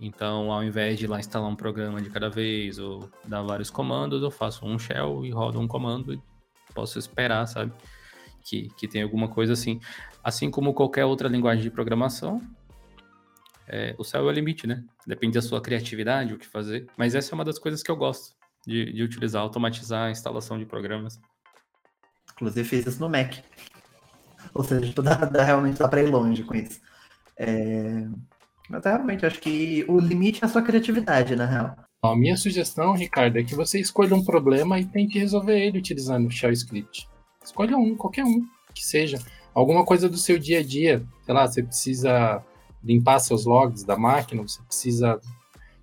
Então, 0.00 0.50
ao 0.50 0.64
invés 0.64 0.98
de 0.98 1.06
lá 1.06 1.20
instalar 1.20 1.48
um 1.48 1.54
programa 1.54 2.00
de 2.00 2.08
cada 2.08 2.30
vez 2.30 2.78
ou 2.78 3.10
dar 3.24 3.42
vários 3.42 3.68
comandos, 3.68 4.22
eu 4.22 4.30
faço 4.30 4.64
um 4.64 4.78
shell 4.78 5.26
e 5.26 5.30
rodo 5.30 5.60
um 5.60 5.68
comando 5.68 6.14
e 6.14 6.22
posso 6.74 6.98
esperar, 6.98 7.46
sabe? 7.46 7.70
Que, 8.42 8.68
que 8.78 8.88
tem 8.88 9.02
alguma 9.02 9.28
coisa 9.28 9.52
assim. 9.52 9.78
Assim 10.24 10.50
como 10.50 10.72
qualquer 10.72 11.04
outra 11.04 11.28
linguagem 11.28 11.62
de 11.62 11.70
programação, 11.70 12.40
é, 13.68 13.94
o 13.98 14.02
céu 14.02 14.22
é 14.22 14.24
o 14.24 14.30
limite, 14.32 14.66
né? 14.66 14.82
Depende 15.06 15.34
da 15.34 15.42
sua 15.42 15.60
criatividade, 15.60 16.32
o 16.32 16.38
que 16.38 16.46
fazer. 16.46 16.86
Mas 16.96 17.14
essa 17.14 17.32
é 17.32 17.34
uma 17.34 17.44
das 17.44 17.58
coisas 17.58 17.82
que 17.82 17.90
eu 17.90 17.96
gosto 17.96 18.34
de, 18.66 18.92
de 18.92 19.02
utilizar, 19.02 19.42
automatizar 19.42 20.08
a 20.08 20.10
instalação 20.10 20.58
de 20.58 20.64
programas. 20.64 21.20
Inclusive 22.32 22.66
fiz 22.66 22.86
isso 22.86 23.00
no 23.00 23.08
Mac. 23.10 23.34
Ou 24.54 24.64
seja, 24.64 24.92
dá, 25.02 25.14
dá, 25.26 25.44
realmente 25.44 25.78
dá 25.78 25.86
para 25.86 26.02
ir 26.02 26.06
longe 26.06 26.42
com 26.42 26.54
isso. 26.54 26.80
É... 27.36 28.08
Mas 28.70 28.84
realmente 28.84 29.26
acho 29.26 29.40
que 29.40 29.84
o 29.88 29.98
limite 29.98 30.42
é 30.42 30.46
a 30.46 30.48
sua 30.48 30.62
criatividade, 30.62 31.34
na 31.34 31.44
real. 31.44 31.76
A 32.02 32.14
minha 32.14 32.36
sugestão, 32.36 32.94
Ricardo, 32.94 33.36
é 33.36 33.42
que 33.42 33.54
você 33.54 33.80
escolha 33.80 34.14
um 34.14 34.24
problema 34.24 34.78
e 34.78 34.86
tente 34.86 35.18
resolver 35.18 35.58
ele 35.58 35.78
utilizando 35.78 36.28
o 36.28 36.30
Shell 36.30 36.52
Script. 36.52 37.08
Escolha 37.44 37.76
um, 37.76 37.96
qualquer 37.96 38.24
um, 38.24 38.42
que 38.72 38.86
seja. 38.86 39.18
Alguma 39.52 39.84
coisa 39.84 40.08
do 40.08 40.16
seu 40.16 40.38
dia 40.38 40.60
a 40.60 40.62
dia. 40.62 41.02
Sei 41.26 41.34
lá, 41.34 41.46
você 41.46 41.62
precisa 41.62 42.42
limpar 42.82 43.18
seus 43.18 43.44
logs 43.44 43.82
da 43.82 43.98
máquina, 43.98 44.42
você 44.42 44.62
precisa 44.62 45.20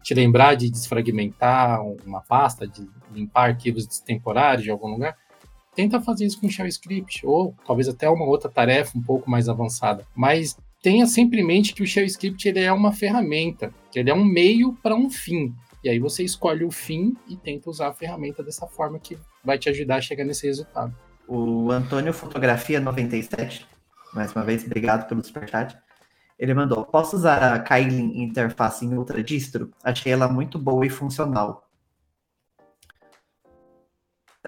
te 0.01 0.13
lembrar 0.13 0.55
de 0.55 0.71
desfragmentar 0.71 1.83
uma 2.05 2.21
pasta, 2.21 2.65
de 2.65 2.87
limpar 3.13 3.49
arquivos 3.49 3.85
temporários 3.99 4.63
de 4.63 4.71
algum 4.71 4.87
lugar, 4.87 5.17
tenta 5.75 6.01
fazer 6.01 6.25
isso 6.25 6.39
com 6.39 6.49
Shell 6.49 6.67
Script, 6.67 7.25
ou 7.25 7.53
talvez 7.65 7.89
até 7.89 8.09
uma 8.09 8.25
outra 8.25 8.49
tarefa 8.49 8.97
um 8.97 9.01
pouco 9.01 9.29
mais 9.29 9.49
avançada. 9.49 10.07
Mas 10.15 10.57
tenha 10.81 11.05
sempre 11.05 11.41
em 11.41 11.45
mente 11.45 11.73
que 11.73 11.83
o 11.83 11.87
Shell 11.87 12.05
Script 12.05 12.47
ele 12.47 12.59
é 12.59 12.71
uma 12.71 12.93
ferramenta, 12.93 13.73
que 13.91 13.99
ele 13.99 14.09
é 14.09 14.13
um 14.13 14.23
meio 14.23 14.73
para 14.81 14.95
um 14.95 15.09
fim. 15.09 15.53
E 15.83 15.89
aí 15.89 15.99
você 15.99 16.23
escolhe 16.23 16.63
o 16.63 16.71
fim 16.71 17.15
e 17.27 17.35
tenta 17.35 17.69
usar 17.69 17.89
a 17.89 17.93
ferramenta 17.93 18.43
dessa 18.43 18.67
forma 18.67 18.99
que 18.99 19.17
vai 19.43 19.57
te 19.57 19.69
ajudar 19.69 19.97
a 19.97 20.01
chegar 20.01 20.25
nesse 20.25 20.45
resultado. 20.45 20.95
O 21.27 21.71
Antônio 21.71 22.13
Fotografia 22.13 22.79
97, 22.79 23.65
mais 24.13 24.33
uma 24.33 24.43
vez, 24.43 24.65
obrigado 24.65 25.07
pelo 25.07 25.23
superchat. 25.23 25.77
Ele 26.39 26.53
mandou: 26.53 26.85
Posso 26.85 27.15
usar 27.15 27.53
a 27.53 27.59
Kylin 27.59 28.21
interface 28.21 28.85
em 28.85 28.97
outra 28.97 29.23
distro? 29.23 29.71
Achei 29.83 30.11
ela 30.11 30.27
muito 30.27 30.57
boa 30.59 30.85
e 30.85 30.89
funcional. 30.89 31.67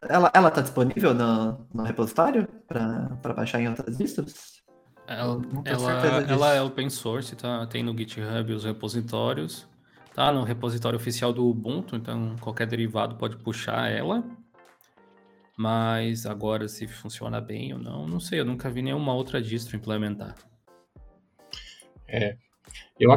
Ela, 0.01 0.31
ela 0.33 0.49
tá 0.51 0.61
disponível 0.61 1.13
no, 1.13 1.67
no 1.73 1.83
repositório 1.83 2.47
para 2.67 3.33
baixar 3.33 3.59
em 3.59 3.67
outras 3.67 3.97
distros? 3.97 4.58
Ela, 5.09 5.41
ela, 5.65 6.21
ela, 6.29 6.53
é 6.53 6.61
open 6.61 6.87
source, 6.87 7.35
tá? 7.35 7.65
Tem 7.65 7.81
no 7.81 7.97
GitHub 7.97 8.53
os 8.53 8.63
repositórios. 8.63 9.67
Tá 10.13 10.31
no 10.31 10.43
repositório 10.43 10.97
oficial 10.97 11.33
do 11.33 11.47
Ubuntu, 11.47 11.95
então 11.95 12.35
qualquer 12.39 12.67
derivado 12.67 13.15
pode 13.15 13.35
puxar 13.37 13.89
ela. 13.89 14.23
Mas 15.57 16.27
agora 16.27 16.67
se 16.67 16.87
funciona 16.87 17.41
bem 17.41 17.73
ou 17.73 17.79
não, 17.79 18.07
não 18.07 18.19
sei. 18.19 18.39
Eu 18.39 18.45
nunca 18.45 18.69
vi 18.69 18.83
nenhuma 18.83 19.13
outra 19.13 19.41
distro 19.41 19.75
implementar. 19.75 20.35
É. 22.07 22.37
Eu 22.99 23.11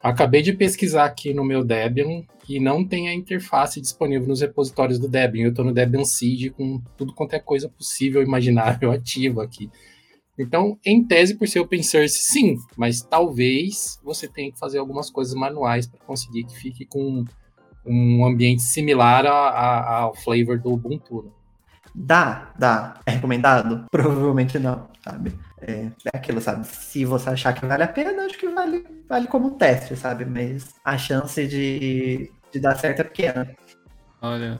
acabei 0.00 0.42
de 0.42 0.52
pesquisar 0.52 1.06
aqui 1.06 1.34
no 1.34 1.44
meu 1.44 1.64
Debian 1.64 2.22
e 2.48 2.60
não 2.60 2.86
tem 2.86 3.08
a 3.08 3.14
interface 3.14 3.80
disponível 3.80 4.28
nos 4.28 4.40
repositórios 4.42 4.98
do 4.98 5.08
Debian. 5.08 5.44
Eu 5.44 5.50
estou 5.50 5.64
no 5.64 5.74
Debian 5.74 6.04
Seed 6.04 6.52
com 6.52 6.80
tudo 6.96 7.12
quanto 7.12 7.34
é 7.34 7.40
coisa 7.40 7.68
possível, 7.68 8.22
imaginável, 8.22 8.92
ativa 8.92 9.42
aqui. 9.42 9.68
Então, 10.38 10.78
em 10.84 11.04
tese, 11.04 11.36
por 11.36 11.46
ser 11.46 11.60
open 11.60 11.82
source, 11.82 12.18
sim, 12.18 12.56
mas 12.76 13.02
talvez 13.02 14.00
você 14.02 14.26
tenha 14.26 14.50
que 14.50 14.58
fazer 14.58 14.78
algumas 14.78 15.10
coisas 15.10 15.34
manuais 15.34 15.86
para 15.86 16.00
conseguir 16.06 16.44
que 16.44 16.56
fique 16.56 16.86
com 16.86 17.24
um 17.84 18.24
ambiente 18.24 18.62
similar 18.62 19.26
a, 19.26 19.48
a, 19.48 19.94
ao 20.00 20.14
flavor 20.14 20.58
do 20.58 20.72
Ubuntu. 20.72 21.22
Né? 21.24 21.30
Dá, 21.94 22.52
dá. 22.58 23.00
É 23.04 23.12
recomendado? 23.12 23.84
Provavelmente 23.90 24.58
não, 24.58 24.88
sabe? 25.04 25.38
É, 25.60 25.90
é, 26.04 26.16
aquilo, 26.16 26.40
sabe? 26.40 26.66
Se 26.66 27.04
você 27.04 27.30
achar 27.30 27.52
que 27.52 27.66
vale 27.66 27.82
a 27.82 27.88
pena, 27.88 28.24
acho 28.24 28.38
que 28.38 28.48
vale, 28.48 28.84
vale 29.08 29.26
como 29.26 29.52
teste, 29.52 29.94
sabe? 29.94 30.24
Mas 30.24 30.74
a 30.84 30.96
chance 30.96 31.46
de, 31.46 32.32
de 32.50 32.60
dar 32.60 32.76
certo 32.76 33.00
é 33.00 33.04
pequena. 33.04 33.54
Olha, 34.20 34.58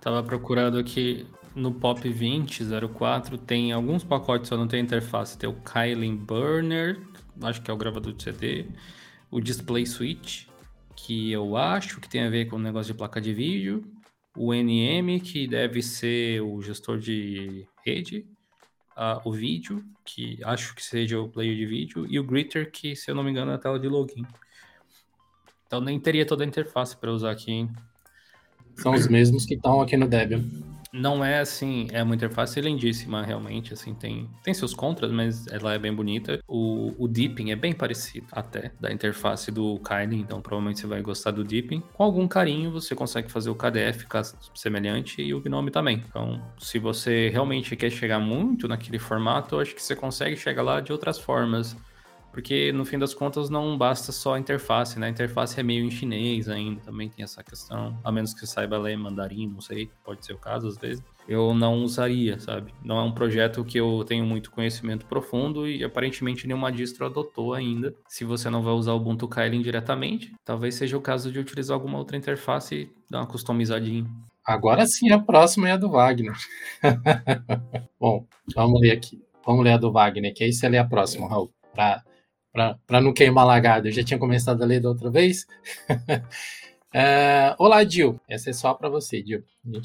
tava 0.00 0.22
procurando 0.22 0.78
aqui 0.78 1.26
no 1.58 1.72
Pop 1.72 2.00
2004, 2.00 3.36
tem 3.38 3.72
alguns 3.72 4.04
pacotes, 4.04 4.48
só 4.48 4.56
não 4.56 4.68
tem 4.68 4.80
interface. 4.80 5.36
Tem 5.36 5.48
o 5.48 5.54
Kylie 5.54 6.14
Burner, 6.14 7.00
acho 7.42 7.60
que 7.60 7.70
é 7.70 7.74
o 7.74 7.76
gravador 7.76 8.12
de 8.12 8.22
CD, 8.22 8.66
o 9.30 9.40
Display 9.40 9.84
Switch, 9.84 10.46
que 10.94 11.32
eu 11.32 11.56
acho 11.56 12.00
que 12.00 12.08
tem 12.08 12.22
a 12.22 12.30
ver 12.30 12.46
com 12.46 12.56
o 12.56 12.60
negócio 12.60 12.92
de 12.92 12.98
placa 12.98 13.20
de 13.20 13.34
vídeo, 13.34 13.84
o 14.36 14.54
NM, 14.54 15.20
que 15.20 15.48
deve 15.48 15.82
ser 15.82 16.40
o 16.40 16.62
gestor 16.62 16.98
de 16.98 17.66
rede, 17.84 18.24
uh, 18.96 19.20
o 19.24 19.32
vídeo, 19.32 19.84
que 20.04 20.38
acho 20.44 20.74
que 20.74 20.82
seja 20.82 21.20
o 21.20 21.28
player 21.28 21.56
de 21.56 21.66
vídeo, 21.66 22.06
e 22.08 22.18
o 22.20 22.24
Gritter, 22.24 22.70
que, 22.70 22.94
se 22.94 23.10
eu 23.10 23.14
não 23.14 23.24
me 23.24 23.30
engano, 23.30 23.50
é 23.50 23.54
a 23.54 23.58
tela 23.58 23.78
de 23.78 23.88
login. 23.88 24.24
Então 25.66 25.80
nem 25.80 25.98
teria 25.98 26.24
toda 26.24 26.44
a 26.44 26.46
interface 26.46 26.96
para 26.96 27.12
usar 27.12 27.32
aqui. 27.32 27.50
Hein? 27.50 27.70
São 28.76 28.94
os 28.94 29.08
mesmos 29.08 29.44
que 29.44 29.54
estão 29.54 29.80
aqui 29.80 29.96
no 29.96 30.08
Debian 30.08 30.42
não 30.92 31.24
é 31.24 31.40
assim, 31.40 31.88
é 31.92 32.02
uma 32.02 32.14
interface 32.14 32.60
lindíssima, 32.60 33.22
realmente, 33.22 33.72
assim, 33.72 33.94
tem, 33.94 34.28
tem 34.42 34.54
seus 34.54 34.74
contras, 34.74 35.10
mas 35.10 35.46
ela 35.48 35.74
é 35.74 35.78
bem 35.78 35.94
bonita. 35.94 36.40
O, 36.46 36.94
o 36.98 37.08
dipping 37.08 37.50
é 37.50 37.56
bem 37.56 37.72
parecido 37.72 38.26
até 38.32 38.72
da 38.80 38.92
interface 38.92 39.50
do 39.50 39.78
Kylie, 39.80 40.20
então 40.20 40.40
provavelmente 40.40 40.80
você 40.80 40.86
vai 40.86 41.02
gostar 41.02 41.30
do 41.30 41.44
dipping. 41.44 41.82
Com 41.92 42.02
algum 42.02 42.26
carinho, 42.26 42.70
você 42.70 42.94
consegue 42.94 43.30
fazer 43.30 43.50
o 43.50 43.54
KDF 43.54 44.00
ficar 44.00 44.22
semelhante 44.54 45.20
e 45.22 45.34
o 45.34 45.40
Gnome 45.40 45.70
também. 45.70 46.02
Então, 46.08 46.42
se 46.58 46.78
você 46.78 47.28
realmente 47.28 47.76
quer 47.76 47.90
chegar 47.90 48.18
muito 48.18 48.66
naquele 48.66 48.98
formato, 48.98 49.56
eu 49.56 49.60
acho 49.60 49.74
que 49.74 49.82
você 49.82 49.94
consegue 49.94 50.36
chegar 50.36 50.62
lá 50.62 50.80
de 50.80 50.92
outras 50.92 51.18
formas. 51.18 51.76
Porque 52.38 52.70
no 52.70 52.84
fim 52.84 53.00
das 53.00 53.12
contas 53.12 53.50
não 53.50 53.76
basta 53.76 54.12
só 54.12 54.34
a 54.34 54.38
interface, 54.38 54.96
né? 54.96 55.08
A 55.08 55.10
interface 55.10 55.58
é 55.58 55.62
meio 55.64 55.84
em 55.84 55.90
chinês 55.90 56.48
ainda, 56.48 56.80
também 56.82 57.08
tem 57.08 57.24
essa 57.24 57.42
questão. 57.42 57.98
A 58.04 58.12
menos 58.12 58.32
que 58.32 58.38
você 58.38 58.46
saiba 58.46 58.78
ler 58.78 58.96
mandarim, 58.96 59.48
não 59.48 59.60
sei, 59.60 59.90
pode 60.04 60.24
ser 60.24 60.34
o 60.34 60.38
caso 60.38 60.68
às 60.68 60.78
vezes. 60.78 61.02
Eu 61.26 61.52
não 61.52 61.82
usaria, 61.82 62.38
sabe? 62.38 62.72
Não 62.80 62.96
é 62.96 63.02
um 63.02 63.10
projeto 63.10 63.64
que 63.64 63.76
eu 63.76 64.04
tenho 64.06 64.24
muito 64.24 64.52
conhecimento 64.52 65.04
profundo 65.06 65.66
e 65.66 65.82
aparentemente 65.82 66.46
nenhuma 66.46 66.70
distro 66.70 67.06
adotou 67.06 67.54
ainda. 67.54 67.92
Se 68.06 68.24
você 68.24 68.48
não 68.48 68.62
vai 68.62 68.72
usar 68.72 68.92
o 68.92 68.98
Ubuntu 68.98 69.26
Kylin 69.26 69.60
diretamente, 69.60 70.32
talvez 70.44 70.76
seja 70.76 70.96
o 70.96 71.02
caso 71.02 71.32
de 71.32 71.40
utilizar 71.40 71.74
alguma 71.74 71.98
outra 71.98 72.16
interface 72.16 72.72
e 72.72 72.92
dar 73.10 73.18
uma 73.18 73.26
customizadinha. 73.26 74.08
Agora 74.46 74.86
sim, 74.86 75.10
a 75.10 75.18
próxima 75.18 75.68
é 75.68 75.72
a 75.72 75.76
do 75.76 75.90
Wagner. 75.90 76.36
Bom, 77.98 78.24
vamos 78.54 78.80
ler 78.80 78.92
aqui. 78.92 79.20
Vamos 79.44 79.64
ler 79.64 79.72
a 79.72 79.76
do 79.76 79.90
Wagner, 79.90 80.32
que 80.32 80.44
aí 80.44 80.52
você 80.52 80.68
lê 80.68 80.78
a 80.78 80.84
próxima, 80.84 81.28
Raul, 81.28 81.50
para 81.74 82.04
para 82.86 83.00
não 83.00 83.12
queimar 83.12 83.46
lagado. 83.46 83.88
Eu 83.88 83.92
já 83.92 84.02
tinha 84.02 84.18
começado 84.18 84.62
a 84.62 84.66
ler 84.66 84.80
da 84.80 84.88
outra 84.88 85.10
vez. 85.10 85.46
é, 86.92 87.54
olá, 87.58 87.84
Dil. 87.84 88.20
Essa 88.28 88.50
é 88.50 88.52
só 88.52 88.74
para 88.74 88.88
você, 88.88 89.22
Dil. 89.22 89.42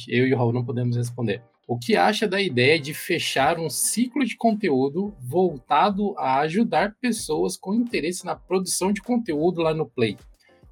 eu 0.07 0.27
e 0.27 0.33
o 0.33 0.37
Raul 0.37 0.53
não 0.53 0.65
podemos 0.65 0.95
responder. 0.95 1.41
O 1.65 1.77
que 1.77 1.95
acha 1.95 2.27
da 2.27 2.41
ideia 2.41 2.77
de 2.77 2.93
fechar 2.93 3.57
um 3.57 3.69
ciclo 3.69 4.25
de 4.25 4.35
conteúdo 4.35 5.15
voltado 5.21 6.13
a 6.17 6.39
ajudar 6.39 6.95
pessoas 6.99 7.55
com 7.55 7.73
interesse 7.73 8.25
na 8.25 8.35
produção 8.35 8.91
de 8.91 9.01
conteúdo 9.01 9.61
lá 9.61 9.73
no 9.73 9.85
Play? 9.85 10.17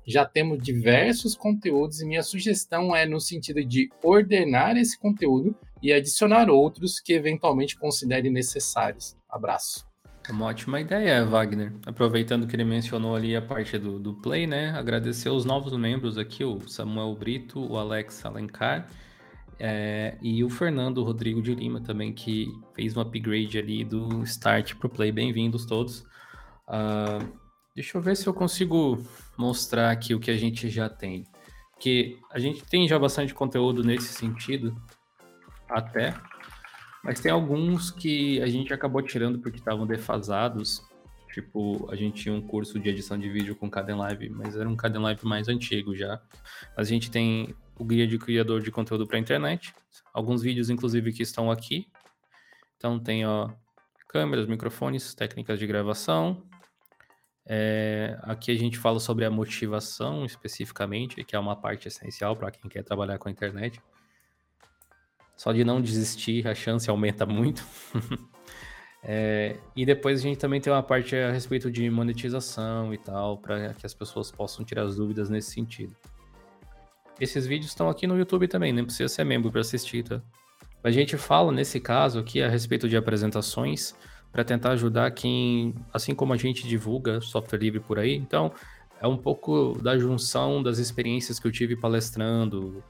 Já 0.05 0.25
temos 0.25 0.61
diversos 0.61 1.35
conteúdos 1.35 2.01
e 2.01 2.05
minha 2.05 2.23
sugestão 2.23 2.93
é 2.95 3.05
no 3.05 3.19
sentido 3.19 3.63
de 3.63 3.89
ordenar 4.03 4.75
esse 4.75 4.99
conteúdo 4.99 5.55
e 5.81 5.93
adicionar 5.93 6.49
outros 6.49 6.99
que 6.99 7.13
eventualmente 7.13 7.77
considere 7.77 8.29
necessários. 8.29 9.15
Abraço. 9.29 9.90
Uma 10.31 10.45
ótima 10.45 10.79
ideia, 10.79 11.25
Wagner. 11.25 11.73
Aproveitando 11.85 12.47
que 12.47 12.55
ele 12.55 12.63
mencionou 12.63 13.13
ali 13.13 13.35
a 13.35 13.41
parte 13.41 13.77
do, 13.77 13.99
do 13.99 14.13
Play, 14.13 14.47
né? 14.47 14.69
Agradecer 14.71 15.29
os 15.29 15.43
novos 15.43 15.73
membros 15.77 16.17
aqui, 16.17 16.45
o 16.45 16.61
Samuel 16.69 17.13
Brito, 17.15 17.59
o 17.59 17.77
Alex 17.77 18.25
Alencar 18.25 18.87
é, 19.59 20.17
e 20.21 20.41
o 20.41 20.49
Fernando 20.49 21.03
Rodrigo 21.03 21.41
de 21.41 21.53
Lima 21.53 21.81
também, 21.81 22.13
que 22.13 22.47
fez 22.73 22.95
um 22.95 23.01
upgrade 23.01 23.59
ali 23.59 23.83
do 23.83 24.23
Start 24.23 24.75
pro 24.75 24.87
Play. 24.87 25.11
Bem-vindos 25.11 25.65
todos. 25.65 25.99
Uh, 26.65 27.27
deixa 27.75 27.97
eu 27.97 28.01
ver 28.01 28.15
se 28.15 28.25
eu 28.25 28.33
consigo 28.33 29.03
mostrar 29.37 29.91
aqui 29.91 30.15
o 30.15 30.19
que 30.19 30.31
a 30.31 30.37
gente 30.37 30.69
já 30.69 30.87
tem. 30.87 31.25
Que 31.77 32.17
a 32.31 32.39
gente 32.39 32.63
tem 32.63 32.87
já 32.87 32.97
bastante 32.97 33.33
conteúdo 33.33 33.83
nesse 33.83 34.13
sentido, 34.13 34.73
até. 35.69 36.15
Mas 37.03 37.19
tem 37.19 37.31
alguns 37.31 37.89
que 37.89 38.41
a 38.41 38.47
gente 38.47 38.73
acabou 38.73 39.01
tirando 39.01 39.39
porque 39.39 39.57
estavam 39.57 39.87
defasados. 39.87 40.81
Tipo, 41.33 41.89
a 41.89 41.95
gente 41.95 42.23
tinha 42.23 42.35
um 42.35 42.41
curso 42.41 42.79
de 42.79 42.89
edição 42.89 43.17
de 43.17 43.29
vídeo 43.29 43.55
com 43.55 43.69
Caden 43.69 43.95
Live, 43.95 44.29
mas 44.29 44.55
era 44.55 44.67
um 44.67 44.75
Caden 44.75 45.01
Live 45.01 45.25
mais 45.25 45.47
antigo 45.47 45.95
já. 45.95 46.21
A 46.75 46.83
gente 46.83 47.09
tem 47.09 47.55
o 47.77 47.85
guia 47.85 48.05
de 48.05 48.19
criador 48.19 48.61
de 48.61 48.69
conteúdo 48.69 49.07
para 49.07 49.17
internet, 49.17 49.73
alguns 50.13 50.41
vídeos 50.41 50.69
inclusive 50.69 51.11
que 51.13 51.23
estão 51.23 51.49
aqui. 51.49 51.87
Então 52.77 52.99
tem 52.99 53.25
ó 53.25 53.49
câmeras, 54.07 54.45
microfones, 54.45 55.15
técnicas 55.15 55.57
de 55.57 55.65
gravação. 55.65 56.43
É, 57.47 58.19
aqui 58.23 58.51
a 58.51 58.55
gente 58.55 58.77
fala 58.77 58.99
sobre 58.99 59.25
a 59.25 59.31
motivação 59.31 60.25
especificamente, 60.25 61.23
que 61.23 61.35
é 61.35 61.39
uma 61.39 61.55
parte 61.55 61.87
essencial 61.87 62.35
para 62.35 62.51
quem 62.51 62.69
quer 62.69 62.83
trabalhar 62.83 63.17
com 63.17 63.29
a 63.29 63.31
internet. 63.31 63.81
Só 65.41 65.51
de 65.51 65.63
não 65.63 65.81
desistir, 65.81 66.47
a 66.47 66.53
chance 66.53 66.87
aumenta 66.87 67.25
muito. 67.25 67.65
é, 69.01 69.57
e 69.75 69.83
depois 69.83 70.19
a 70.19 70.21
gente 70.21 70.37
também 70.37 70.61
tem 70.61 70.71
uma 70.71 70.83
parte 70.83 71.15
a 71.15 71.31
respeito 71.31 71.71
de 71.71 71.89
monetização 71.89 72.93
e 72.93 72.97
tal, 72.99 73.39
para 73.39 73.73
que 73.73 73.83
as 73.83 73.91
pessoas 73.91 74.29
possam 74.29 74.63
tirar 74.63 74.83
as 74.83 74.97
dúvidas 74.97 75.31
nesse 75.31 75.49
sentido. 75.49 75.95
Esses 77.19 77.47
vídeos 77.47 77.71
estão 77.71 77.89
aqui 77.89 78.05
no 78.05 78.15
YouTube 78.19 78.47
também, 78.47 78.71
nem 78.71 78.85
precisa 78.85 79.09
ser 79.09 79.23
membro 79.23 79.51
para 79.51 79.61
assistir, 79.61 80.03
tá? 80.03 80.21
A 80.83 80.91
gente 80.91 81.17
fala 81.17 81.51
nesse 81.51 81.79
caso 81.79 82.19
aqui 82.19 82.39
a 82.39 82.47
respeito 82.47 82.87
de 82.87 82.95
apresentações 82.95 83.95
para 84.31 84.43
tentar 84.43 84.73
ajudar 84.73 85.09
quem, 85.09 85.73
assim 85.91 86.13
como 86.13 86.33
a 86.33 86.37
gente 86.37 86.67
divulga 86.67 87.19
software 87.19 87.57
livre 87.57 87.79
por 87.79 87.97
aí, 87.97 88.13
então 88.13 88.51
é 89.01 89.07
um 89.07 89.17
pouco 89.17 89.75
da 89.81 89.97
junção 89.97 90.61
das 90.61 90.77
experiências 90.77 91.39
que 91.39 91.47
eu 91.47 91.51
tive 91.51 91.75
palestrando 91.75 92.83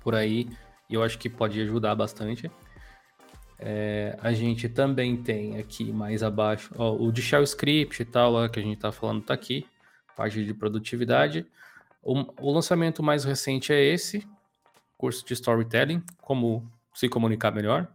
por 0.00 0.16
aí, 0.16 0.48
e 0.88 0.94
eu 0.94 1.02
acho 1.02 1.18
que 1.18 1.28
pode 1.28 1.60
ajudar 1.60 1.94
bastante. 1.94 2.50
É, 3.60 4.16
a 4.20 4.32
gente 4.32 4.68
também 4.68 5.16
tem 5.16 5.58
aqui 5.58 5.92
mais 5.92 6.22
abaixo 6.22 6.72
ó, 6.78 6.94
o 6.94 7.10
de 7.10 7.20
Shell 7.20 7.42
Script 7.42 8.02
e 8.02 8.04
tal, 8.04 8.34
ó, 8.34 8.48
que 8.48 8.60
a 8.60 8.62
gente 8.62 8.76
está 8.76 8.92
falando 8.92 9.20
está 9.20 9.34
aqui, 9.34 9.66
parte 10.16 10.44
de 10.44 10.54
produtividade. 10.54 11.44
O, 12.02 12.24
o 12.40 12.52
lançamento 12.52 13.02
mais 13.02 13.24
recente 13.24 13.72
é 13.72 13.84
esse, 13.84 14.26
curso 14.96 15.26
de 15.26 15.32
storytelling, 15.32 16.02
como 16.20 16.70
se 16.94 17.08
comunicar 17.08 17.52
melhor, 17.52 17.88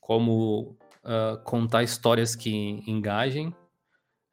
como 0.00 0.76
uh, 1.04 1.42
contar 1.44 1.82
histórias 1.82 2.34
que 2.34 2.50
engajem. 2.86 3.54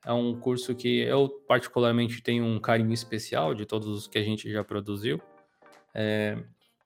É 0.06 0.14
um 0.14 0.40
curso 0.40 0.74
que 0.74 1.00
eu 1.00 1.30
particularmente 1.48 2.22
tenho 2.22 2.46
um 2.46 2.60
carinho 2.60 2.94
especial 2.94 3.54
de 3.54 3.66
todos 3.66 3.88
os 3.88 4.08
que 4.08 4.18
a 4.18 4.24
gente 4.24 4.52
já 4.52 4.64
produziu. 4.64 5.22
É, 5.94 6.38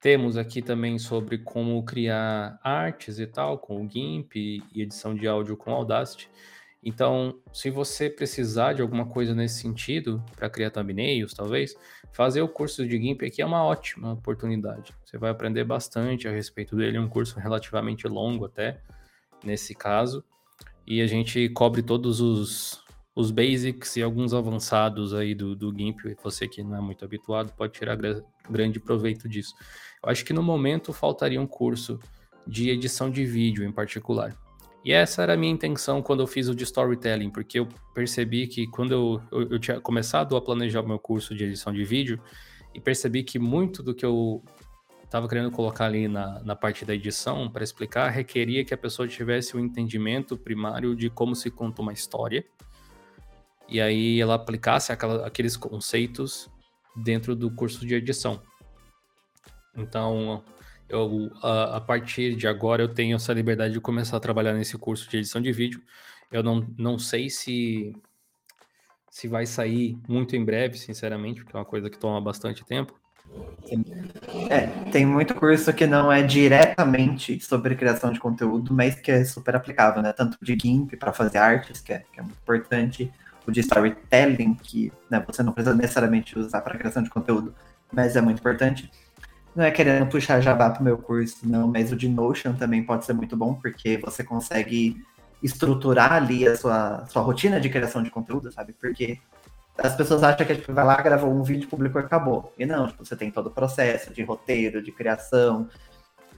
temos 0.02 0.36
aqui 0.36 0.64
também 0.64 0.98
sobre 0.98 1.38
como 1.38 1.82
criar 1.84 2.60
artes 2.64 3.20
e 3.20 3.28
tal, 3.28 3.60
com 3.60 3.86
o 3.86 3.90
GIMP 3.90 4.36
e 4.36 4.82
edição 4.82 5.14
de 5.14 5.28
áudio 5.28 5.56
com 5.56 5.72
Audacity. 5.72 6.28
Então, 6.84 7.40
se 7.54 7.70
você 7.70 8.10
precisar 8.10 8.74
de 8.74 8.82
alguma 8.82 9.06
coisa 9.06 9.36
nesse 9.36 9.62
sentido, 9.62 10.22
para 10.36 10.50
criar 10.50 10.72
thumbnails, 10.72 11.36
talvez, 11.36 11.76
fazer 12.12 12.42
o 12.42 12.48
curso 12.48 12.86
de 12.88 12.98
GIMP 13.00 13.22
aqui 13.24 13.44
é 13.44 13.46
uma 13.46 13.64
ótima 13.64 14.14
oportunidade. 14.14 14.92
Você 15.06 15.20
vai 15.20 15.30
aprender 15.30 15.64
bastante 15.64 16.28
a 16.28 16.32
respeito 16.32 16.76
dele, 16.76 16.98
é 16.98 17.00
um 17.00 17.08
curso 17.08 17.40
relativamente 17.40 18.08
longo 18.08 18.46
até, 18.46 18.82
nesse 19.44 19.76
caso, 19.76 20.24
e 20.88 21.00
a 21.00 21.06
gente 21.06 21.48
cobre 21.50 21.84
todos 21.84 22.20
os, 22.20 22.84
os 23.16 23.30
basics 23.30 23.98
e 23.98 24.02
alguns 24.02 24.34
avançados 24.34 25.14
aí 25.14 25.36
do, 25.36 25.56
do 25.56 25.72
GIMP. 25.72 26.16
Você 26.24 26.48
que 26.48 26.64
não 26.64 26.76
é 26.76 26.82
muito 26.82 27.06
habituado 27.06 27.54
pode 27.56 27.74
tirar 27.74 27.96
grande 28.50 28.80
proveito 28.80 29.30
disso. 29.30 29.54
Eu 30.04 30.10
acho 30.10 30.26
que 30.26 30.34
no 30.34 30.42
momento 30.42 30.92
faltaria 30.92 31.40
um 31.40 31.48
curso 31.48 32.00
de 32.48 32.70
edição 32.70 33.10
de 33.10 33.24
vídeo 33.26 33.64
em 33.64 33.72
particular. 33.72 34.36
E 34.84 34.92
essa 34.92 35.22
era 35.22 35.34
a 35.34 35.38
minha 35.38 35.54
intenção 35.54 36.02
quando 36.02 36.22
eu 36.22 36.28
fiz 36.28 36.48
o 36.48 36.56
de 36.56 36.64
storytelling, 36.64 37.30
porque 37.30 37.60
eu 37.60 37.68
percebi 37.94 38.48
que 38.48 38.66
quando 38.66 38.92
eu, 38.92 39.22
eu, 39.32 39.50
eu 39.52 39.60
tinha 39.60 39.80
começado 39.80 40.36
a 40.36 40.42
planejar 40.42 40.82
o 40.82 40.88
meu 40.88 40.98
curso 40.98 41.36
de 41.36 41.44
edição 41.44 41.72
de 41.72 41.84
vídeo, 41.84 42.20
e 42.74 42.80
percebi 42.80 43.22
que 43.22 43.38
muito 43.38 43.84
do 43.84 43.94
que 43.94 44.06
eu 44.06 44.44
estava 45.04 45.28
querendo 45.28 45.52
colocar 45.52 45.86
ali 45.86 46.08
na, 46.08 46.42
na 46.42 46.56
parte 46.56 46.86
da 46.86 46.96
edição 46.96 47.50
para 47.50 47.64
explicar 47.64 48.10
requeria 48.10 48.64
que 48.64 48.74
a 48.74 48.78
pessoa 48.78 49.08
tivesse 49.08 49.56
o 49.56 49.60
um 49.60 49.64
entendimento 49.64 50.38
primário 50.38 50.96
de 50.96 51.10
como 51.10 51.36
se 51.36 51.52
conta 51.52 51.82
uma 51.82 51.94
história, 51.94 52.46
e 53.68 53.80
aí 53.80 54.20
ela 54.20 54.36
aplicasse 54.36 54.92
aquela, 54.92 55.28
aqueles 55.28 55.56
conceitos 55.56 56.50
dentro 56.96 57.36
do 57.36 57.52
curso 57.52 57.86
de 57.86 57.94
edição. 57.94 58.42
Então, 59.76 60.44
eu, 60.90 61.32
a, 61.42 61.78
a, 61.78 61.82
partir 61.82 62.36
de 62.36 62.48
agora 62.48 62.82
eu 62.82 62.94
tenho 62.94 63.16
essa 63.16 63.34
liberdade 63.34 63.74
de 63.74 63.80
começar 63.80 64.18
a 64.18 64.20
trabalhar 64.20 64.54
nesse 64.54 64.78
curso 64.78 65.10
de 65.10 65.18
edição 65.18 65.42
de 65.42 65.52
vídeo. 65.52 65.82
Eu 66.32 66.44
não, 66.44 66.68
não 66.78 67.00
sei 67.00 67.30
se, 67.30 67.96
se 69.10 69.28
vai 69.28 69.46
sair 69.46 69.98
muito 70.08 70.36
em 70.36 70.44
breve, 70.44 70.78
sinceramente, 70.78 71.44
porque 71.44 71.56
é 71.56 71.60
uma 71.60 71.66
coisa 71.66 71.90
que 71.90 71.98
toma 71.98 72.20
bastante 72.20 72.66
tempo. 72.66 73.00
É, 74.50 74.68
tem 74.92 75.06
muito 75.06 75.34
curso 75.34 75.74
que 75.74 75.88
não 75.88 76.12
é 76.12 76.22
diretamente 76.22 77.40
sobre 77.40 77.76
criação 77.76 78.12
de 78.12 78.20
conteúdo, 78.20 78.74
mas 78.74 78.96
que 78.96 79.12
é 79.12 79.24
super 79.24 79.56
aplicável, 79.56 80.02
né? 80.02 80.12
Tanto 80.12 80.38
de 80.42 80.58
GIMP 80.62 80.98
para 80.98 81.14
fazer 81.14 81.38
artes, 81.38 81.80
que 81.80 81.94
é, 81.94 82.00
que 82.12 82.20
é 82.20 82.24
muito 82.24 82.38
importante, 82.38 83.12
o 83.48 83.52
de 83.52 83.62
storytelling, 83.62 84.56
que 84.56 84.92
né, 85.10 85.24
você 85.26 85.42
não 85.42 85.54
precisa 85.54 85.76
necessariamente 85.76 86.38
usar 86.38 86.62
para 86.62 86.78
criação 86.78 87.02
de 87.02 87.10
conteúdo, 87.10 87.56
mas 87.92 88.16
é 88.16 88.22
muito 88.22 88.40
importante 88.40 88.92
não 89.56 89.64
é 89.66 89.72
querendo 89.72 90.10
puxar 90.10 90.42
jabá 90.42 90.70
pro 90.70 90.84
meu 90.84 90.98
curso, 90.98 91.38
não, 91.44 91.68
mas 91.68 91.92
o 91.92 91.96
de 91.96 92.08
Notion 92.08 92.54
também 92.54 92.84
pode 92.84 93.06
ser 93.06 93.14
muito 93.14 93.36
bom, 93.36 93.54
porque 93.54 93.98
você 93.98 94.24
consegue 94.24 95.04
estruturar 95.44 96.14
ali 96.14 96.48
a 96.48 96.56
sua, 96.56 97.06
sua 97.08 97.22
rotina 97.22 97.60
de 97.60 97.70
criação 97.70 98.02
de 98.04 98.10
conteúdo, 98.10 98.52
sabe? 98.52 98.74
Porque 98.74 99.20
as 99.78 99.96
pessoas 99.96 100.24
acham 100.24 100.46
que 100.46 100.56
tipo, 100.56 100.74
vai 100.74 100.86
lá, 100.86 101.02
gravou 101.02 101.32
um 101.32 101.44
vídeo, 101.44 101.68
publicou 101.68 102.02
e 102.02 102.06
acabou. 102.06 102.54
E 102.58 102.66
não, 102.66 102.88
tipo, 102.88 103.04
você 103.04 103.16
tem 103.16 103.32
todo 103.32 103.48
o 103.48 103.52
processo 103.52 104.14
de 104.14 104.24
roteiro, 104.24 104.82
de 104.82 104.92
criação, 104.92 105.68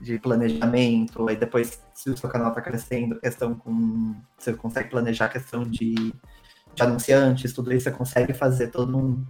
de 0.00 0.18
planejamento, 0.18 1.28
aí 1.28 1.36
depois, 1.36 1.80
se 1.94 2.10
o 2.10 2.16
seu 2.16 2.28
canal 2.28 2.48
está 2.48 2.60
crescendo, 2.60 3.20
questão 3.20 3.54
com. 3.54 4.14
Você 4.38 4.52
consegue 4.54 4.90
planejar 4.90 5.26
a 5.26 5.28
questão 5.28 5.62
de, 5.64 5.94
de 5.94 6.82
anunciantes, 6.82 7.52
tudo 7.52 7.72
isso 7.72 7.84
você 7.84 7.90
consegue 7.90 8.32
fazer 8.32 8.68
todo 8.68 8.96
um, 8.96 9.24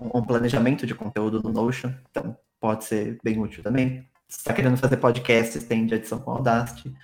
um 0.00 0.22
planejamento 0.22 0.86
de 0.86 0.94
conteúdo 0.94 1.42
no 1.42 1.50
Notion. 1.50 1.92
Então, 2.10 2.36
pode 2.60 2.84
ser 2.84 3.18
bem 3.22 3.38
útil 3.38 3.62
também. 3.62 4.08
Se 4.28 4.38
está 4.38 4.52
querendo 4.52 4.76
fazer 4.76 4.96
podcasts, 4.96 5.64
tem 5.64 5.86
de 5.86 5.94
edição 5.94 6.18
com 6.18 6.30
Audacity, 6.32 6.94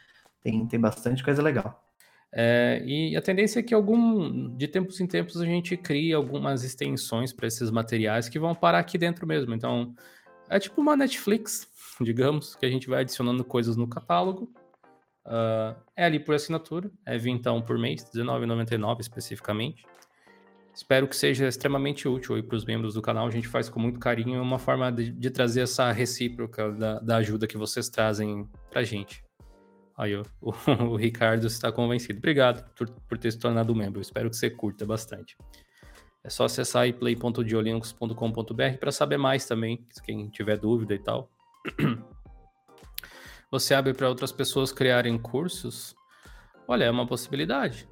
tem, 0.42 0.66
tem 0.66 0.80
bastante 0.80 1.22
coisa 1.22 1.42
legal. 1.42 1.84
É, 2.32 2.80
e 2.84 3.16
a 3.16 3.22
tendência 3.22 3.58
é 3.58 3.62
que 3.62 3.74
algum, 3.74 4.56
de 4.56 4.68
tempos 4.68 5.00
em 5.00 5.06
tempos 5.06 5.40
a 5.40 5.44
gente 5.44 5.76
crie 5.76 6.12
algumas 6.12 6.62
extensões 6.62 7.32
para 7.32 7.48
esses 7.48 7.70
materiais 7.70 8.28
que 8.28 8.38
vão 8.38 8.54
parar 8.54 8.78
aqui 8.78 8.96
dentro 8.96 9.26
mesmo. 9.26 9.52
Então, 9.52 9.94
é 10.48 10.58
tipo 10.58 10.80
uma 10.80 10.96
Netflix, 10.96 11.68
digamos, 12.00 12.54
que 12.54 12.64
a 12.66 12.70
gente 12.70 12.88
vai 12.88 13.00
adicionando 13.00 13.44
coisas 13.44 13.76
no 13.76 13.88
catálogo. 13.88 14.52
Uh, 15.26 15.76
é 15.96 16.04
ali 16.04 16.18
por 16.18 16.34
assinatura, 16.34 16.90
é 17.04 17.18
vintão 17.18 17.60
por 17.60 17.78
mês, 17.78 18.02
R$19,99 18.14 19.00
especificamente. 19.00 19.84
Espero 20.72 21.08
que 21.08 21.16
seja 21.16 21.48
extremamente 21.48 22.08
útil 22.08 22.42
para 22.44 22.56
os 22.56 22.64
membros 22.64 22.94
do 22.94 23.02
canal. 23.02 23.26
A 23.26 23.30
gente 23.30 23.48
faz 23.48 23.68
com 23.68 23.80
muito 23.80 23.98
carinho 23.98 24.38
é 24.38 24.40
uma 24.40 24.58
forma 24.58 24.90
de, 24.90 25.10
de 25.10 25.30
trazer 25.30 25.62
essa 25.62 25.90
recíproca 25.90 26.70
da, 26.70 27.00
da, 27.00 27.16
ajuda 27.16 27.46
que 27.46 27.58
vocês 27.58 27.88
trazem 27.88 28.48
para 28.70 28.80
a 28.80 28.84
gente. 28.84 29.24
Aí, 29.98 30.16
ó, 30.16 30.22
o, 30.40 30.52
o, 30.94 30.96
Ricardo 30.96 31.46
está 31.46 31.72
convencido. 31.72 32.18
Obrigado 32.18 32.64
por, 32.74 32.88
por 32.88 33.18
ter 33.18 33.32
se 33.32 33.38
tornado 33.38 33.74
membro. 33.74 34.00
Espero 34.00 34.30
que 34.30 34.36
você 34.36 34.48
curta 34.48 34.86
bastante. 34.86 35.36
É 36.22 36.30
só 36.30 36.44
acessar 36.44 36.82
aí 36.82 36.92
para 38.78 38.92
saber 38.92 39.16
mais 39.16 39.46
também, 39.46 39.86
quem 40.04 40.28
tiver 40.28 40.56
dúvida 40.56 40.94
e 40.94 40.98
tal. 40.98 41.30
Você 43.50 43.74
abre 43.74 43.92
para 43.92 44.08
outras 44.08 44.30
pessoas 44.30 44.70
criarem 44.70 45.18
cursos? 45.18 45.96
Olha, 46.68 46.84
é 46.84 46.90
uma 46.90 47.04
possibilidade 47.04 47.88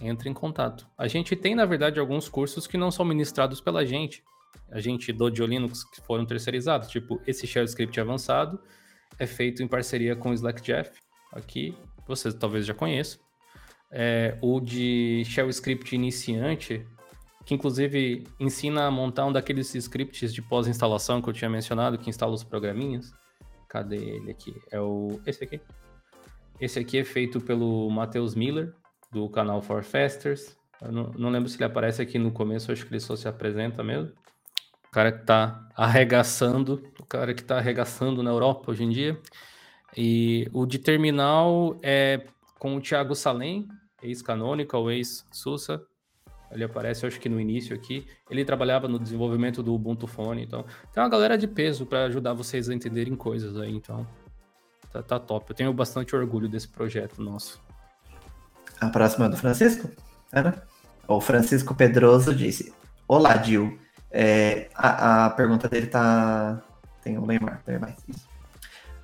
entre 0.00 0.28
em 0.28 0.34
contato. 0.34 0.86
A 0.98 1.06
gente 1.06 1.36
tem, 1.36 1.54
na 1.54 1.64
verdade, 1.64 2.00
alguns 2.00 2.28
cursos 2.28 2.66
que 2.66 2.76
não 2.76 2.90
são 2.90 3.04
ministrados 3.04 3.60
pela 3.60 3.84
gente. 3.84 4.22
A 4.70 4.80
gente 4.80 5.12
do 5.12 5.28
Linux 5.28 5.84
que 5.84 6.00
foram 6.00 6.24
terceirizados. 6.26 6.88
Tipo, 6.88 7.20
esse 7.26 7.46
Shell 7.46 7.64
Script 7.64 8.00
avançado 8.00 8.60
é 9.18 9.26
feito 9.26 9.62
em 9.62 9.68
parceria 9.68 10.16
com 10.16 10.30
o 10.30 10.34
Slack 10.34 10.62
Jeff. 10.62 11.00
Aqui, 11.32 11.76
vocês 12.06 12.34
talvez 12.34 12.66
já 12.66 12.74
conheçam. 12.74 13.20
É, 13.90 14.36
o 14.42 14.60
de 14.60 15.22
Shell 15.26 15.48
Script 15.50 15.94
iniciante, 15.94 16.84
que 17.44 17.54
inclusive 17.54 18.24
ensina 18.40 18.86
a 18.86 18.90
montar 18.90 19.26
um 19.26 19.32
daqueles 19.32 19.74
scripts 19.74 20.32
de 20.32 20.42
pós-instalação 20.42 21.22
que 21.22 21.28
eu 21.28 21.32
tinha 21.32 21.50
mencionado, 21.50 21.98
que 21.98 22.10
instala 22.10 22.32
os 22.32 22.42
programinhas. 22.42 23.12
Cadê 23.68 23.96
ele 23.96 24.30
aqui? 24.30 24.54
É 24.70 24.80
o 24.80 25.20
esse 25.26 25.44
aqui. 25.44 25.60
Esse 26.60 26.78
aqui 26.78 26.98
é 26.98 27.04
feito 27.04 27.40
pelo 27.40 27.90
Matheus 27.90 28.34
Miller, 28.34 28.72
do 29.14 29.28
canal 29.28 29.62
For 29.62 29.84
Fasters. 29.84 30.56
Eu 30.82 30.90
não, 30.90 31.04
não, 31.16 31.30
lembro 31.30 31.48
se 31.48 31.56
ele 31.56 31.64
aparece 31.64 32.02
aqui 32.02 32.18
no 32.18 32.32
começo, 32.32 32.72
acho 32.72 32.84
que 32.84 32.92
ele 32.92 33.00
só 33.00 33.14
se 33.14 33.28
apresenta 33.28 33.82
mesmo. 33.84 34.12
O 34.88 34.90
cara 34.90 35.12
que 35.12 35.24
tá 35.24 35.68
arregaçando, 35.74 36.82
o 36.98 37.06
cara 37.06 37.32
que 37.32 37.42
tá 37.42 37.58
arregaçando 37.58 38.22
na 38.22 38.30
Europa 38.30 38.72
hoje 38.72 38.82
em 38.82 38.90
dia. 38.90 39.18
E 39.96 40.48
o 40.52 40.66
de 40.66 40.78
terminal 40.78 41.78
é 41.80 42.26
com 42.58 42.76
o 42.76 42.80
Thiago 42.80 43.14
Salem, 43.14 43.68
ex-Canonical, 44.02 44.90
ex-Sussa. 44.90 45.80
Ele 46.50 46.64
aparece, 46.64 47.06
acho 47.06 47.20
que 47.20 47.28
no 47.28 47.40
início 47.40 47.74
aqui. 47.74 48.06
Ele 48.28 48.44
trabalhava 48.44 48.88
no 48.88 48.98
desenvolvimento 48.98 49.62
do 49.62 49.74
Ubuntu 49.74 50.06
Phone, 50.06 50.42
então 50.42 50.64
tem 50.92 51.02
uma 51.02 51.08
galera 51.08 51.38
de 51.38 51.46
peso 51.46 51.86
para 51.86 52.04
ajudar 52.04 52.32
vocês 52.32 52.68
a 52.68 52.74
entenderem 52.74 53.14
coisas 53.14 53.56
aí, 53.56 53.72
então 53.72 54.06
tá, 54.92 55.02
tá 55.02 55.18
top. 55.20 55.50
Eu 55.50 55.56
tenho 55.56 55.72
bastante 55.72 56.14
orgulho 56.14 56.48
desse 56.48 56.68
projeto 56.68 57.22
nosso. 57.22 57.63
A 58.84 58.90
próxima 58.90 59.26
é 59.26 59.28
do 59.30 59.36
Francisco? 59.38 59.90
Era? 60.30 60.62
O 61.08 61.18
Francisco 61.20 61.74
Pedroso 61.74 62.34
disse: 62.34 62.72
Olá, 63.08 63.34
Dil. 63.36 63.78
É, 64.10 64.68
a, 64.74 65.26
a, 65.26 65.30
pergunta 65.30 65.68
dele 65.68 65.86
tá. 65.86 66.62
Tem 67.02 67.18
um 67.18 67.24
ler 67.24 67.40
mais. 67.40 67.58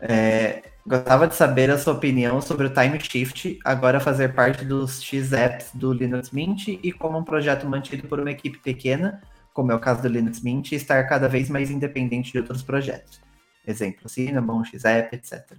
É, 0.00 0.62
gostava 0.86 1.26
de 1.26 1.34
saber 1.34 1.70
a 1.70 1.78
sua 1.78 1.94
opinião 1.94 2.40
sobre 2.42 2.66
o 2.66 2.70
Time 2.70 3.00
Shift, 3.00 3.58
agora 3.64 4.00
fazer 4.00 4.34
parte 4.34 4.64
dos 4.64 5.02
X-Apps 5.02 5.70
do 5.74 5.92
Linux 5.92 6.30
Mint 6.30 6.68
e 6.68 6.92
como 6.92 7.18
um 7.18 7.24
projeto 7.24 7.66
mantido 7.66 8.06
por 8.06 8.20
uma 8.20 8.30
equipe 8.30 8.58
pequena, 8.58 9.20
como 9.52 9.72
é 9.72 9.74
o 9.74 9.80
caso 9.80 10.02
do 10.02 10.08
Linux 10.08 10.40
Mint, 10.42 10.72
estar 10.72 11.02
cada 11.06 11.28
vez 11.28 11.50
mais 11.50 11.70
independente 11.70 12.32
de 12.32 12.38
outros 12.38 12.62
projetos. 12.62 13.20
Exemplo, 13.66 14.08
Cinnamon, 14.08 14.62
X-App, 14.64 15.14
etc. 15.14 15.58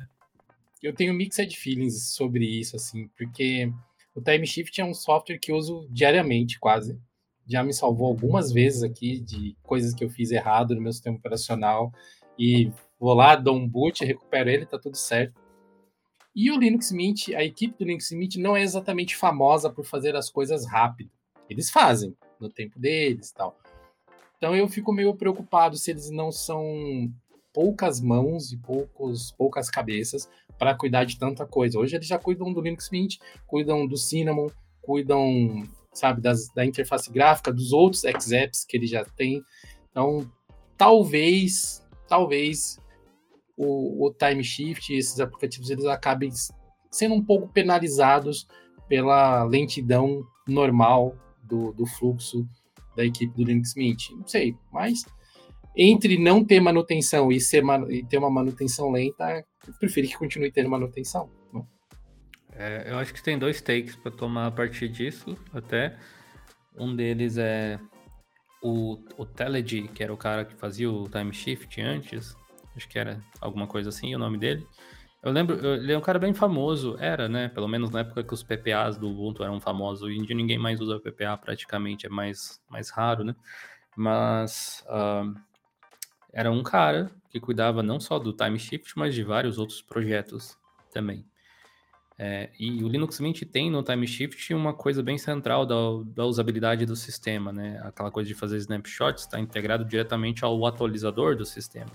Eu 0.81 0.93
tenho 0.93 1.13
mixed 1.13 1.55
feelings 1.57 2.13
sobre 2.13 2.45
isso, 2.45 2.75
assim, 2.75 3.07
porque 3.15 3.71
o 4.13 4.21
Time 4.21 4.45
Shift 4.45 4.79
é 4.79 4.85
um 4.85 4.93
software 4.93 5.39
que 5.39 5.51
uso 5.51 5.87
diariamente, 5.89 6.59
quase. 6.59 6.99
Já 7.47 7.63
me 7.63 7.73
salvou 7.73 8.07
algumas 8.07 8.51
vezes 8.51 8.83
aqui 8.83 9.19
de 9.19 9.55
coisas 9.63 9.93
que 9.93 10.03
eu 10.03 10.09
fiz 10.09 10.31
errado 10.31 10.75
no 10.75 10.81
meu 10.81 10.91
sistema 10.91 11.17
operacional 11.17 11.91
e 12.37 12.71
vou 12.99 13.13
lá, 13.13 13.35
dou 13.35 13.55
um 13.55 13.67
boot, 13.67 14.03
recupero 14.05 14.49
ele, 14.49 14.65
tá 14.65 14.77
tudo 14.77 14.95
certo. 14.95 15.39
E 16.35 16.49
o 16.51 16.57
Linux 16.57 16.91
Mint, 16.91 17.29
a 17.29 17.43
equipe 17.43 17.77
do 17.77 17.85
Linux 17.85 18.11
Mint 18.11 18.35
não 18.37 18.55
é 18.55 18.61
exatamente 18.61 19.15
famosa 19.15 19.69
por 19.69 19.85
fazer 19.85 20.15
as 20.15 20.29
coisas 20.29 20.65
rápido. 20.65 21.11
Eles 21.49 21.69
fazem 21.69 22.15
no 22.39 22.49
tempo 22.49 22.79
deles, 22.79 23.31
tal. 23.31 23.57
Então 24.37 24.55
eu 24.55 24.67
fico 24.67 24.93
meio 24.93 25.13
preocupado 25.13 25.77
se 25.77 25.91
eles 25.91 26.09
não 26.09 26.31
são 26.31 27.11
poucas 27.53 27.99
mãos 27.99 28.51
e 28.51 28.57
poucos, 28.57 29.31
poucas 29.31 29.69
cabeças 29.69 30.29
para 30.61 30.75
cuidar 30.75 31.05
de 31.05 31.17
tanta 31.17 31.43
coisa. 31.43 31.79
Hoje 31.79 31.95
eles 31.95 32.05
já 32.05 32.19
cuidam 32.19 32.53
do 32.53 32.61
Linux 32.61 32.91
Mint, 32.91 33.15
cuidam 33.47 33.87
do 33.87 33.97
Cinnamon, 33.97 34.45
cuidam, 34.79 35.67
sabe, 35.91 36.21
das, 36.21 36.53
da 36.53 36.63
interface 36.63 37.11
gráfica, 37.11 37.51
dos 37.51 37.73
outros 37.73 38.05
X-Apps 38.05 38.63
que 38.63 38.77
eles 38.77 38.91
já 38.91 39.03
têm. 39.03 39.41
Então, 39.89 40.31
talvez, 40.77 41.83
talvez 42.07 42.77
o, 43.57 44.05
o 44.05 44.13
Time 44.13 44.43
Shift, 44.43 44.93
esses 44.93 45.19
aplicativos, 45.19 45.71
eles 45.71 45.85
acabem 45.85 46.29
sendo 46.91 47.15
um 47.15 47.25
pouco 47.25 47.47
penalizados 47.47 48.47
pela 48.87 49.43
lentidão 49.45 50.23
normal 50.47 51.15
do, 51.41 51.73
do 51.73 51.87
fluxo 51.87 52.47
da 52.95 53.03
equipe 53.03 53.35
do 53.35 53.45
Linux 53.45 53.73
Mint. 53.73 54.11
Não 54.11 54.27
sei, 54.27 54.55
mas 54.71 55.05
entre 55.75 56.19
não 56.19 56.45
ter 56.45 56.59
manutenção 56.59 57.31
e, 57.31 57.41
ser, 57.41 57.63
e 57.89 58.05
ter 58.05 58.19
uma 58.19 58.29
manutenção 58.29 58.91
lenta, 58.91 59.43
eu 59.67 59.73
prefiro 59.73 60.07
que 60.07 60.17
continue 60.17 60.51
tendo 60.51 60.69
manutenção. 60.69 61.29
Né? 61.53 61.63
É, 62.53 62.91
eu 62.91 62.97
acho 62.97 63.13
que 63.13 63.23
tem 63.23 63.37
dois 63.37 63.61
takes 63.61 63.95
para 63.95 64.11
tomar 64.11 64.47
a 64.47 64.51
partir 64.51 64.89
disso, 64.89 65.37
até. 65.53 65.97
Um 66.75 66.95
deles 66.95 67.37
é 67.37 67.79
o, 68.61 68.97
o 69.17 69.25
Telegy, 69.25 69.87
que 69.87 70.03
era 70.03 70.13
o 70.13 70.17
cara 70.17 70.45
que 70.45 70.55
fazia 70.55 70.89
o 70.89 71.09
time 71.09 71.33
shift 71.33 71.81
antes, 71.81 72.35
acho 72.75 72.87
que 72.87 72.97
era 72.97 73.19
alguma 73.39 73.67
coisa 73.67 73.89
assim 73.89 74.13
o 74.15 74.19
nome 74.19 74.37
dele. 74.37 74.65
Eu 75.21 75.31
lembro, 75.31 75.55
ele 75.75 75.91
é 75.91 75.97
um 75.97 76.01
cara 76.01 76.17
bem 76.17 76.33
famoso, 76.33 76.97
era, 76.99 77.29
né? 77.29 77.47
Pelo 77.49 77.67
menos 77.67 77.91
na 77.91 77.99
época 77.99 78.23
que 78.23 78.33
os 78.33 78.41
PPAs 78.41 78.97
do 78.97 79.07
Ubuntu 79.07 79.43
eram 79.43 79.59
famosos. 79.59 80.01
Hoje 80.01 80.17
em 80.17 80.23
dia 80.23 80.35
ninguém 80.35 80.57
mais 80.57 80.81
usa 80.81 80.99
PPA 80.99 81.37
praticamente, 81.37 82.07
é 82.07 82.09
mais, 82.09 82.59
mais 82.67 82.89
raro, 82.89 83.23
né? 83.23 83.35
Mas 83.95 84.83
uh, 84.87 85.39
era 86.33 86.51
um 86.51 86.63
cara 86.63 87.11
que 87.31 87.39
cuidava 87.39 87.81
não 87.81 87.99
só 87.99 88.19
do 88.19 88.33
Time 88.33 88.59
Shift, 88.59 88.93
mas 88.97 89.15
de 89.15 89.23
vários 89.23 89.57
outros 89.57 89.81
projetos 89.81 90.57
também. 90.91 91.25
É, 92.19 92.51
e 92.59 92.83
o 92.83 92.87
Linux 92.87 93.19
Mint 93.19 93.41
tem 93.45 93.71
no 93.71 93.81
Time 93.81 94.05
Shift 94.05 94.53
uma 94.53 94.73
coisa 94.73 95.01
bem 95.01 95.17
central 95.17 95.65
da, 95.65 95.75
da 96.05 96.25
usabilidade 96.25 96.85
do 96.85 96.95
sistema, 96.95 97.51
né? 97.51 97.81
Aquela 97.83 98.11
coisa 98.11 98.27
de 98.27 98.35
fazer 98.35 98.57
snapshots 98.57 99.23
está 99.23 99.39
integrado 99.39 99.85
diretamente 99.85 100.43
ao 100.43 100.63
atualizador 100.65 101.35
do 101.35 101.45
sistema. 101.45 101.89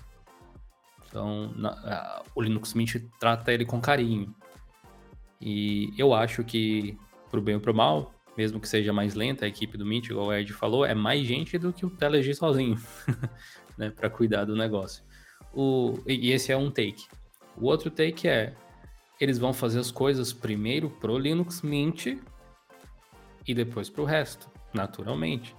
Então, 1.07 1.53
na, 1.55 1.69
a, 1.69 2.23
o 2.35 2.41
Linux 2.41 2.73
Mint 2.73 2.95
trata 3.19 3.53
ele 3.53 3.63
com 3.63 3.79
carinho. 3.79 4.35
E 5.39 5.93
eu 5.97 6.13
acho 6.13 6.43
que, 6.43 6.97
pro 7.29 7.41
bem 7.41 7.55
ou 7.55 7.61
pro 7.61 7.73
mal, 7.73 8.11
mesmo 8.35 8.59
que 8.59 8.67
seja 8.67 8.91
mais 8.91 9.13
lenta 9.13 9.45
a 9.45 9.47
equipe 9.47 9.77
do 9.77 9.85
Mint, 9.85 10.09
igual 10.09 10.27
o 10.27 10.33
Ed 10.33 10.51
falou, 10.51 10.83
é 10.83 10.95
mais 10.95 11.25
gente 11.25 11.57
do 11.57 11.71
que 11.71 11.85
o 11.85 11.89
Telegy 11.89 12.33
sozinho. 12.33 12.77
né, 13.77 13.91
para 13.91 14.09
cuidar 14.09 14.45
do 14.45 14.55
negócio. 14.55 15.03
O, 15.59 15.97
e 16.05 16.31
esse 16.31 16.51
é 16.51 16.57
um 16.57 16.69
take. 16.69 17.05
O 17.59 17.65
outro 17.65 17.89
take 17.89 18.27
é, 18.27 18.53
eles 19.19 19.39
vão 19.39 19.51
fazer 19.51 19.79
as 19.79 19.89
coisas 19.89 20.31
primeiro 20.31 20.87
pro 20.89 21.17
Linux 21.17 21.63
Mint 21.63 22.17
e 23.47 23.53
depois 23.55 23.89
pro 23.89 24.03
resto, 24.05 24.47
naturalmente. 24.71 25.55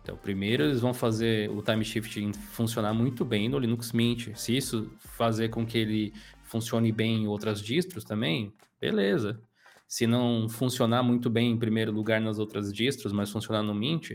Então, 0.00 0.16
primeiro 0.16 0.62
eles 0.62 0.80
vão 0.80 0.94
fazer 0.94 1.50
o 1.50 1.60
time 1.60 2.32
funcionar 2.52 2.94
muito 2.94 3.24
bem 3.24 3.48
no 3.48 3.58
Linux 3.58 3.90
Mint. 3.90 4.34
Se 4.36 4.56
isso 4.56 4.90
fazer 4.98 5.48
com 5.48 5.66
que 5.66 5.76
ele 5.76 6.12
funcione 6.44 6.92
bem 6.92 7.24
em 7.24 7.26
outras 7.26 7.60
distros 7.60 8.04
também, 8.04 8.52
beleza. 8.80 9.42
Se 9.88 10.06
não 10.06 10.48
funcionar 10.48 11.02
muito 11.02 11.28
bem 11.28 11.50
em 11.50 11.58
primeiro 11.58 11.90
lugar 11.90 12.20
nas 12.20 12.38
outras 12.38 12.72
distros, 12.72 13.12
mas 13.12 13.30
funcionar 13.30 13.62
no 13.62 13.74
Mint, 13.74 14.12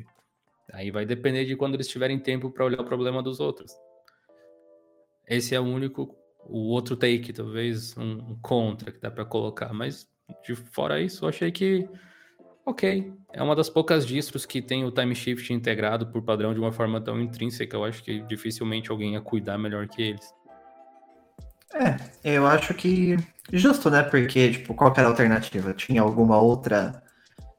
Aí 0.72 0.92
vai 0.92 1.06
depender 1.06 1.46
de 1.46 1.56
quando 1.56 1.76
eles 1.76 1.88
tiverem 1.88 2.18
tempo 2.20 2.50
para 2.50 2.66
olhar 2.66 2.80
o 2.80 2.86
problema 2.86 3.22
dos 3.22 3.40
outros. 3.40 3.74
Esse 5.28 5.56
é 5.56 5.60
o 5.60 5.64
único, 5.64 6.16
o 6.46 6.70
outro 6.70 6.96
take, 6.96 7.34
talvez 7.34 7.98
um, 7.98 8.36
contra 8.42 8.92
que 8.92 9.00
dá 9.00 9.10
para 9.10 9.26
colocar, 9.26 9.74
mas 9.74 10.08
de 10.46 10.56
fora 10.56 11.02
isso, 11.02 11.26
eu 11.26 11.30
achei 11.30 11.52
que 11.52 11.88
ok, 12.66 13.14
é 13.34 13.44
uma 13.44 13.56
das 13.56 13.70
poucas 13.70 14.06
distros 14.06 14.46
que 14.46 14.62
tem 14.62 14.86
o 14.86 14.92
time 14.92 15.14
shift 15.14 15.52
integrado 15.54 16.08
por 16.08 16.22
padrão 16.22 16.54
de 16.54 16.60
uma 16.60 16.72
forma 16.72 17.02
tão 17.02 17.20
intrínseca, 17.20 17.76
eu 17.76 17.84
acho 17.84 18.04
que 18.04 18.22
dificilmente 18.22 18.90
alguém 18.90 19.14
ia 19.14 19.22
cuidar 19.22 19.58
melhor 19.58 19.88
que 19.88 20.02
eles. 20.02 20.34
É, 21.74 22.36
eu 22.36 22.46
acho 22.46 22.74
que 22.74 23.18
justo, 23.52 23.90
né? 23.90 24.04
Porque, 24.04 24.52
tipo, 24.52 24.76
qual 24.76 24.94
era 24.96 25.08
a 25.08 25.10
alternativa? 25.10 25.74
Tinha 25.74 26.02
alguma 26.02 26.40
outra 26.40 27.02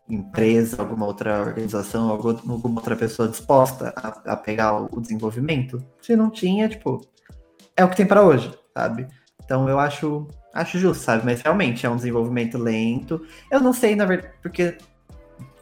empresa, 0.08 0.80
alguma 0.80 1.06
outra 1.06 1.40
organização, 1.40 2.10
alguma 2.10 2.78
outra 2.78 2.94
pessoa 2.94 3.28
disposta 3.28 3.92
a, 3.96 4.32
a 4.32 4.36
pegar 4.36 4.82
o 4.82 5.00
desenvolvimento. 5.00 5.84
Se 6.00 6.14
não 6.14 6.30
tinha, 6.30 6.68
tipo, 6.68 7.00
é 7.76 7.84
o 7.84 7.88
que 7.88 7.96
tem 7.96 8.06
para 8.06 8.22
hoje, 8.22 8.52
sabe? 8.72 9.06
Então 9.44 9.68
eu 9.68 9.78
acho, 9.78 10.26
acho 10.52 10.78
justo, 10.78 11.02
sabe? 11.02 11.24
Mas 11.24 11.42
realmente 11.42 11.84
é 11.84 11.90
um 11.90 11.96
desenvolvimento 11.96 12.58
lento. 12.58 13.24
Eu 13.50 13.60
não 13.60 13.72
sei, 13.72 13.94
na 13.94 14.04
verdade, 14.04 14.34
porque 14.42 14.78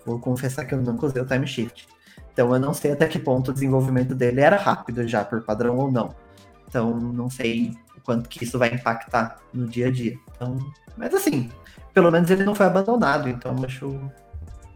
vou 0.05 0.19
confessar 0.19 0.65
que 0.65 0.75
eu 0.75 0.81
nunca 0.81 1.07
usei 1.07 1.23
o 1.23 1.27
time 1.27 1.47
shift. 1.47 1.89
Então 2.33 2.53
eu 2.53 2.61
não 2.61 2.73
sei 2.73 2.93
até 2.93 3.07
que 3.07 3.19
ponto 3.19 3.51
o 3.51 3.55
desenvolvimento 3.55 4.15
dele 4.15 4.41
era 4.41 4.57
rápido 4.57 5.07
já 5.07 5.25
por 5.25 5.43
padrão 5.43 5.77
ou 5.77 5.91
não. 5.91 6.15
Então 6.69 6.99
não 6.99 7.29
sei 7.29 7.77
o 7.97 8.01
quanto 8.01 8.29
que 8.29 8.45
isso 8.45 8.59
vai 8.59 8.75
impactar 8.75 9.39
no 9.53 9.67
dia 9.67 9.89
a 9.89 9.91
dia. 9.91 10.17
Então, 10.35 10.59
mas 10.97 11.13
assim, 11.15 11.51
pelo 11.93 12.11
menos 12.11 12.31
ele 12.31 12.45
não 12.45 12.55
foi 12.55 12.67
abandonado, 12.67 13.29
então 13.29 13.55
acho 13.65 14.01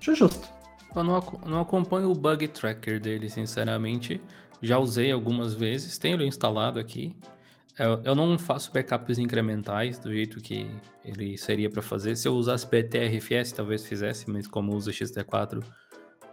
Acho 0.07 0.14
justo. 0.14 0.49
Eu 0.95 1.03
não, 1.03 1.41
não 1.45 1.61
acompanho 1.61 2.11
o 2.11 2.14
bug 2.14 2.47
tracker 2.49 3.01
dele, 3.01 3.28
sinceramente. 3.28 4.20
Já 4.67 4.79
usei 4.79 5.12
algumas 5.12 5.55
vezes, 5.55 5.97
tenho 5.97 6.17
ele 6.17 6.27
instalado 6.27 6.81
aqui. 6.81 7.14
Eu, 7.79 8.03
eu 8.05 8.14
não 8.17 8.37
faço 8.37 8.73
backups 8.73 9.17
incrementais 9.17 9.99
do 9.99 10.12
jeito 10.12 10.41
que 10.41 10.69
ele 11.05 11.39
seria 11.39 11.71
para 11.71 11.83
fazer. 11.83 12.17
Se 12.17 12.27
eu 12.27 12.35
usasse 12.35 12.67
BTRFS, 12.67 13.53
talvez 13.53 13.87
fizesse, 13.87 14.29
mas 14.29 14.49
como 14.49 14.75
usa 14.75 14.91
XT4, 14.91 15.59
uh, 15.59 15.64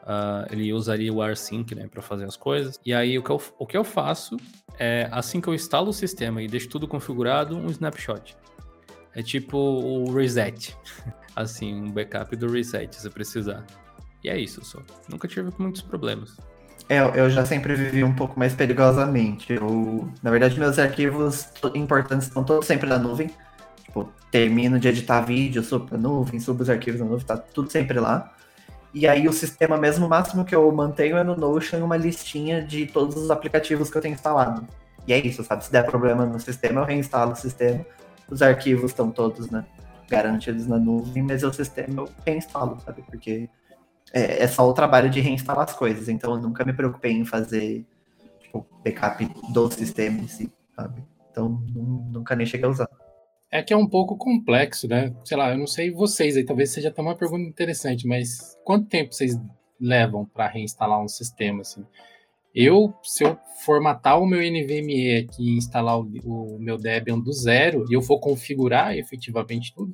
ah, 0.08 0.48
ele 0.50 0.74
usaria 0.74 1.14
o 1.14 1.24
rsync 1.24 1.76
né, 1.76 1.88
para 1.88 2.02
fazer 2.02 2.26
as 2.26 2.36
coisas. 2.36 2.80
E 2.84 2.92
aí 2.92 3.20
o 3.20 3.24
que, 3.24 3.30
eu, 3.30 3.42
o 3.60 3.68
que 3.68 3.78
eu 3.78 3.84
faço 3.84 4.36
é, 4.80 5.08
assim 5.12 5.40
que 5.40 5.48
eu 5.48 5.54
instalo 5.54 5.90
o 5.90 5.94
sistema 5.94 6.42
e 6.42 6.48
deixo 6.48 6.70
tudo 6.70 6.88
configurado, 6.88 7.56
um 7.56 7.68
snapshot. 7.68 8.36
É 9.14 9.22
tipo 9.22 9.58
o 9.58 10.12
reset. 10.12 10.76
assim, 11.36 11.72
um 11.76 11.92
backup 11.92 12.36
do 12.36 12.50
reset, 12.50 12.96
se 12.96 13.10
precisar. 13.12 13.64
E 14.24 14.30
é 14.30 14.40
isso 14.40 14.64
só. 14.66 14.82
Nunca 15.08 15.28
tive 15.28 15.52
muitos 15.60 15.84
problemas. 15.84 16.36
É, 16.90 17.00
eu 17.00 17.30
já 17.30 17.46
sempre 17.46 17.76
vivi 17.76 18.04
um 18.04 18.14
pouco 18.14 18.38
mais 18.38 18.54
perigosamente. 18.54 19.54
Eu, 19.54 20.10
na 20.22 20.30
verdade, 20.30 20.60
meus 20.60 20.78
arquivos 20.78 21.48
importantes 21.74 22.28
estão 22.28 22.44
todos 22.44 22.66
sempre 22.66 22.88
na 22.88 22.98
nuvem. 22.98 23.30
Tipo, 23.84 24.12
termino 24.32 24.80
de 24.80 24.88
editar 24.88 25.22
vídeo, 25.22 25.64
subo 25.64 25.88
pra 25.88 25.98
nuvem, 25.98 26.40
subo 26.40 26.64
os 26.64 26.70
arquivos 26.70 27.00
na 27.00 27.06
nuvem, 27.06 27.26
tá 27.26 27.38
tudo 27.38 27.72
sempre 27.72 28.00
lá. 28.00 28.34
E 28.94 29.08
aí 29.08 29.28
o 29.28 29.34
sistema 29.34 29.78
mesmo, 29.78 30.06
o 30.06 30.10
máximo 30.10 30.46
que 30.46 30.54
eu 30.54 30.72
mantenho 30.72 31.18
é 31.18 31.24
no 31.24 31.36
Notion 31.36 31.84
uma 31.84 31.98
listinha 31.98 32.62
de 32.62 32.86
todos 32.86 33.16
os 33.16 33.32
aplicativos 33.32 33.90
que 33.90 33.98
eu 33.98 34.02
tenho 34.02 34.14
instalado. 34.14 34.68
E 35.08 35.14
é 35.14 35.20
isso, 35.20 35.44
sabe? 35.44 35.66
Se 35.66 35.72
der 35.72 35.86
problema 35.86 36.26
no 36.26 36.40
sistema, 36.40 36.82
eu 36.82 36.86
reinstalo 36.86 37.32
o 37.32 37.36
sistema. 37.36 37.86
Os 38.30 38.42
arquivos 38.42 38.92
estão 38.92 39.10
todos, 39.10 39.50
né? 39.50 39.66
garantidos 40.10 40.68
na 40.68 40.78
nuvem, 40.78 41.24
mas 41.24 41.44
o 41.44 41.52
sistema 41.52 42.02
eu 42.02 42.10
reinstalo, 42.26 42.78
sabe? 42.86 43.02
Porque 43.04 43.50
é, 44.14 44.44
é, 44.44 44.48
só 44.48 44.70
o 44.70 44.74
trabalho 44.74 45.10
de 45.10 45.20
reinstalar 45.20 45.68
as 45.68 45.76
coisas, 45.76 46.08
então 46.08 46.36
eu 46.36 46.42
nunca 46.42 46.64
me 46.64 46.72
preocupei 46.72 47.12
em 47.12 47.26
fazer 47.26 47.84
tipo, 48.40 48.66
backup 48.84 49.28
do 49.52 49.72
sistema 49.72 50.20
em 50.20 50.28
si, 50.28 50.52
sabe? 50.76 51.04
Então 51.32 51.50
nunca 51.74 52.36
nem 52.36 52.46
cheguei 52.46 52.68
a 52.68 52.70
usar. 52.70 52.90
É 53.52 53.62
que 53.64 53.74
é 53.74 53.78
um 53.78 53.88
pouco 53.88 54.16
complexo, 54.16 54.88
né? 54.88 55.14
Sei 55.26 55.36
lá, 55.36 55.52
eu 55.52 55.58
não 55.58 55.68
sei 55.68 55.92
vocês 55.92 56.38
aí, 56.38 56.46
talvez 56.46 56.70
seja 56.70 56.90
até 56.90 57.02
uma 57.02 57.16
pergunta 57.16 57.48
interessante, 57.48 58.08
mas 58.08 58.56
quanto 58.64 58.88
tempo 58.88 59.14
vocês 59.14 59.36
levam 59.80 60.26
para 60.26 60.48
reinstalar 60.48 61.02
um 61.02 61.08
sistema 61.08 61.62
assim? 61.62 61.84
Eu, 62.54 62.94
se 63.02 63.24
eu 63.24 63.38
formatar 63.66 64.20
o 64.20 64.28
meu 64.28 64.40
NVMe 64.40 65.18
aqui 65.18 65.44
e 65.44 65.58
instalar 65.58 66.00
o, 66.00 66.08
o 66.24 66.60
meu 66.60 66.78
Debian 66.78 67.18
do 67.18 67.34
zero 67.34 67.86
e 67.90 67.94
eu 67.94 68.02
for 68.02 68.20
configurar 68.20 68.96
efetivamente 68.96 69.74
tudo, 69.74 69.94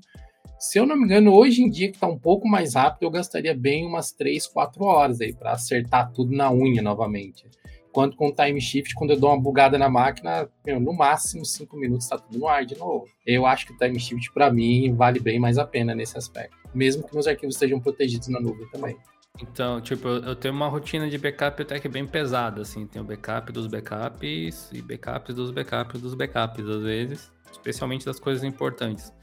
se 0.60 0.78
eu 0.78 0.86
não 0.86 0.97
me 0.97 1.05
engano, 1.05 1.34
hoje 1.34 1.62
em 1.64 1.70
dia 1.70 1.88
que 1.88 1.95
está 1.95 2.05
um 2.05 2.20
pouco 2.20 2.47
mais 2.47 2.76
rápido, 2.76 3.03
eu 3.03 3.10
gastaria 3.10 3.55
bem 3.55 3.86
umas 3.86 4.12
3, 4.12 4.45
4 4.45 4.84
horas 4.84 5.22
aí 5.22 5.34
para 5.34 5.53
acertar 5.53 6.12
tudo 6.12 6.36
na 6.36 6.51
unha 6.51 6.82
novamente. 6.82 7.45
Quanto 7.91 8.18
com 8.18 8.28
o 8.28 8.32
time 8.34 8.60
shift, 8.60 8.93
quando 8.93 9.12
eu 9.12 9.20
dou 9.20 9.32
uma 9.32 9.41
bugada 9.41 9.78
na 9.78 9.89
máquina, 9.89 10.47
meu, 10.66 10.80
no 10.80 10.93
máximo 10.93 11.45
5 11.45 11.76
minutos 11.78 12.05
está 12.05 12.18
tudo 12.18 12.38
no 12.38 12.47
ar 12.47 12.66
de 12.66 12.78
novo. 12.78 13.05
Eu 13.26 13.45
acho 13.45 13.66
que 13.66 13.74
o 13.74 13.78
time 13.78 13.99
shift 13.99 14.32
para 14.34 14.51
mim 14.51 14.93
vale 14.93 15.20
bem 15.20 15.39
mais 15.39 15.57
a 15.57 15.66
pena 15.66 15.95
nesse 15.95 16.18
aspecto, 16.18 16.55
mesmo 16.74 17.07
que 17.07 17.14
meus 17.14 17.26
arquivos 17.26 17.55
estejam 17.55 17.80
protegidos 17.80 18.28
na 18.28 18.39
nuvem 18.39 18.70
também. 18.70 18.97
Então, 19.41 19.80
tipo, 19.80 20.07
eu 20.07 20.36
tenho 20.36 20.53
uma 20.53 20.68
rotina 20.68 21.10
de 21.10 21.18
backup 21.18 21.62
até 21.62 21.80
que 21.80 21.88
bem 21.88 22.05
pesada, 22.05 22.62
assim. 22.62 22.86
Tenho 22.86 23.05
backup 23.05 23.51
dos 23.53 23.68
backups 23.68 24.70
e 24.74 24.82
backups 24.82 25.34
dos 25.34 25.51
backups 25.51 26.01
dos 26.01 26.14
backups, 26.14 26.68
às 26.68 26.84
vezes. 26.84 27.32
Especialmente 27.49 28.05
das 28.05 28.20
coisas 28.20 28.43
importantes. 28.43 29.14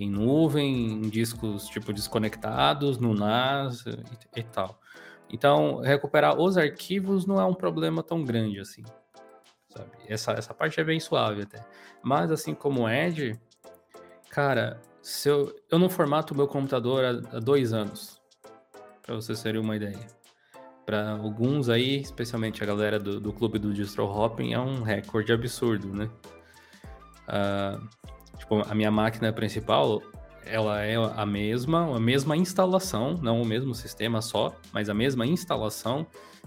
Em 0.00 0.08
nuvem, 0.08 0.92
em 0.92 1.00
discos, 1.08 1.66
tipo, 1.66 1.92
desconectados, 1.92 2.98
no 2.98 3.14
NAS 3.14 3.84
e, 3.84 4.40
e 4.40 4.42
tal. 4.44 4.78
Então, 5.28 5.80
recuperar 5.80 6.38
os 6.38 6.56
arquivos 6.56 7.26
não 7.26 7.40
é 7.40 7.44
um 7.44 7.52
problema 7.52 8.00
tão 8.00 8.22
grande, 8.22 8.60
assim. 8.60 8.84
Sabe? 9.68 9.90
Essa, 10.06 10.32
essa 10.32 10.54
parte 10.54 10.80
é 10.80 10.84
bem 10.84 11.00
suave 11.00 11.42
até. 11.42 11.66
Mas, 12.00 12.30
assim 12.30 12.54
como 12.54 12.82
o 12.82 12.88
Edge, 12.88 13.38
cara, 14.30 14.80
se 15.02 15.28
eu, 15.28 15.52
eu 15.68 15.80
não 15.80 15.90
formato 15.90 16.32
o 16.32 16.36
meu 16.36 16.46
computador 16.46 17.04
há, 17.04 17.36
há 17.36 17.40
dois 17.40 17.72
anos 17.72 18.18
para 19.02 19.16
vocês 19.16 19.42
terem 19.42 19.60
uma 19.60 19.74
ideia. 19.74 20.06
Para 20.86 21.10
alguns 21.10 21.68
aí, 21.68 22.00
especialmente 22.00 22.62
a 22.62 22.66
galera 22.66 23.00
do, 23.00 23.18
do 23.18 23.32
clube 23.32 23.58
do 23.58 23.74
distro 23.74 24.04
hopping, 24.04 24.52
é 24.52 24.60
um 24.60 24.82
recorde 24.82 25.32
absurdo, 25.32 25.92
né? 25.92 26.08
Uh, 27.26 27.88
tipo, 28.48 28.70
a 28.70 28.74
minha 28.74 28.90
máquina 28.90 29.32
principal, 29.32 30.02
ela 30.44 30.82
é 30.82 30.96
a 30.96 31.26
mesma, 31.26 31.94
a 31.94 32.00
mesma 32.00 32.36
instalação, 32.36 33.18
não 33.22 33.42
o 33.42 33.46
mesmo 33.46 33.74
sistema 33.74 34.22
só, 34.22 34.56
mas 34.72 34.88
a 34.88 34.94
mesma 34.94 35.26
instalação 35.26 36.06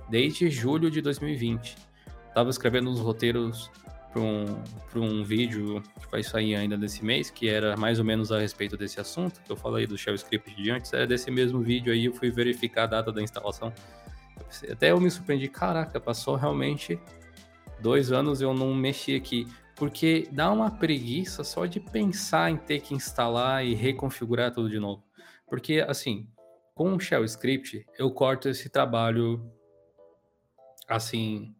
desde 0.09 0.49
julho 0.49 0.89
de 0.89 1.01
2020. 1.01 1.75
Tava 2.33 2.49
escrevendo 2.49 2.89
uns 2.89 2.99
roteiros 2.99 3.69
para 4.11 4.21
um, 4.21 4.45
um 4.95 5.23
vídeo 5.23 5.81
que 6.01 6.11
vai 6.11 6.23
sair 6.23 6.55
ainda 6.55 6.75
nesse 6.75 7.05
mês, 7.05 7.29
que 7.29 7.47
era 7.47 7.77
mais 7.77 7.99
ou 7.99 8.05
menos 8.05 8.31
a 8.31 8.39
respeito 8.39 8.75
desse 8.75 8.99
assunto, 8.99 9.39
que 9.41 9.51
eu 9.51 9.55
falei 9.55 9.85
do 9.85 9.97
Shell 9.97 10.15
Script 10.15 10.53
de 10.55 10.71
antes, 10.71 10.91
era 10.91 11.05
desse 11.05 11.29
mesmo 11.29 11.61
vídeo 11.61 11.93
aí, 11.93 12.05
eu 12.05 12.13
fui 12.13 12.31
verificar 12.31 12.83
a 12.83 12.87
data 12.87 13.11
da 13.11 13.21
instalação. 13.21 13.71
Até 14.69 14.91
eu 14.91 14.99
me 14.99 15.09
surpreendi, 15.09 15.47
caraca, 15.47 15.99
passou 15.99 16.35
realmente 16.35 16.99
dois 17.79 18.11
anos 18.11 18.41
eu 18.41 18.53
não 18.53 18.73
mexi 18.73 19.15
aqui. 19.15 19.47
Porque 19.81 20.29
dá 20.31 20.51
uma 20.51 20.69
preguiça 20.69 21.43
só 21.43 21.65
de 21.65 21.79
pensar 21.79 22.51
em 22.51 22.55
ter 22.55 22.81
que 22.81 22.93
instalar 22.93 23.65
e 23.65 23.73
reconfigurar 23.73 24.53
tudo 24.53 24.69
de 24.69 24.77
novo. 24.77 25.03
Porque, 25.49 25.83
assim, 25.87 26.29
com 26.75 26.93
o 26.93 26.99
Shell 26.99 27.25
Script, 27.25 27.83
eu 27.97 28.11
corto 28.11 28.47
esse 28.47 28.69
trabalho, 28.69 29.43
assim, 30.87 31.55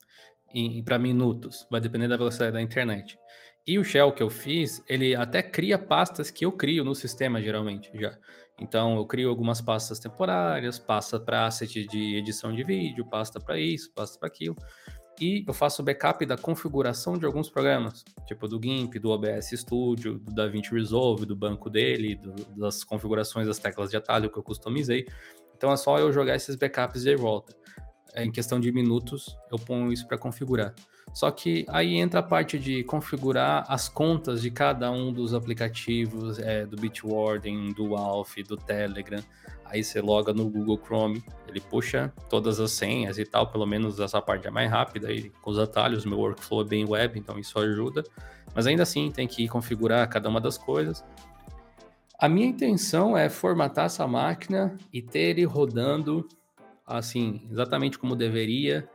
para 0.86 0.99
minutos, 0.99 1.65
vai 1.72 1.82
depender 1.82 2.07
da 2.07 2.15
velocidade 2.15 2.51
da 2.51 2.61
internet. 2.61 3.17
E 3.65 3.80
o 3.80 3.84
shell 3.84 4.11
que 4.11 4.22
eu 4.22 4.30
fiz, 4.30 4.84
ele 4.88 5.15
até 5.15 5.41
cria 5.41 5.80
pastas 5.80 6.30
que 6.30 6.45
eu 6.45 6.51
crio 6.51 6.84
no 6.84 6.93
sistema 6.93 7.41
geralmente 7.41 7.89
já. 7.95 8.15
Então 8.59 8.97
eu 8.97 9.05
crio 9.07 9.30
algumas 9.30 9.61
pastas 9.61 9.97
temporárias, 9.97 10.78
pasta 10.78 11.19
para 11.19 11.47
asset 11.47 11.88
de 11.88 12.17
edição 12.17 12.53
de 12.53 12.63
vídeo, 12.63 13.03
pasta 13.03 13.39
para 13.39 13.59
isso, 13.59 13.91
pasta 13.95 14.19
para 14.19 14.28
aquilo. 14.28 14.55
E 15.22 15.45
eu 15.47 15.53
faço 15.53 15.84
backup 15.84 16.26
da 16.26 16.36
configuração 16.36 17.15
de 17.15 17.28
alguns 17.28 17.47
programas, 17.47 18.03
tipo 18.26 18.47
do 18.47 18.59
GIMP, 18.59 18.95
do 18.95 19.11
OBS 19.11 19.51
Studio, 19.51 20.17
do 20.17 20.34
DaVinci 20.34 20.74
Resolve, 20.74 21.28
do 21.28 21.36
banco 21.36 21.69
dele, 21.69 22.15
do, 22.15 22.34
das 22.57 22.84
configurações 22.84 23.45
das 23.45 23.59
teclas 23.59 23.91
de 23.91 23.97
atalho 23.97 24.32
que 24.32 24.39
eu 24.39 24.41
customizei. 24.41 25.05
Então 25.55 25.72
é 25.72 25.78
só 25.78 25.99
eu 25.99 26.11
jogar 26.11 26.36
esses 26.36 26.55
backups 26.55 27.03
de 27.03 27.15
volta 27.15 27.55
em 28.15 28.32
questão 28.32 28.59
de 28.59 28.72
minutos, 28.72 29.38
eu 29.51 29.59
ponho 29.59 29.93
isso 29.93 30.07
para 30.07 30.17
configurar. 30.17 30.74
Só 31.14 31.30
que 31.30 31.66
aí 31.68 31.95
entra 31.95 32.22
a 32.22 32.24
parte 32.24 32.58
de 32.58 32.84
configurar 32.84 33.66
as 33.68 33.89
contas 33.89 34.41
de 34.41 34.49
cada 34.49 34.89
um 34.91 35.12
dos 35.12 35.34
aplicativos, 35.34 36.39
é, 36.39 36.66
do 36.66 36.78
Bitwarden, 36.78 37.74
do 37.74 37.95
Alf, 37.95 38.38
do 38.47 38.56
Telegram. 38.56 39.22
Aí 39.66 39.84
você 39.84 40.02
loga 40.02 40.34
no 40.34 40.49
Google 40.49 40.80
Chrome, 40.84 41.24
ele 41.47 41.60
puxa 41.60 42.14
todas 42.30 42.60
as 42.60 42.72
senhas 42.72 43.18
e 43.18 43.26
tal, 43.26 43.47
pelo 43.47 43.66
menos 43.66 43.99
essa 43.99 44.22
parte 44.22 44.47
é 44.47 44.52
mais 44.52 44.70
rápida 44.70 45.12
e 45.12 45.30
com 45.41 45.52
os 45.52 45.60
atalhos, 45.60 46.06
meu 46.06 46.20
workflow 46.20 46.62
é 46.62 46.66
bem 46.66 46.86
web, 46.88 47.20
então 47.20 47.38
isso 47.39 47.58
ajuda. 47.60 48.04
Mas 48.54 48.68
ainda 48.68 48.84
assim 48.84 49.12
tem 49.12 49.28
que 49.28 49.47
configurar 49.47 50.08
cada 50.10 50.28
uma 50.28 50.41
das 50.41 50.58
coisas. 50.58 51.04
A 52.20 52.30
minha 52.30 52.47
intenção 52.47 53.18
é 53.18 53.30
formatar 53.30 53.86
essa 53.86 54.08
máquina 54.08 54.78
e 54.93 55.02
ter 55.02 55.20
ele 55.20 55.43
rodando 55.43 56.28
assim, 56.86 57.47
exatamente 57.49 57.97
como 57.97 58.16
deveria, 58.16 58.88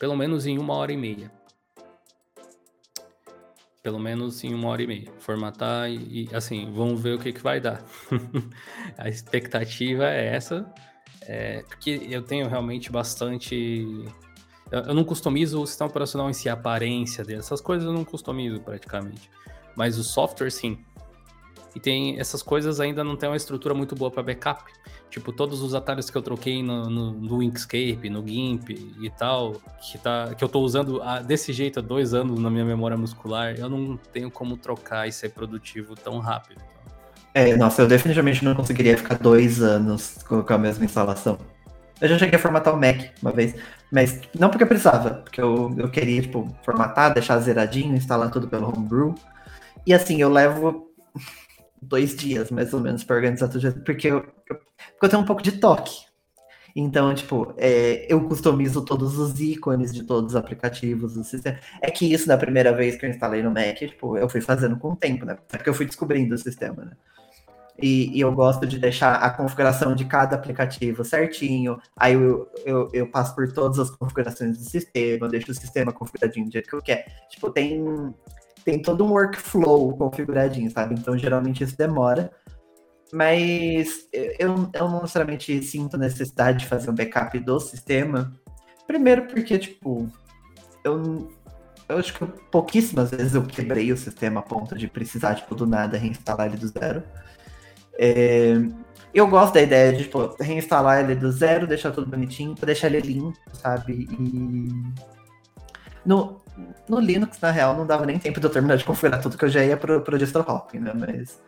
pelo 0.00 0.16
menos 0.16 0.46
em 0.46 0.58
uma 0.58 0.74
hora 0.74 0.90
e 0.90 0.96
meia. 0.96 1.30
Pelo 3.82 3.98
menos 3.98 4.42
em 4.42 4.54
uma 4.54 4.68
hora 4.70 4.82
e 4.82 4.86
meia. 4.86 5.12
Formatar 5.18 5.90
e, 5.90 6.24
e 6.24 6.34
assim, 6.34 6.72
vamos 6.72 7.00
ver 7.02 7.16
o 7.16 7.18
que, 7.18 7.34
que 7.34 7.42
vai 7.42 7.60
dar. 7.60 7.84
a 8.96 9.10
expectativa 9.10 10.08
é 10.08 10.34
essa, 10.34 10.66
é, 11.20 11.62
porque 11.62 12.08
eu 12.10 12.22
tenho 12.22 12.48
realmente 12.48 12.90
bastante. 12.90 14.06
Eu, 14.72 14.80
eu 14.80 14.94
não 14.94 15.04
customizo 15.04 15.60
o 15.60 15.66
sistema 15.66 15.90
operacional 15.90 16.30
em 16.30 16.32
si, 16.32 16.48
a 16.48 16.54
aparência 16.54 17.22
dele, 17.22 17.40
essas 17.40 17.60
coisas 17.60 17.86
eu 17.86 17.92
não 17.92 18.04
customizo 18.04 18.58
praticamente. 18.60 19.30
Mas 19.76 19.98
o 19.98 20.04
software, 20.04 20.50
sim. 20.50 20.82
E 21.74 21.80
tem 21.80 22.18
essas 22.18 22.42
coisas 22.42 22.80
ainda 22.80 23.04
não 23.04 23.16
tem 23.16 23.28
uma 23.28 23.36
estrutura 23.36 23.74
muito 23.74 23.94
boa 23.94 24.10
para 24.10 24.22
backup. 24.22 24.64
Tipo, 25.08 25.32
todos 25.32 25.60
os 25.62 25.74
atalhos 25.74 26.08
que 26.08 26.16
eu 26.16 26.22
troquei 26.22 26.62
no, 26.62 26.88
no, 26.88 27.12
no 27.12 27.42
Inkscape, 27.42 28.08
no 28.08 28.26
GIMP 28.26 28.70
e 29.00 29.10
tal, 29.10 29.54
que, 29.80 29.98
tá, 29.98 30.34
que 30.36 30.42
eu 30.42 30.48
tô 30.48 30.60
usando 30.60 31.02
a, 31.02 31.20
desse 31.20 31.52
jeito 31.52 31.80
há 31.80 31.82
dois 31.82 32.14
anos 32.14 32.38
na 32.38 32.48
minha 32.48 32.64
memória 32.64 32.96
muscular, 32.96 33.54
eu 33.58 33.68
não 33.68 33.96
tenho 34.12 34.30
como 34.30 34.56
trocar 34.56 35.08
e 35.08 35.12
ser 35.12 35.30
produtivo 35.30 35.94
tão 35.96 36.18
rápido. 36.18 36.60
É, 37.34 37.56
nossa, 37.56 37.82
eu 37.82 37.88
definitivamente 37.88 38.44
não 38.44 38.54
conseguiria 38.54 38.96
ficar 38.96 39.16
dois 39.16 39.62
anos 39.62 40.18
com, 40.28 40.42
com 40.42 40.52
a 40.52 40.58
mesma 40.58 40.84
instalação. 40.84 41.38
Eu 42.00 42.08
já 42.08 42.18
cheguei 42.18 42.36
a 42.36 42.42
formatar 42.42 42.74
o 42.74 42.80
Mac 42.80 43.10
uma 43.20 43.30
vez, 43.30 43.54
mas 43.92 44.20
não 44.38 44.48
porque 44.48 44.64
eu 44.64 44.68
precisava, 44.68 45.14
porque 45.14 45.40
eu, 45.40 45.74
eu 45.76 45.90
queria, 45.90 46.22
tipo, 46.22 46.52
formatar, 46.64 47.12
deixar 47.12 47.38
zeradinho, 47.38 47.94
instalar 47.94 48.30
tudo 48.30 48.48
pelo 48.48 48.68
Homebrew. 48.68 49.14
E 49.86 49.92
assim, 49.92 50.20
eu 50.20 50.28
levo 50.28 50.88
dois 51.80 52.14
dias, 52.16 52.50
mais 52.50 52.72
ou 52.72 52.80
menos, 52.80 53.04
para 53.04 53.16
organizar 53.16 53.48
tudo, 53.48 53.72
porque 53.84 54.08
eu, 54.08 54.22
porque 54.22 55.04
eu 55.04 55.08
tenho 55.08 55.22
um 55.22 55.26
pouco 55.26 55.42
de 55.42 55.52
toque. 55.52 56.10
Então, 56.74 57.12
tipo, 57.14 57.52
é, 57.56 58.06
eu 58.08 58.22
customizo 58.28 58.84
todos 58.84 59.18
os 59.18 59.40
ícones 59.40 59.92
de 59.92 60.04
todos 60.04 60.32
os 60.32 60.36
aplicativos 60.36 61.14
do 61.14 61.24
sistema. 61.24 61.58
É 61.80 61.90
que 61.90 62.12
isso, 62.12 62.28
da 62.28 62.38
primeira 62.38 62.72
vez 62.72 62.96
que 62.96 63.06
eu 63.06 63.10
instalei 63.10 63.42
no 63.42 63.50
Mac, 63.50 63.76
tipo, 63.78 64.16
eu 64.16 64.28
fui 64.28 64.40
fazendo 64.40 64.78
com 64.78 64.92
o 64.92 64.96
tempo, 64.96 65.24
né? 65.24 65.36
É 65.52 65.56
porque 65.56 65.68
eu 65.68 65.74
fui 65.74 65.86
descobrindo 65.86 66.34
o 66.34 66.38
sistema, 66.38 66.84
né? 66.84 66.92
E, 67.82 68.16
e, 68.16 68.20
eu 68.20 68.30
gosto 68.32 68.66
de 68.66 68.78
deixar 68.78 69.14
a 69.14 69.30
configuração 69.30 69.94
de 69.94 70.04
cada 70.04 70.36
aplicativo 70.36 71.02
certinho. 71.02 71.80
Aí 71.96 72.12
eu, 72.12 72.46
eu, 72.66 72.90
eu, 72.92 73.10
passo 73.10 73.34
por 73.34 73.50
todas 73.52 73.78
as 73.78 73.90
configurações 73.90 74.58
do 74.58 74.64
sistema, 74.64 75.28
deixo 75.28 75.50
o 75.50 75.54
sistema 75.54 75.90
configuradinho 75.90 76.46
do 76.46 76.52
jeito 76.52 76.68
que 76.68 76.76
eu 76.76 76.82
quero. 76.82 77.04
Tipo, 77.30 77.50
tem 77.50 78.14
tem 78.70 78.80
todo 78.80 79.04
um 79.04 79.10
workflow 79.10 79.96
configuradinho, 79.96 80.70
sabe? 80.70 80.94
Então, 80.94 81.18
geralmente 81.18 81.64
isso 81.64 81.76
demora. 81.76 82.30
Mas 83.12 84.08
eu, 84.12 84.70
eu 84.72 84.88
não 84.88 85.00
necessariamente 85.00 85.60
sinto 85.64 85.98
necessidade 85.98 86.60
de 86.60 86.66
fazer 86.66 86.90
um 86.90 86.94
backup 86.94 87.36
do 87.40 87.58
sistema. 87.58 88.32
Primeiro 88.86 89.26
porque, 89.26 89.58
tipo, 89.58 90.08
eu, 90.84 91.28
eu 91.88 91.98
acho 91.98 92.14
que 92.14 92.24
pouquíssimas 92.52 93.10
vezes 93.10 93.34
eu 93.34 93.42
quebrei 93.42 93.90
o 93.90 93.96
sistema 93.96 94.38
a 94.38 94.42
ponto 94.44 94.76
de 94.76 94.86
precisar, 94.86 95.34
tipo, 95.34 95.56
do 95.56 95.66
nada 95.66 95.98
reinstalar 95.98 96.46
ele 96.46 96.56
do 96.56 96.68
zero. 96.68 97.02
É, 97.98 98.52
eu 99.12 99.26
gosto 99.26 99.54
da 99.54 99.62
ideia 99.62 99.92
de, 99.92 100.04
tipo, 100.04 100.36
reinstalar 100.40 101.00
ele 101.00 101.16
do 101.16 101.32
zero, 101.32 101.66
deixar 101.66 101.90
tudo 101.90 102.08
bonitinho, 102.08 102.54
deixar 102.54 102.86
ele 102.86 103.00
limpo, 103.00 103.36
sabe? 103.54 104.06
E... 104.08 104.68
No, 106.06 106.40
no 106.88 107.00
Linux, 107.00 107.40
na 107.40 107.50
real, 107.50 107.76
não 107.76 107.86
dava 107.86 108.06
nem 108.06 108.18
tempo 108.18 108.40
de 108.40 108.46
eu 108.46 108.50
terminar 108.50 108.76
de 108.76 108.84
configurar 108.84 109.20
tudo 109.22 109.36
que 109.36 109.44
eu 109.44 109.48
já 109.48 109.64
ia 109.64 109.76
pro, 109.76 110.00
pro 110.02 110.18
distro 110.18 110.44
hopping, 110.46 110.78
né? 110.80 110.92
Mas 110.94 111.40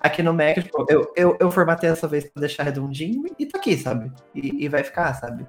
aqui 0.00 0.22
no 0.22 0.32
Mac, 0.32 0.54
tipo, 0.54 0.86
eu, 0.88 1.12
eu, 1.16 1.36
eu 1.40 1.50
formatei 1.50 1.90
essa 1.90 2.08
vez 2.08 2.24
pra 2.24 2.40
deixar 2.40 2.62
redondinho 2.62 3.24
e 3.38 3.46
tá 3.46 3.58
aqui, 3.58 3.76
sabe? 3.76 4.12
E, 4.34 4.64
e 4.64 4.68
vai 4.68 4.82
ficar, 4.84 5.12
sabe? 5.14 5.46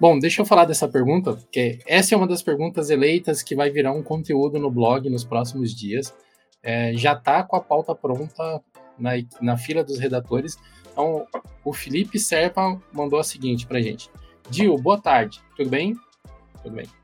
Bom, 0.00 0.18
deixa 0.18 0.42
eu 0.42 0.46
falar 0.46 0.64
dessa 0.64 0.86
pergunta, 0.86 1.32
porque 1.32 1.80
essa 1.86 2.14
é 2.14 2.16
uma 2.16 2.26
das 2.26 2.40
perguntas 2.42 2.88
eleitas 2.88 3.42
que 3.42 3.56
vai 3.56 3.68
virar 3.70 3.92
um 3.92 4.02
conteúdo 4.02 4.58
no 4.58 4.70
blog 4.70 5.10
nos 5.10 5.24
próximos 5.24 5.74
dias. 5.74 6.14
é, 6.62 6.92
já 6.94 7.12
está 7.12 7.42
com 7.42 7.56
a 7.56 7.60
pauta 7.60 7.94
pronta 7.94 8.62
na, 8.98 9.12
na 9.40 9.56
fila 9.56 9.82
dos 9.84 9.98
redatores. 9.98 10.58
Então, 10.92 11.26
o 11.64 11.72
Felipe 11.72 12.18
Serpa 12.18 12.80
mandou 12.92 13.18
a 13.18 13.24
seguinte 13.24 13.66
para 13.66 13.80
gente. 13.80 14.10
Dil, 14.50 14.76
boa 14.76 15.00
tarde. 15.00 15.40
Tudo 15.56 15.70
bem? 15.70 15.96
Tudo 16.62 16.74
bem. 16.74 16.97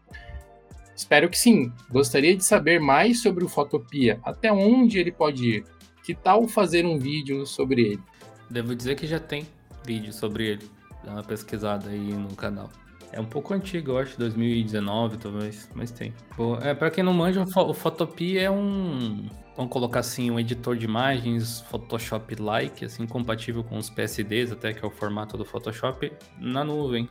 Espero 0.97 1.29
que 1.29 1.39
sim. 1.39 1.73
Gostaria 1.91 2.37
de 2.37 2.45
saber 2.45 2.81
mais 2.81 3.23
sobre 3.23 3.45
o 3.45 3.49
Fotopia. 3.49 4.21
Até 4.23 4.53
onde 4.53 4.99
ele 4.99 5.13
pode 5.13 5.49
ir? 5.49 5.65
Que 6.05 6.15
tal 6.15 6.47
fazer 6.47 6.85
um 6.87 6.99
vídeo 6.99 7.47
sobre 7.47 7.83
ele? 7.83 8.03
Devo 8.51 8.75
dizer 8.75 8.95
que 8.95 9.07
já 9.07 9.19
tem 9.19 9.47
vídeo 9.85 10.13
sobre 10.13 10.47
ele. 10.47 10.71
Dá 11.05 11.13
uma 11.13 11.23
pesquisada 11.23 11.91
aí 11.91 12.13
no 12.13 12.35
canal. 12.37 12.71
É 13.13 13.21
um 13.21 13.25
pouco 13.25 13.55
antigo, 13.55 13.93
eu 13.93 13.99
acho, 13.99 14.19
2019 14.19 15.19
talvez, 15.19 15.71
mas 15.73 15.91
tem. 15.93 16.13
É, 16.63 16.75
para 16.75 16.91
quem 16.91 17.05
não 17.05 17.13
manja, 17.13 17.43
o 17.43 17.73
Photopea 17.73 18.43
é 18.43 18.51
um, 18.51 19.29
vamos 19.57 19.73
colocar 19.73 20.01
assim, 20.01 20.33
um 20.33 20.41
editor 20.41 20.77
de 20.77 20.85
imagens 20.85 21.61
Photoshop-like, 21.71 22.85
assim, 22.85 23.07
compatível 23.07 23.63
com 23.63 23.79
os 23.79 23.89
PSDs, 23.89 24.51
até 24.51 24.73
que 24.73 24.85
é 24.85 24.89
o 24.89 24.91
formato 24.91 25.37
do 25.37 25.45
Photoshop, 25.45 26.13
na 26.39 26.65
nuvem. 26.65 27.09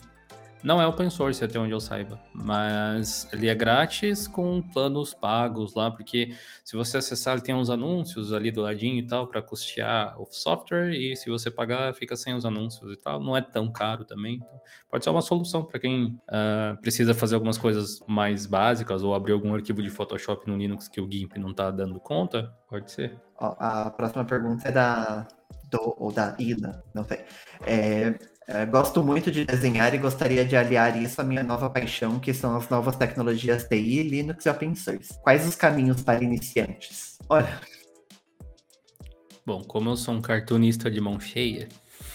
Não 0.64 0.82
é 0.82 0.88
open 0.88 1.10
source, 1.10 1.44
até 1.44 1.60
onde 1.60 1.74
eu 1.74 1.80
saiba, 1.80 2.18
mas 2.34 3.28
ele 3.34 3.50
é 3.50 3.56
grátis 3.56 4.28
com 4.28 4.62
planos 4.62 5.14
pagos 5.14 5.76
lá, 5.76 5.92
porque 5.92 6.34
se 6.64 6.78
você 6.78 6.98
acessar, 6.98 7.34
ele 7.34 7.44
tem 7.44 7.54
uns 7.54 7.70
anúncios 7.70 8.32
ali 8.32 8.50
do 8.50 8.62
ladinho 8.62 8.98
e 8.98 9.06
tal, 9.06 9.28
para 9.28 9.42
custear 9.42 10.20
o 10.22 10.26
software, 10.32 10.94
e 10.94 11.18
se 11.18 11.30
você 11.30 11.52
pagar, 11.52 11.94
fica 11.94 12.16
sem 12.16 12.34
os 12.34 12.46
anúncios 12.46 12.94
e 12.94 12.96
tal. 12.96 13.20
Não 13.20 13.36
é 13.36 13.42
tão 13.42 13.70
caro 13.70 14.06
também. 14.06 14.36
Então 14.36 14.62
pode 14.90 15.04
ser 15.04 15.10
uma 15.10 15.22
solução 15.22 15.66
para 15.66 15.80
quem 15.80 16.18
uh, 16.30 16.80
precisa 16.82 17.14
fazer 17.14 17.36
algumas 17.36 17.58
coisas 17.58 18.02
mais 18.08 18.46
básicas 18.46 19.04
ou 19.04 19.14
abrir 19.14 19.34
algum 19.34 19.54
arquivo 19.54 19.84
de 19.84 19.90
Photoshop 19.90 20.50
no 20.50 20.56
Linux 20.56 20.88
que 20.88 21.02
o 21.02 21.12
GIMP 21.12 21.38
não 21.38 21.52
está 21.52 21.72
dando 21.72 22.00
conta. 22.00 22.54
Pode 22.70 22.90
ser. 22.90 23.20
a 23.38 23.90
próxima 23.90 24.24
pergunta 24.24 24.70
é 24.70 24.72
da. 24.72 25.28
Do, 25.70 25.96
ou 25.98 26.12
da 26.12 26.36
Ida, 26.38 26.84
não 26.94 27.04
sei. 27.04 27.26
É, 27.66 28.14
é, 28.48 28.66
gosto 28.66 29.02
muito 29.02 29.32
de 29.32 29.46
desenhar 29.46 29.94
e 29.94 29.98
gostaria 29.98 30.44
de 30.44 30.56
aliar 30.56 31.02
isso 31.02 31.22
à 31.22 31.24
minha 31.24 31.44
nova 31.44 31.70
paixão, 31.70 32.20
que 32.20 32.34
são 32.34 32.58
as 32.58 32.68
novas 32.70 32.96
tecnologias 32.96 33.64
TI, 33.64 34.04
Linux 34.04 34.46
e 34.46 34.50
Open 34.50 34.76
Source. 34.76 35.18
Quais 35.22 35.48
os 35.48 35.56
caminhos 35.56 36.02
para 36.02 36.22
iniciantes? 36.22 37.18
Olha. 37.30 37.60
Bom, 39.46 39.64
como 39.64 39.90
eu 39.90 39.98
sou 39.98 40.14
um 40.14 40.22
cartunista 40.22 40.92
de 40.92 41.02
mão 41.02 41.20
cheia, 41.20 41.68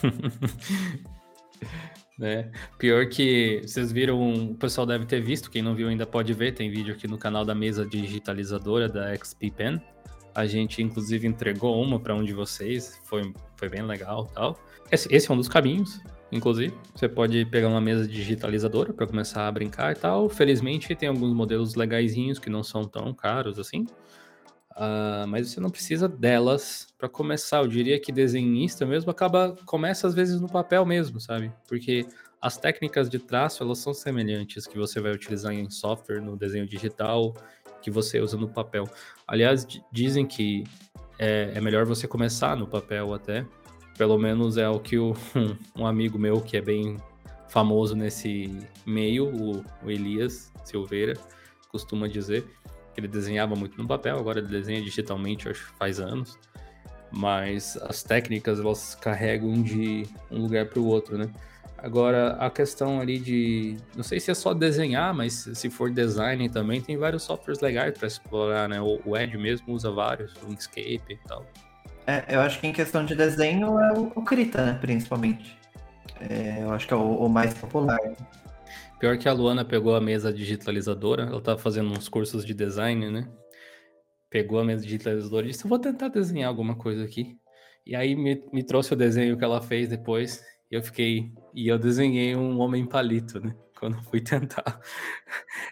né? 2.18 2.50
Pior 2.78 3.06
que 3.08 3.60
vocês 3.64 3.92
viram, 3.92 4.50
o 4.50 4.54
pessoal 4.54 4.86
deve 4.86 5.04
ter 5.04 5.20
visto, 5.20 5.50
quem 5.50 5.60
não 5.60 5.74
viu 5.74 5.88
ainda 5.88 6.06
pode 6.06 6.32
ver, 6.32 6.52
tem 6.52 6.70
vídeo 6.70 6.94
aqui 6.94 7.06
no 7.06 7.18
canal 7.18 7.44
da 7.44 7.54
mesa 7.54 7.86
digitalizadora 7.86 8.88
da 8.88 9.14
XP 9.14 9.50
Pen. 9.50 9.82
A 10.34 10.46
gente 10.46 10.82
inclusive 10.82 11.26
entregou 11.26 11.82
uma 11.82 12.00
para 12.00 12.14
um 12.14 12.24
de 12.24 12.32
vocês, 12.32 12.98
foi, 13.04 13.30
foi 13.56 13.68
bem 13.68 13.82
legal, 13.82 14.24
tal. 14.26 14.58
Esse, 14.90 15.14
esse 15.14 15.30
é 15.30 15.34
um 15.34 15.36
dos 15.36 15.48
caminhos 15.48 16.00
inclusive. 16.30 16.74
Você 16.94 17.08
pode 17.08 17.44
pegar 17.46 17.68
uma 17.68 17.80
mesa 17.80 18.06
digitalizadora 18.06 18.92
para 18.92 19.06
começar 19.06 19.46
a 19.46 19.52
brincar 19.52 19.92
e 19.92 19.94
tal. 19.94 20.28
Felizmente 20.28 20.94
tem 20.94 21.08
alguns 21.08 21.32
modelos 21.32 21.74
legaisinhos 21.74 22.38
que 22.38 22.50
não 22.50 22.62
são 22.62 22.84
tão 22.84 23.12
caros 23.14 23.58
assim. 23.58 23.86
Uh, 24.72 25.26
mas 25.26 25.50
você 25.50 25.60
não 25.60 25.70
precisa 25.70 26.08
delas 26.08 26.86
para 26.96 27.08
começar. 27.08 27.58
Eu 27.58 27.68
diria 27.68 27.98
que 27.98 28.12
desenhista 28.12 28.86
mesmo 28.86 29.10
acaba 29.10 29.56
começa 29.66 30.06
às 30.06 30.14
vezes 30.14 30.40
no 30.40 30.48
papel 30.48 30.86
mesmo, 30.86 31.20
sabe? 31.20 31.52
Porque 31.66 32.06
as 32.40 32.56
técnicas 32.56 33.10
de 33.10 33.18
traço 33.18 33.62
elas 33.64 33.78
são 33.78 33.92
semelhantes 33.92 34.66
que 34.66 34.78
você 34.78 35.00
vai 35.00 35.12
utilizar 35.12 35.52
em 35.52 35.68
software, 35.68 36.20
no 36.20 36.36
desenho 36.36 36.64
digital, 36.64 37.34
que 37.82 37.90
você 37.90 38.20
usa 38.20 38.36
no 38.36 38.48
papel. 38.48 38.88
Aliás, 39.26 39.66
dizem 39.90 40.24
que 40.24 40.62
é, 41.18 41.52
é 41.54 41.60
melhor 41.60 41.84
você 41.84 42.06
começar 42.06 42.56
no 42.56 42.66
papel 42.66 43.12
até, 43.12 43.44
pelo 43.98 44.16
menos 44.16 44.56
é 44.56 44.68
o 44.68 44.78
que 44.78 44.96
o, 44.96 45.14
um, 45.76 45.84
amigo 45.84 46.18
meu 46.18 46.40
que 46.40 46.56
é 46.56 46.60
bem 46.62 46.96
famoso 47.48 47.96
nesse 47.96 48.56
meio, 48.86 49.26
o, 49.26 49.64
o 49.84 49.90
Elias 49.90 50.52
Silveira, 50.64 51.14
costuma 51.70 52.06
dizer 52.06 52.44
que 52.94 53.00
ele 53.00 53.08
desenhava 53.08 53.56
muito 53.56 53.76
no 53.76 53.86
papel, 53.86 54.16
agora 54.16 54.38
ele 54.38 54.48
desenha 54.48 54.80
digitalmente, 54.80 55.48
acho 55.48 55.72
faz 55.78 55.98
anos. 55.98 56.38
Mas 57.10 57.76
as 57.78 58.02
técnicas 58.02 58.60
elas 58.60 58.94
carregam 58.94 59.62
de 59.62 60.06
um 60.30 60.42
lugar 60.42 60.66
para 60.66 60.78
o 60.78 60.86
outro, 60.86 61.16
né? 61.16 61.30
Agora, 61.78 62.32
a 62.32 62.50
questão 62.50 63.00
ali 63.00 63.18
de. 63.18 63.76
Não 63.96 64.02
sei 64.02 64.20
se 64.20 64.30
é 64.30 64.34
só 64.34 64.52
desenhar, 64.52 65.14
mas 65.14 65.48
se 65.54 65.70
for 65.70 65.90
design 65.90 66.48
também, 66.50 66.82
tem 66.82 66.98
vários 66.98 67.22
softwares 67.22 67.62
legais 67.62 67.96
para 67.96 68.08
explorar, 68.08 68.68
né? 68.68 68.78
O, 68.80 69.16
Ed 69.16 69.38
mesmo 69.38 69.72
usa 69.72 69.90
vários, 69.90 70.34
o 70.42 70.52
Inkscape 70.52 71.02
e 71.08 71.16
tal. 71.26 71.46
É, 72.08 72.24
eu 72.34 72.40
acho 72.40 72.58
que 72.58 72.66
em 72.66 72.72
questão 72.72 73.04
de 73.04 73.14
desenho 73.14 73.78
é 73.78 73.92
o, 73.92 74.22
Krita, 74.22 74.64
né, 74.64 74.78
principalmente. 74.80 75.58
É, 76.18 76.62
eu 76.62 76.72
acho 76.72 76.88
que 76.88 76.94
é 76.94 76.96
o, 76.96 77.18
o, 77.18 77.28
mais 77.28 77.52
popular. 77.52 77.98
Pior 78.98 79.18
que 79.18 79.28
a 79.28 79.32
Luana 79.34 79.62
pegou 79.62 79.94
a 79.94 80.00
mesa 80.00 80.32
digitalizadora, 80.32 81.24
ela 81.24 81.42
tá 81.42 81.58
fazendo 81.58 81.90
uns 81.90 82.08
cursos 82.08 82.46
de 82.46 82.54
design, 82.54 83.10
né? 83.10 83.28
Pegou 84.30 84.58
a 84.58 84.64
mesa 84.64 84.82
digitalizadora 84.84 85.44
e 85.44 85.50
disse: 85.50 85.66
Eu 85.66 85.68
vou 85.68 85.78
tentar 85.78 86.08
desenhar 86.08 86.48
alguma 86.48 86.74
coisa 86.76 87.04
aqui. 87.04 87.36
E 87.84 87.94
aí 87.94 88.16
me, 88.16 88.42
me 88.54 88.62
trouxe 88.62 88.94
o 88.94 88.96
desenho 88.96 89.36
que 89.36 89.44
ela 89.44 89.60
fez 89.60 89.90
depois. 89.90 90.42
E 90.70 90.76
eu 90.76 90.82
fiquei. 90.82 91.30
E 91.54 91.68
eu 91.68 91.78
desenhei 91.78 92.34
um 92.34 92.58
homem 92.58 92.86
palito, 92.86 93.38
né? 93.38 93.54
Quando 93.78 94.02
fui 94.04 94.20
tentar. 94.22 94.80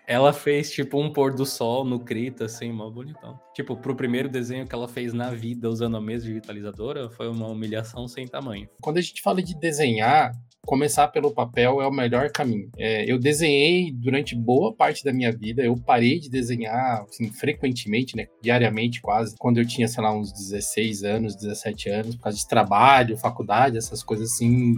Ela 0.07 0.33
fez, 0.33 0.71
tipo, 0.71 1.01
um 1.01 1.13
pôr 1.13 1.35
do 1.35 1.45
sol 1.45 1.85
no 1.85 1.99
Krita, 1.99 2.45
assim, 2.45 2.71
mó 2.73 2.89
bonitão. 2.89 3.39
Tipo, 3.55 3.77
pro 3.77 3.97
primeiro 3.97 4.29
desenho 4.29 4.67
que 4.67 4.75
ela 4.75 4.87
fez 4.87 5.13
na 5.13 5.31
vida 5.31 5.69
usando 5.69 5.97
a 5.97 6.01
mesa 6.01 6.27
digitalizadora, 6.27 7.11
foi 7.11 7.29
uma 7.29 7.49
humilhação 7.49 8.07
sem 8.07 8.27
tamanho. 8.27 8.69
Quando 8.81 8.99
a 8.99 9.01
gente 9.01 9.21
fala 9.23 9.43
de 9.43 9.59
desenhar, 9.59 10.33
começar 10.67 11.09
pelo 11.09 11.33
papel 11.33 11.81
é 11.81 11.87
o 11.87 11.93
melhor 11.93 12.31
caminho. 12.31 12.69
É, 12.77 13.11
eu 13.11 13.19
desenhei 13.19 13.93
durante 13.93 14.35
boa 14.35 14.75
parte 14.75 15.05
da 15.05 15.13
minha 15.13 15.33
vida, 15.33 15.63
eu 15.63 15.77
parei 15.77 16.19
de 16.19 16.29
desenhar 16.29 17.03
assim, 17.03 17.33
frequentemente, 17.33 18.17
né, 18.17 18.27
diariamente 18.43 19.01
quase, 19.01 19.35
quando 19.39 19.59
eu 19.59 19.67
tinha, 19.67 19.87
sei 19.87 20.03
lá, 20.03 20.15
uns 20.15 20.33
16 20.33 21.05
anos, 21.05 21.37
17 21.37 21.89
anos, 21.89 22.17
por 22.17 22.25
causa 22.25 22.37
de 22.37 22.49
trabalho, 22.49 23.17
faculdade, 23.17 23.79
essas 23.79 24.03
coisas 24.03 24.33
assim, 24.33 24.75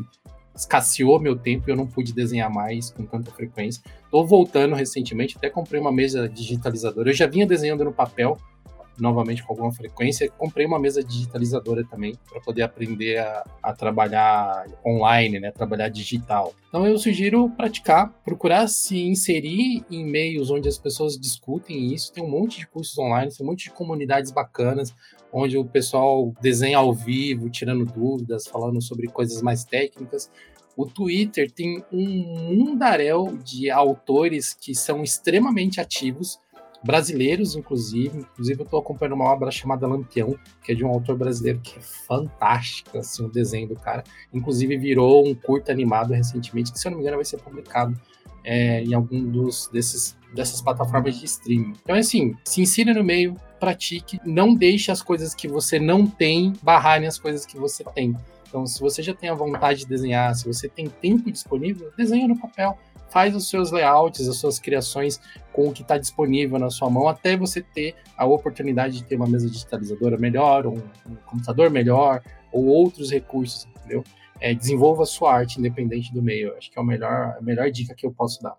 escasseou 0.59 1.20
meu 1.20 1.36
tempo 1.36 1.68
e 1.68 1.72
eu 1.72 1.76
não 1.76 1.86
pude 1.86 2.12
desenhar 2.12 2.50
mais 2.50 2.90
com 2.90 3.04
tanta 3.04 3.30
frequência. 3.30 3.82
Estou 4.04 4.26
voltando 4.26 4.74
recentemente, 4.74 5.36
até 5.36 5.48
comprei 5.48 5.80
uma 5.80 5.92
mesa 5.92 6.28
digitalizadora. 6.28 7.11
Eu 7.11 7.14
já 7.14 7.26
vinha 7.26 7.46
desenhando 7.46 7.84
no 7.84 7.92
papel, 7.92 8.38
novamente 9.01 9.42
com 9.42 9.53
alguma 9.53 9.72
frequência. 9.72 10.30
Comprei 10.30 10.66
uma 10.66 10.78
mesa 10.78 11.03
digitalizadora 11.03 11.84
também 11.84 12.16
para 12.28 12.40
poder 12.40 12.62
aprender 12.62 13.18
a, 13.18 13.44
a, 13.62 13.72
trabalhar 13.72 14.66
online, 14.84 15.40
né, 15.40 15.51
trabalhar 15.51 15.88
digital. 15.88 16.53
Então 16.68 16.86
eu 16.86 16.99
sugiro 16.99 17.49
praticar, 17.51 18.12
procurar 18.24 18.68
se 18.68 18.99
inserir 19.01 19.84
em 19.90 20.05
meios 20.05 20.51
onde 20.51 20.68
as 20.68 20.78
pessoas 20.78 21.18
discutem 21.18 21.92
isso. 21.94 22.12
Tem 22.12 22.22
um 22.22 22.30
monte 22.30 22.59
de 22.59 22.66
cursos 22.66 22.99
online, 22.99 23.32
tem 23.32 23.44
um 23.46 23.51
monte 23.51 23.64
de 23.64 23.70
comunidades 23.70 24.30
bacanas 24.30 24.94
onde 25.32 25.57
o 25.57 25.64
pessoal 25.64 26.32
desenha 26.40 26.78
ao 26.78 26.92
vivo, 26.92 27.51
tirando 27.51 27.84
dúvidas, 27.84 28.46
falando 28.46 28.80
sobre 28.82 29.07
coisas 29.09 29.42
mais 29.42 29.64
técnicas. 29.64 30.30
O 30.78 30.86
Twitter 30.86 31.51
tem 31.51 31.84
um 31.92 32.55
mundaréu 32.55 33.36
de 33.44 33.68
autores 33.68 34.55
que 34.55 34.76
são 34.76 35.03
extremamente 35.03 35.80
ativos, 35.80 36.38
brasileiros, 36.84 37.56
inclusive. 37.56 38.18
Inclusive, 38.18 38.60
eu 38.60 38.64
estou 38.64 38.80
acompanhando 38.80 39.14
uma 39.14 39.26
obra 39.26 39.50
chamada 39.50 39.86
Lampião, 39.86 40.38
que 40.62 40.72
é 40.72 40.74
de 40.74 40.84
um 40.84 40.88
autor 40.88 41.16
brasileiro 41.16 41.60
que 41.60 41.78
é 41.78 41.82
fantástico, 41.82 42.98
assim, 42.98 43.24
o 43.24 43.28
desenho 43.28 43.68
do 43.68 43.76
cara. 43.76 44.04
Inclusive, 44.32 44.76
virou 44.76 45.26
um 45.26 45.34
curto 45.34 45.70
animado 45.70 46.12
recentemente, 46.12 46.72
que, 46.72 46.78
se 46.78 46.86
eu 46.86 46.90
não 46.90 46.98
me 46.98 47.02
engano, 47.02 47.16
vai 47.16 47.24
ser 47.24 47.38
publicado 47.38 47.98
é, 48.44 48.82
em 48.82 48.94
algum 48.94 49.22
dos 49.24 49.68
desses 49.72 50.16
dessas 50.34 50.60
plataformas 50.60 51.18
de 51.18 51.24
streaming. 51.24 51.72
Então, 51.82 51.96
é 51.96 52.00
assim, 52.00 52.34
se 52.44 52.60
insira 52.60 52.92
no 52.92 53.02
meio, 53.02 53.34
pratique, 53.58 54.20
não 54.24 54.54
deixe 54.54 54.90
as 54.90 55.02
coisas 55.02 55.34
que 55.34 55.48
você 55.48 55.78
não 55.78 56.06
tem 56.06 56.52
barrarem 56.62 57.08
as 57.08 57.18
coisas 57.18 57.46
que 57.46 57.58
você 57.58 57.82
tem. 57.94 58.14
Então, 58.49 58.66
se 58.66 58.80
você 58.80 59.03
já 59.03 59.14
tem 59.14 59.28
a 59.28 59.34
vontade 59.34 59.80
de 59.80 59.86
desenhar, 59.86 60.34
se 60.34 60.46
você 60.46 60.68
tem 60.68 60.88
tempo 60.88 61.30
disponível, 61.30 61.92
desenha 61.96 62.26
no 62.26 62.38
papel. 62.38 62.76
Faz 63.11 63.34
os 63.34 63.49
seus 63.49 63.70
layouts, 63.70 64.28
as 64.28 64.36
suas 64.36 64.59
criações 64.59 65.18
com 65.53 65.68
o 65.68 65.72
que 65.72 65.80
está 65.82 65.96
disponível 65.96 66.59
na 66.59 66.68
sua 66.68 66.90
mão, 66.90 67.09
até 67.09 67.36
você 67.36 67.62
ter 67.62 67.94
a 68.16 68.26
oportunidade 68.26 68.99
de 68.99 69.05
ter 69.05 69.16
uma 69.16 69.26
mesa 69.26 69.49
digitalizadora 69.49 70.18
melhor, 70.18 70.66
um, 70.66 70.76
um 71.07 71.14
computador 71.24 71.70
melhor, 71.70 72.22
ou 72.53 72.66
outros 72.66 73.11
recursos, 73.11 73.66
entendeu? 73.78 74.05
É, 74.40 74.55
desenvolva 74.55 75.05
sua 75.07 75.34
arte 75.34 75.59
independente 75.59 76.12
do 76.12 76.22
meio. 76.22 76.55
Acho 76.57 76.70
que 76.70 76.78
é 76.78 76.82
a 76.82 76.84
melhor, 76.84 77.36
a 77.38 77.40
melhor 77.40 77.70
dica 77.70 77.94
que 77.94 78.07
eu 78.07 78.12
posso 78.12 78.42
dar. 78.42 78.57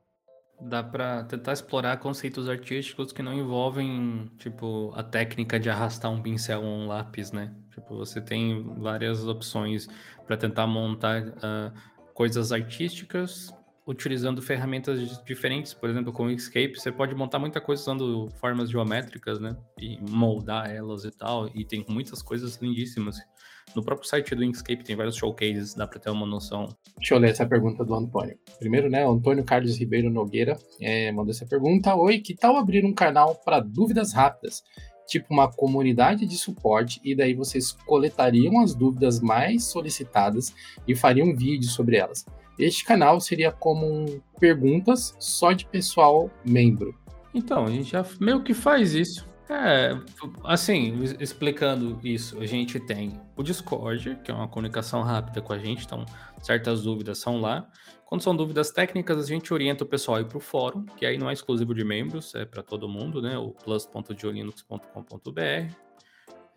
Dá 0.61 0.83
para 0.83 1.23
tentar 1.23 1.53
explorar 1.53 1.97
conceitos 1.97 2.49
artísticos 2.49 3.13
que 3.13 3.23
não 3.23 3.33
envolvem, 3.33 4.29
tipo, 4.37 4.91
a 4.93 5.01
técnica 5.01 5.57
de 5.57 5.69
arrastar 5.69 6.11
um 6.11 6.21
pincel 6.21 6.61
ou 6.61 6.67
um 6.67 6.87
lápis, 6.87 7.31
né? 7.31 7.53
Tipo, 7.79 7.95
você 7.95 8.21
tem 8.21 8.63
várias 8.77 9.25
opções 9.25 9.87
para 10.27 10.35
tentar 10.35 10.67
montar 10.67 11.27
uh, 11.27 11.73
coisas 12.13 12.51
artísticas 12.51 13.53
utilizando 13.89 14.39
ferramentas 14.39 15.19
diferentes, 15.25 15.73
por 15.73 15.89
exemplo, 15.89 16.13
com 16.13 16.27
o 16.27 16.31
Inkscape, 16.31 16.79
você 16.79 16.91
pode 16.91 17.15
montar 17.15 17.39
muita 17.39 17.59
coisa 17.59 17.81
usando 17.81 18.29
formas 18.39 18.69
geométricas, 18.69 19.39
né? 19.39 19.57
E 19.81 19.97
moldar 19.99 20.69
elas 20.69 21.05
e 21.05 21.11
tal. 21.11 21.49
E 21.55 21.65
tem 21.65 21.83
muitas 21.89 22.21
coisas 22.21 22.57
lindíssimas. 22.61 23.17
No 23.75 23.83
próprio 23.83 24.07
site 24.07 24.35
do 24.35 24.43
Inkscape 24.43 24.83
tem 24.83 24.95
vários 24.95 25.15
showcases, 25.15 25.73
dá 25.73 25.87
para 25.87 25.99
ter 25.99 26.11
uma 26.11 26.25
noção. 26.25 26.69
Deixa 26.97 27.15
eu 27.15 27.19
ler 27.19 27.31
essa 27.31 27.47
pergunta 27.47 27.83
do 27.83 27.95
Antônio. 27.95 28.37
Primeiro, 28.59 28.91
né, 28.91 29.07
Antônio 29.07 29.43
Carlos 29.43 29.75
Ribeiro 29.79 30.11
Nogueira 30.11 30.55
é, 30.79 31.11
mandou 31.11 31.31
essa 31.31 31.47
pergunta. 31.47 31.95
Oi, 31.95 32.19
que 32.19 32.35
tal 32.35 32.57
abrir 32.57 32.85
um 32.85 32.93
canal 32.93 33.41
para 33.43 33.59
dúvidas 33.59 34.13
rápidas? 34.13 34.61
Tipo 35.09 35.33
uma 35.33 35.51
comunidade 35.51 36.25
de 36.25 36.37
suporte, 36.37 37.01
e 37.03 37.15
daí 37.15 37.33
vocês 37.33 37.71
coletariam 37.71 38.61
as 38.61 38.75
dúvidas 38.75 39.19
mais 39.19 39.63
solicitadas 39.63 40.53
e 40.87 40.95
fariam 40.95 41.29
um 41.29 41.35
vídeo 41.35 41.69
sobre 41.69 41.97
elas. 41.97 42.25
Este 42.59 42.85
canal 42.85 43.19
seria 43.19 43.51
como 43.51 43.85
um 43.85 44.21
perguntas 44.39 45.15
só 45.17 45.51
de 45.51 45.65
pessoal 45.65 46.29
membro. 46.45 46.93
Então, 47.33 47.65
a 47.65 47.71
gente 47.71 47.91
já 47.91 48.05
meio 48.19 48.43
que 48.43 48.53
faz 48.53 48.93
isso. 48.93 49.27
É, 49.49 49.97
assim, 50.43 50.93
explicando 51.19 51.99
isso, 52.03 52.39
a 52.39 52.45
gente 52.45 52.79
tem 52.79 53.19
o 53.35 53.41
Discord, 53.41 54.19
que 54.23 54.29
é 54.29 54.33
uma 54.33 54.47
comunicação 54.47 55.01
rápida 55.01 55.41
com 55.41 55.51
a 55.51 55.57
gente, 55.57 55.85
então 55.85 56.05
certas 56.39 56.83
dúvidas 56.83 57.17
são 57.17 57.41
lá. 57.41 57.67
Quando 58.09 58.23
são 58.23 58.35
dúvidas 58.35 58.71
técnicas, 58.71 59.19
a 59.19 59.27
gente 59.27 59.53
orienta 59.53 59.83
o 59.83 59.87
pessoal 59.87 60.17
a 60.17 60.21
ir 60.21 60.25
para 60.25 60.39
o 60.39 60.41
fórum, 60.41 60.83
que 60.83 61.05
aí 61.05 61.15
não 61.15 61.29
é 61.29 61.33
exclusivo 61.33 61.75
de 61.75 61.83
membros, 61.83 62.33
é 62.33 62.43
para 62.43 62.63
todo 62.63 62.89
mundo, 62.89 63.21
né? 63.21 63.37
O 63.37 63.51
plus.diolinux.com.br. 63.51 65.75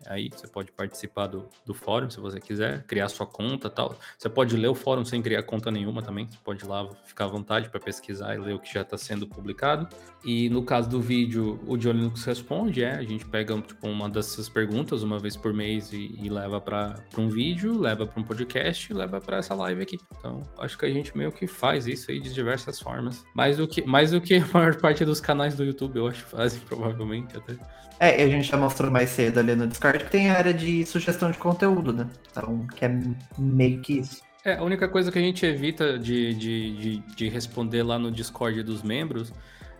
Aí 0.07 0.29
você 0.29 0.47
pode 0.47 0.71
participar 0.71 1.27
do, 1.27 1.47
do 1.65 1.73
fórum 1.73 2.09
se 2.09 2.19
você 2.19 2.39
quiser, 2.39 2.83
criar 2.83 3.09
sua 3.09 3.25
conta 3.25 3.69
tal. 3.69 3.95
Você 4.17 4.29
pode 4.29 4.55
ler 4.55 4.67
o 4.67 4.75
fórum 4.75 5.03
sem 5.03 5.21
criar 5.21 5.43
conta 5.43 5.69
nenhuma 5.69 6.01
também. 6.01 6.27
Você 6.29 6.37
pode 6.43 6.63
ir 6.63 6.67
lá 6.67 6.87
ficar 7.05 7.25
à 7.25 7.27
vontade 7.27 7.69
para 7.69 7.79
pesquisar 7.79 8.35
e 8.35 8.37
ler 8.39 8.55
o 8.55 8.59
que 8.59 8.73
já 8.73 8.81
está 8.81 8.97
sendo 8.97 9.27
publicado. 9.27 9.87
E 10.23 10.49
no 10.49 10.63
caso 10.63 10.89
do 10.89 11.01
vídeo, 11.01 11.59
o 11.67 11.77
John 11.77 11.91
Linux 11.91 12.23
responde, 12.23 12.83
é. 12.83 12.93
A 12.93 13.03
gente 13.03 13.25
pega 13.25 13.59
tipo, 13.61 13.87
uma 13.87 14.09
dessas 14.09 14.47
perguntas 14.47 15.03
uma 15.03 15.19
vez 15.19 15.35
por 15.35 15.53
mês 15.53 15.91
e, 15.91 16.17
e 16.21 16.29
leva 16.29 16.61
para 16.61 16.95
um 17.17 17.27
vídeo, 17.29 17.77
leva 17.77 18.05
para 18.05 18.19
um 18.19 18.23
podcast 18.23 18.93
leva 18.93 19.19
para 19.19 19.37
essa 19.37 19.53
live 19.53 19.81
aqui. 19.81 19.99
Então, 20.17 20.41
acho 20.57 20.77
que 20.77 20.85
a 20.85 20.89
gente 20.89 21.15
meio 21.17 21.31
que 21.31 21.47
faz 21.47 21.87
isso 21.87 22.11
aí 22.11 22.19
de 22.19 22.33
diversas 22.33 22.79
formas. 22.79 23.25
Mais 23.33 23.57
do 23.57 23.67
que, 23.67 23.85
mais 23.85 24.11
do 24.11 24.21
que 24.21 24.35
a 24.35 24.47
maior 24.53 24.75
parte 24.79 25.03
dos 25.03 25.19
canais 25.19 25.55
do 25.55 25.63
YouTube, 25.63 25.97
eu 25.97 26.07
acho 26.07 26.25
fazem, 26.25 26.61
provavelmente 26.61 27.35
até. 27.35 27.57
É, 27.99 28.23
a 28.23 28.27
gente 28.27 28.49
já 28.49 28.57
mostrou 28.57 28.91
mais 28.91 29.09
cedo 29.09 29.39
ali 29.39 29.55
no 29.55 29.67
Discord 29.67 30.03
que 30.03 30.11
tem 30.11 30.29
a 30.29 30.37
área 30.37 30.53
de 30.53 30.85
sugestão 30.85 31.31
de 31.31 31.37
conteúdo, 31.37 31.93
né? 31.93 32.07
Então, 32.31 32.67
que 32.67 32.85
é 32.85 32.99
meio 33.37 33.79
que 33.81 33.99
isso. 33.99 34.21
É, 34.45 34.55
a 34.55 34.63
única 34.63 34.89
coisa 34.89 35.11
que 35.11 35.17
a 35.17 35.21
gente 35.21 35.45
evita 35.45 35.97
de, 35.97 36.33
de, 36.33 36.77
de, 36.77 36.97
de 37.15 37.29
responder 37.29 37.81
lá 37.81 37.97
no 37.97 38.11
Discord 38.11 38.61
dos 38.63 38.83
membros, 38.83 39.31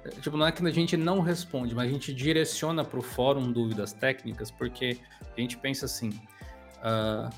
é, 0.06 0.10
tipo, 0.22 0.38
não 0.38 0.48
é 0.48 0.52
que 0.52 0.66
a 0.66 0.72
gente 0.72 0.96
não 0.96 1.20
responde, 1.20 1.76
mas 1.76 1.90
a 1.90 1.92
gente 1.92 2.14
direciona 2.14 2.84
para 2.84 3.00
o 3.00 3.02
fórum 3.02 3.52
dúvidas 3.52 3.92
técnicas, 3.92 4.50
porque 4.50 4.98
a 5.36 5.42
gente 5.42 5.58
pensa 5.58 5.86
assim, 5.86 6.10
uh, 6.80 7.30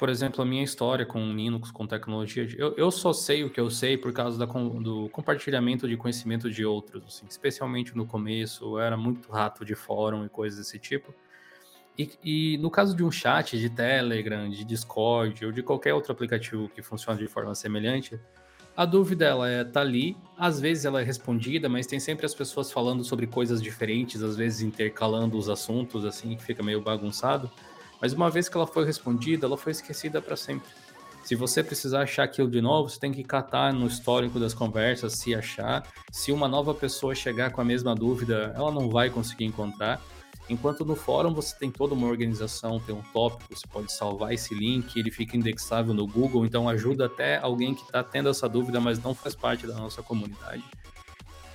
por 0.00 0.08
exemplo, 0.08 0.40
a 0.40 0.46
minha 0.46 0.64
história 0.64 1.04
com 1.04 1.20
Linux, 1.34 1.70
com 1.70 1.86
tecnologia, 1.86 2.48
eu, 2.56 2.74
eu 2.74 2.90
só 2.90 3.12
sei 3.12 3.44
o 3.44 3.50
que 3.50 3.60
eu 3.60 3.68
sei 3.68 3.98
por 3.98 4.14
causa 4.14 4.38
da, 4.38 4.46
do 4.46 5.10
compartilhamento 5.10 5.86
de 5.86 5.94
conhecimento 5.94 6.50
de 6.50 6.64
outros, 6.64 7.04
assim, 7.06 7.26
especialmente 7.28 7.94
no 7.94 8.06
começo, 8.06 8.64
eu 8.64 8.78
era 8.80 8.96
muito 8.96 9.30
rato 9.30 9.62
de 9.62 9.74
fórum 9.74 10.24
e 10.24 10.30
coisas 10.30 10.58
desse 10.58 10.78
tipo. 10.78 11.14
E, 11.98 12.10
e, 12.24 12.58
no 12.62 12.70
caso 12.70 12.96
de 12.96 13.04
um 13.04 13.10
chat 13.10 13.58
de 13.58 13.68
Telegram, 13.68 14.48
de 14.48 14.64
Discord 14.64 15.44
ou 15.44 15.52
de 15.52 15.62
qualquer 15.62 15.92
outro 15.92 16.12
aplicativo 16.12 16.70
que 16.70 16.80
funcione 16.80 17.18
de 17.18 17.28
forma 17.28 17.54
semelhante, 17.54 18.18
a 18.74 18.86
dúvida 18.86 19.26
ela 19.26 19.50
é, 19.50 19.62
tá 19.64 19.82
ali, 19.82 20.16
às 20.38 20.58
vezes 20.58 20.86
ela 20.86 21.02
é 21.02 21.04
respondida, 21.04 21.68
mas 21.68 21.86
tem 21.86 22.00
sempre 22.00 22.24
as 22.24 22.34
pessoas 22.34 22.72
falando 22.72 23.04
sobre 23.04 23.26
coisas 23.26 23.60
diferentes, 23.60 24.22
às 24.22 24.34
vezes 24.34 24.62
intercalando 24.62 25.36
os 25.36 25.50
assuntos, 25.50 26.06
assim, 26.06 26.36
que 26.36 26.42
fica 26.42 26.62
meio 26.62 26.80
bagunçado. 26.80 27.50
Mas 28.00 28.12
uma 28.12 28.30
vez 28.30 28.48
que 28.48 28.56
ela 28.56 28.66
foi 28.66 28.84
respondida, 28.84 29.46
ela 29.46 29.56
foi 29.56 29.72
esquecida 29.72 30.20
para 30.22 30.36
sempre. 30.36 30.68
Se 31.22 31.34
você 31.34 31.62
precisar 31.62 32.02
achar 32.02 32.24
aquilo 32.24 32.50
de 32.50 32.60
novo, 32.60 32.88
você 32.88 32.98
tem 32.98 33.12
que 33.12 33.22
catar 33.22 33.72
no 33.72 33.86
histórico 33.86 34.40
das 34.40 34.54
conversas, 34.54 35.12
se 35.14 35.34
achar. 35.34 35.86
Se 36.10 36.32
uma 36.32 36.48
nova 36.48 36.74
pessoa 36.74 37.14
chegar 37.14 37.52
com 37.52 37.60
a 37.60 37.64
mesma 37.64 37.94
dúvida, 37.94 38.52
ela 38.56 38.72
não 38.72 38.88
vai 38.88 39.10
conseguir 39.10 39.44
encontrar. 39.44 40.00
Enquanto 40.48 40.84
no 40.84 40.96
fórum 40.96 41.32
você 41.32 41.54
tem 41.56 41.70
toda 41.70 41.94
uma 41.94 42.08
organização, 42.08 42.80
tem 42.80 42.92
um 42.92 43.02
tópico, 43.12 43.54
você 43.54 43.66
pode 43.68 43.92
salvar 43.92 44.32
esse 44.32 44.52
link, 44.52 44.98
ele 44.98 45.10
fica 45.10 45.36
indexável 45.36 45.94
no 45.94 46.06
Google, 46.06 46.44
então 46.44 46.68
ajuda 46.68 47.06
até 47.06 47.38
alguém 47.38 47.74
que 47.74 47.82
está 47.82 48.02
tendo 48.02 48.28
essa 48.28 48.48
dúvida, 48.48 48.80
mas 48.80 49.00
não 49.00 49.14
faz 49.14 49.36
parte 49.36 49.66
da 49.66 49.74
nossa 49.74 50.02
comunidade. 50.02 50.64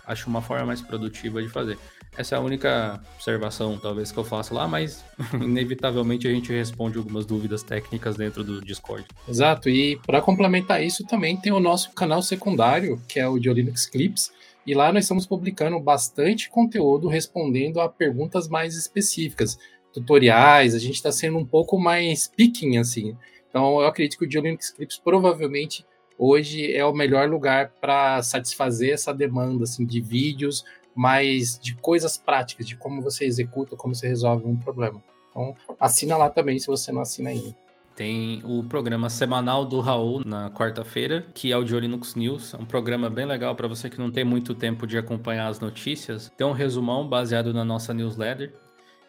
Acho 0.06 0.30
uma 0.30 0.42
forma 0.42 0.68
mais 0.68 0.82
produtiva 0.82 1.42
de 1.42 1.50
fazer. 1.50 1.78
Essa 2.18 2.36
é 2.36 2.38
a 2.38 2.42
única 2.42 3.02
observação, 3.16 3.78
talvez, 3.78 4.12
que 4.12 4.18
eu 4.18 4.24
faço 4.24 4.54
lá, 4.54 4.68
mas 4.68 5.04
inevitavelmente 5.34 6.28
a 6.28 6.32
gente 6.32 6.52
responde 6.52 6.98
algumas 6.98 7.26
dúvidas 7.26 7.62
técnicas 7.62 8.16
dentro 8.16 8.44
do 8.44 8.62
Discord. 8.62 9.06
Exato, 9.28 9.70
e 9.70 9.98
para 10.06 10.22
complementar 10.22 10.84
isso 10.84 11.06
também 11.06 11.36
tem 11.36 11.52
o 11.52 11.60
nosso 11.60 11.92
canal 11.94 12.22
secundário, 12.22 13.02
que 13.08 13.20
é 13.20 13.28
o 13.28 13.38
de 13.38 13.52
Linux 13.52 13.86
Clips, 13.86 14.32
e 14.66 14.74
lá 14.74 14.92
nós 14.92 15.04
estamos 15.04 15.28
publicando 15.28 15.80
bastante 15.80 16.50
conteúdo 16.50 17.08
respondendo 17.08 17.80
a 17.80 17.90
perguntas 17.90 18.48
mais 18.48 18.76
específicas, 18.76 19.60
tutoriais, 19.94 20.74
a 20.74 20.80
gente 20.80 20.96
está 20.96 21.12
sendo 21.12 21.38
um 21.38 21.46
pouco 21.46 21.80
mais 21.80 22.28
picking, 22.28 22.78
assim. 22.78 23.16
Então 23.50 23.80
eu 23.80 23.88
acredito 23.88 24.18
que 24.18 24.26
o 24.26 24.42
Linux 24.42 24.72
Clips 24.72 24.98
provavelmente 24.98 25.86
hoje 26.18 26.74
é 26.74 26.84
o 26.86 26.94
melhor 26.94 27.30
lugar 27.30 27.72
para 27.80 28.22
satisfazer 28.22 28.94
essa 28.94 29.14
demanda 29.14 29.64
assim, 29.64 29.86
de 29.86 30.02
vídeos 30.02 30.64
mas 30.96 31.60
de 31.60 31.76
coisas 31.76 32.18
práticas, 32.18 32.66
de 32.66 32.76
como 32.78 33.02
você 33.02 33.26
executa, 33.26 33.76
como 33.76 33.94
você 33.94 34.08
resolve 34.08 34.48
um 34.48 34.56
problema. 34.56 35.04
Então, 35.30 35.54
assina 35.80 36.16
lá 36.16 36.30
também 36.30 36.58
se 36.58 36.68
você 36.68 36.92
não 36.92 37.02
assina 37.02 37.30
ainda. 37.30 37.54
Tem 37.96 38.42
o 38.44 38.62
programa 38.64 39.10
semanal 39.10 39.66
do 39.66 39.80
Raul 39.80 40.22
na 40.26 40.50
quarta-feira, 40.52 41.26
que 41.34 41.54
é 41.54 41.58
o 41.58 41.64
de 41.64 41.80
Linux 41.80 42.14
News. 42.14 42.54
É 42.54 42.58
um 42.58 42.66
programa 42.66 43.10
bem 43.10 43.26
legal 43.26 43.56
para 43.56 43.70
você 43.70 43.90
que 43.90 43.98
não 43.98 44.12
tem 44.12 44.26
muito 44.26 44.54
tempo 44.54 44.86
de 44.86 44.98
acompanhar 44.98 45.48
as 45.48 45.62
notícias. 45.62 46.30
Tem 46.36 46.46
um 46.46 46.52
resumão 46.52 47.08
baseado 47.08 47.54
na 47.54 47.64
nossa 47.64 47.94
newsletter. 47.94 48.54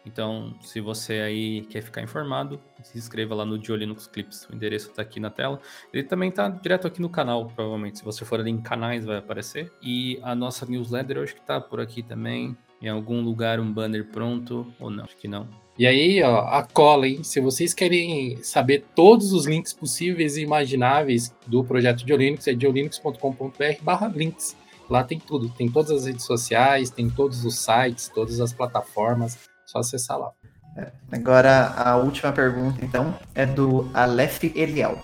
Então, 0.06 0.54
se 0.60 0.80
você 0.80 1.14
aí 1.14 1.62
quer 1.62 1.82
ficar 1.82 2.00
informado, 2.00 2.60
se 2.82 2.96
inscreva 2.96 3.34
lá 3.34 3.44
no 3.44 3.58
Dio 3.58 3.74
Linux 3.74 4.06
Clips. 4.06 4.48
O 4.48 4.54
endereço 4.54 4.90
está 4.90 5.02
aqui 5.02 5.18
na 5.18 5.30
tela. 5.30 5.60
Ele 5.92 6.04
também 6.04 6.28
está 6.28 6.48
direto 6.48 6.86
aqui 6.86 7.02
no 7.02 7.10
canal, 7.10 7.46
provavelmente. 7.46 7.98
Se 7.98 8.04
você 8.04 8.24
for 8.24 8.38
ali 8.38 8.50
em 8.50 8.62
canais, 8.62 9.04
vai 9.04 9.16
aparecer. 9.16 9.72
E 9.82 10.20
a 10.22 10.34
nossa 10.34 10.64
newsletter, 10.64 11.18
acho 11.18 11.34
que 11.34 11.40
está 11.40 11.60
por 11.60 11.80
aqui 11.80 12.02
também. 12.02 12.56
Em 12.80 12.88
algum 12.88 13.20
lugar, 13.20 13.58
um 13.58 13.72
banner 13.72 14.06
pronto, 14.06 14.72
ou 14.78 14.90
não? 14.90 15.04
Acho 15.04 15.16
que 15.16 15.26
não. 15.26 15.48
E 15.78 15.86
aí, 15.86 16.22
ó, 16.22 16.40
a 16.40 16.62
cola, 16.62 17.08
hein? 17.08 17.24
Se 17.24 17.40
vocês 17.40 17.74
querem 17.74 18.36
saber 18.42 18.84
todos 18.94 19.32
os 19.32 19.44
links 19.44 19.72
possíveis 19.72 20.36
e 20.36 20.42
imagináveis 20.42 21.34
do 21.46 21.64
projeto 21.64 22.04
de 22.04 22.16
Linux, 22.16 22.46
é 22.46 22.54
diolinux.com.br 22.54 23.82
barra 23.82 24.06
links. 24.08 24.56
Lá 24.88 25.02
tem 25.02 25.18
tudo, 25.18 25.48
tem 25.48 25.68
todas 25.68 25.90
as 25.90 26.06
redes 26.06 26.24
sociais, 26.24 26.90
tem 26.90 27.10
todos 27.10 27.44
os 27.44 27.58
sites, 27.58 28.08
todas 28.08 28.40
as 28.40 28.52
plataformas, 28.52 29.36
só 29.66 29.80
acessar 29.80 30.18
lá. 30.18 30.30
É. 30.76 30.92
Agora, 31.12 31.72
a 31.76 31.96
última 31.96 32.32
pergunta, 32.32 32.84
então, 32.84 33.18
é 33.34 33.46
do 33.46 33.90
Aleph 33.94 34.44
Eliel. 34.44 35.02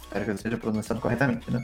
Espero 0.00 0.24
que 0.24 0.30
eu 0.30 0.34
esteja 0.34 0.56
pronunciando 0.56 1.00
corretamente, 1.00 1.50
né? 1.50 1.62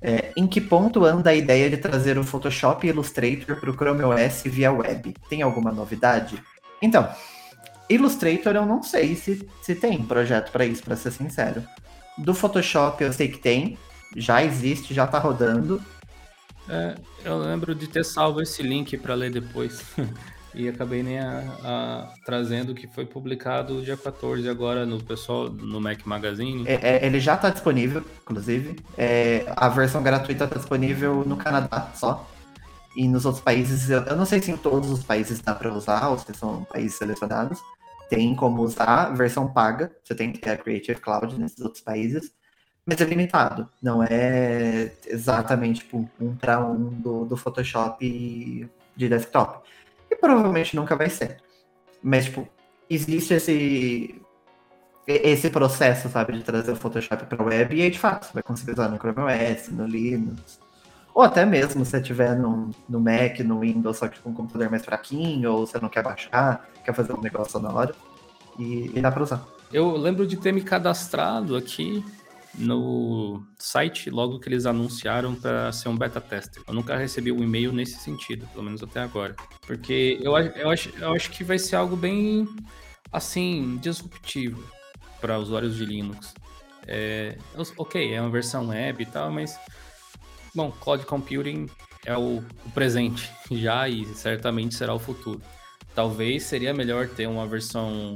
É, 0.00 0.32
em 0.36 0.46
que 0.46 0.60
ponto 0.60 1.04
anda 1.04 1.30
a 1.30 1.34
ideia 1.34 1.70
de 1.70 1.78
trazer 1.78 2.18
o 2.18 2.24
Photoshop 2.24 2.86
e 2.86 2.90
Illustrator 2.90 3.56
para 3.56 3.70
o 3.70 3.74
Chrome 3.74 4.04
OS 4.04 4.42
via 4.44 4.70
web? 4.70 5.14
Tem 5.28 5.40
alguma 5.42 5.72
novidade? 5.72 6.42
Então, 6.82 7.08
Illustrator 7.88 8.54
eu 8.54 8.66
não 8.66 8.82
sei 8.82 9.16
se, 9.16 9.48
se 9.62 9.74
tem 9.74 10.02
projeto 10.02 10.50
para 10.50 10.66
isso, 10.66 10.82
para 10.82 10.96
ser 10.96 11.12
sincero. 11.12 11.62
Do 12.18 12.34
Photoshop 12.34 13.02
eu 13.02 13.12
sei 13.12 13.28
que 13.28 13.38
tem, 13.38 13.78
já 14.14 14.44
existe, 14.44 14.92
já 14.92 15.04
está 15.04 15.18
rodando. 15.18 15.82
É, 16.68 16.94
eu 17.24 17.38
lembro 17.38 17.74
de 17.74 17.86
ter 17.86 18.04
salvo 18.04 18.42
esse 18.42 18.62
link 18.62 18.96
para 18.98 19.14
ler 19.14 19.30
depois. 19.30 19.82
e 20.56 20.68
acabei 20.68 21.02
nem 21.02 21.18
a, 21.18 21.42
a, 21.62 22.14
trazendo 22.24 22.74
que 22.74 22.86
foi 22.86 23.04
publicado 23.04 23.82
dia 23.82 23.96
14 23.96 24.48
agora 24.48 24.86
no 24.86 25.02
pessoal 25.02 25.50
no 25.50 25.80
Mac 25.80 26.04
Magazine. 26.06 26.66
É, 26.66 26.96
é, 26.96 27.06
ele 27.06 27.20
já 27.20 27.34
está 27.34 27.50
disponível, 27.50 28.02
inclusive. 28.22 28.76
É, 28.96 29.44
a 29.54 29.68
versão 29.68 30.02
gratuita 30.02 30.44
está 30.44 30.56
disponível 30.56 31.24
no 31.26 31.36
Canadá 31.36 31.90
só. 31.94 32.26
E 32.96 33.06
nos 33.06 33.26
outros 33.26 33.44
países, 33.44 33.90
eu, 33.90 34.00
eu 34.04 34.16
não 34.16 34.24
sei 34.24 34.40
se 34.40 34.50
em 34.50 34.56
todos 34.56 34.90
os 34.90 35.04
países 35.04 35.40
dá 35.40 35.54
para 35.54 35.72
usar, 35.72 36.08
ou 36.08 36.18
se 36.18 36.32
são 36.32 36.64
países 36.64 36.96
selecionados. 36.96 37.60
Tem 38.08 38.34
como 38.34 38.62
usar 38.62 39.14
versão 39.14 39.52
paga, 39.52 39.94
você 40.02 40.14
tem 40.14 40.32
que 40.32 40.38
ter 40.38 40.50
a 40.50 40.56
Creative 40.56 40.98
Cloud 41.00 41.38
nesses 41.38 41.60
outros 41.60 41.82
países, 41.82 42.32
mas 42.86 42.98
é 43.00 43.04
limitado. 43.04 43.68
Não 43.82 44.02
é 44.02 44.92
exatamente 45.06 45.80
tipo, 45.80 46.08
um 46.18 46.34
para 46.34 46.64
um 46.64 46.88
do, 46.88 47.26
do 47.26 47.36
Photoshop 47.36 48.70
de 48.96 49.08
desktop 49.08 49.66
e 50.10 50.16
provavelmente 50.16 50.76
nunca 50.76 50.96
vai 50.96 51.10
ser. 51.10 51.38
Mas, 52.02 52.26
tipo, 52.26 52.48
existe 52.88 53.34
esse 53.34 54.22
esse 55.06 55.50
processo, 55.50 56.08
sabe, 56.08 56.32
de 56.32 56.42
trazer 56.42 56.72
o 56.72 56.76
Photoshop 56.76 57.26
para 57.26 57.44
web 57.44 57.76
e 57.76 57.82
aí, 57.82 57.90
de 57.90 57.98
fato, 57.98 58.26
você 58.26 58.32
vai 58.34 58.42
conseguir 58.42 58.72
usar 58.72 58.88
no 58.88 58.98
Chrome 58.98 59.20
OS, 59.20 59.68
no 59.68 59.86
Linux. 59.86 60.58
Ou 61.14 61.22
até 61.22 61.46
mesmo 61.46 61.84
se 61.84 61.92
você 61.92 62.00
tiver 62.00 62.36
no, 62.36 62.70
no 62.88 63.00
Mac, 63.00 63.38
no 63.40 63.60
Windows, 63.60 63.98
só 63.98 64.08
que 64.08 64.20
com 64.20 64.30
um 64.30 64.34
computador 64.34 64.68
mais 64.68 64.84
fraquinho, 64.84 65.52
ou 65.52 65.66
você 65.66 65.78
não 65.80 65.88
quer 65.88 66.02
baixar, 66.02 66.68
quer 66.84 66.92
fazer 66.92 67.12
um 67.12 67.20
negócio 67.20 67.58
na 67.60 67.72
hora. 67.72 67.94
E, 68.58 68.90
e 68.94 69.00
dá 69.00 69.10
para 69.10 69.22
usar. 69.22 69.46
Eu 69.72 69.96
lembro 69.96 70.26
de 70.26 70.36
ter 70.36 70.52
me 70.52 70.60
cadastrado 70.60 71.56
aqui 71.56 72.04
no 72.58 73.42
site 73.58 74.10
logo 74.10 74.38
que 74.38 74.48
eles 74.48 74.66
anunciaram 74.66 75.34
para 75.34 75.70
ser 75.72 75.88
um 75.88 75.96
beta 75.96 76.20
tester. 76.20 76.62
Eu 76.66 76.74
nunca 76.74 76.96
recebi 76.96 77.30
um 77.30 77.42
e-mail 77.42 77.72
nesse 77.72 77.98
sentido, 77.98 78.46
pelo 78.48 78.64
menos 78.64 78.82
até 78.82 79.00
agora. 79.00 79.34
Porque 79.66 80.18
eu, 80.20 80.36
eu, 80.36 80.70
acho, 80.70 80.90
eu 80.96 81.12
acho 81.12 81.30
que 81.30 81.44
vai 81.44 81.58
ser 81.58 81.76
algo 81.76 81.96
bem, 81.96 82.48
assim, 83.12 83.78
disruptivo 83.78 84.62
para 85.20 85.38
usuários 85.38 85.76
de 85.76 85.84
Linux. 85.84 86.34
É, 86.86 87.36
ok, 87.76 88.14
é 88.14 88.20
uma 88.20 88.30
versão 88.30 88.68
web 88.68 89.02
e 89.02 89.06
tal, 89.06 89.30
mas, 89.30 89.58
bom, 90.54 90.70
Cloud 90.70 91.04
Computing 91.04 91.68
é 92.04 92.16
o, 92.16 92.38
o 92.64 92.70
presente 92.72 93.30
já 93.50 93.88
e 93.88 94.04
certamente 94.14 94.74
será 94.74 94.94
o 94.94 94.98
futuro. 94.98 95.42
Talvez 95.94 96.44
seria 96.44 96.72
melhor 96.72 97.08
ter 97.08 97.26
uma 97.26 97.46
versão 97.46 98.14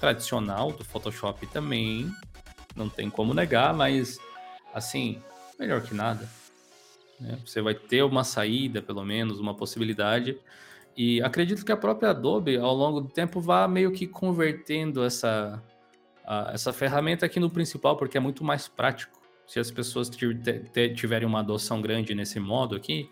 tradicional 0.00 0.72
do 0.72 0.84
Photoshop 0.84 1.46
também, 1.48 2.10
não 2.78 2.88
tem 2.88 3.10
como 3.10 3.34
negar, 3.34 3.74
mas 3.74 4.18
assim, 4.72 5.20
melhor 5.58 5.82
que 5.82 5.94
nada. 5.94 6.28
Né? 7.20 7.38
Você 7.44 7.60
vai 7.60 7.74
ter 7.74 8.02
uma 8.02 8.24
saída, 8.24 8.80
pelo 8.80 9.04
menos, 9.04 9.40
uma 9.40 9.54
possibilidade. 9.54 10.38
E 10.96 11.20
acredito 11.22 11.64
que 11.64 11.72
a 11.72 11.76
própria 11.76 12.10
Adobe, 12.10 12.56
ao 12.56 12.74
longo 12.74 13.00
do 13.00 13.08
tempo, 13.08 13.40
vá 13.40 13.66
meio 13.68 13.92
que 13.92 14.06
convertendo 14.06 15.04
essa, 15.04 15.62
a, 16.24 16.52
essa 16.54 16.72
ferramenta 16.72 17.26
aqui 17.26 17.38
no 17.40 17.50
principal, 17.50 17.96
porque 17.96 18.16
é 18.16 18.20
muito 18.20 18.44
mais 18.44 18.68
prático. 18.68 19.18
Se 19.46 19.58
as 19.58 19.70
pessoas 19.70 20.10
tiverem 20.94 21.26
uma 21.26 21.40
adoção 21.40 21.80
grande 21.80 22.14
nesse 22.14 22.38
modo 22.38 22.76
aqui, 22.76 23.10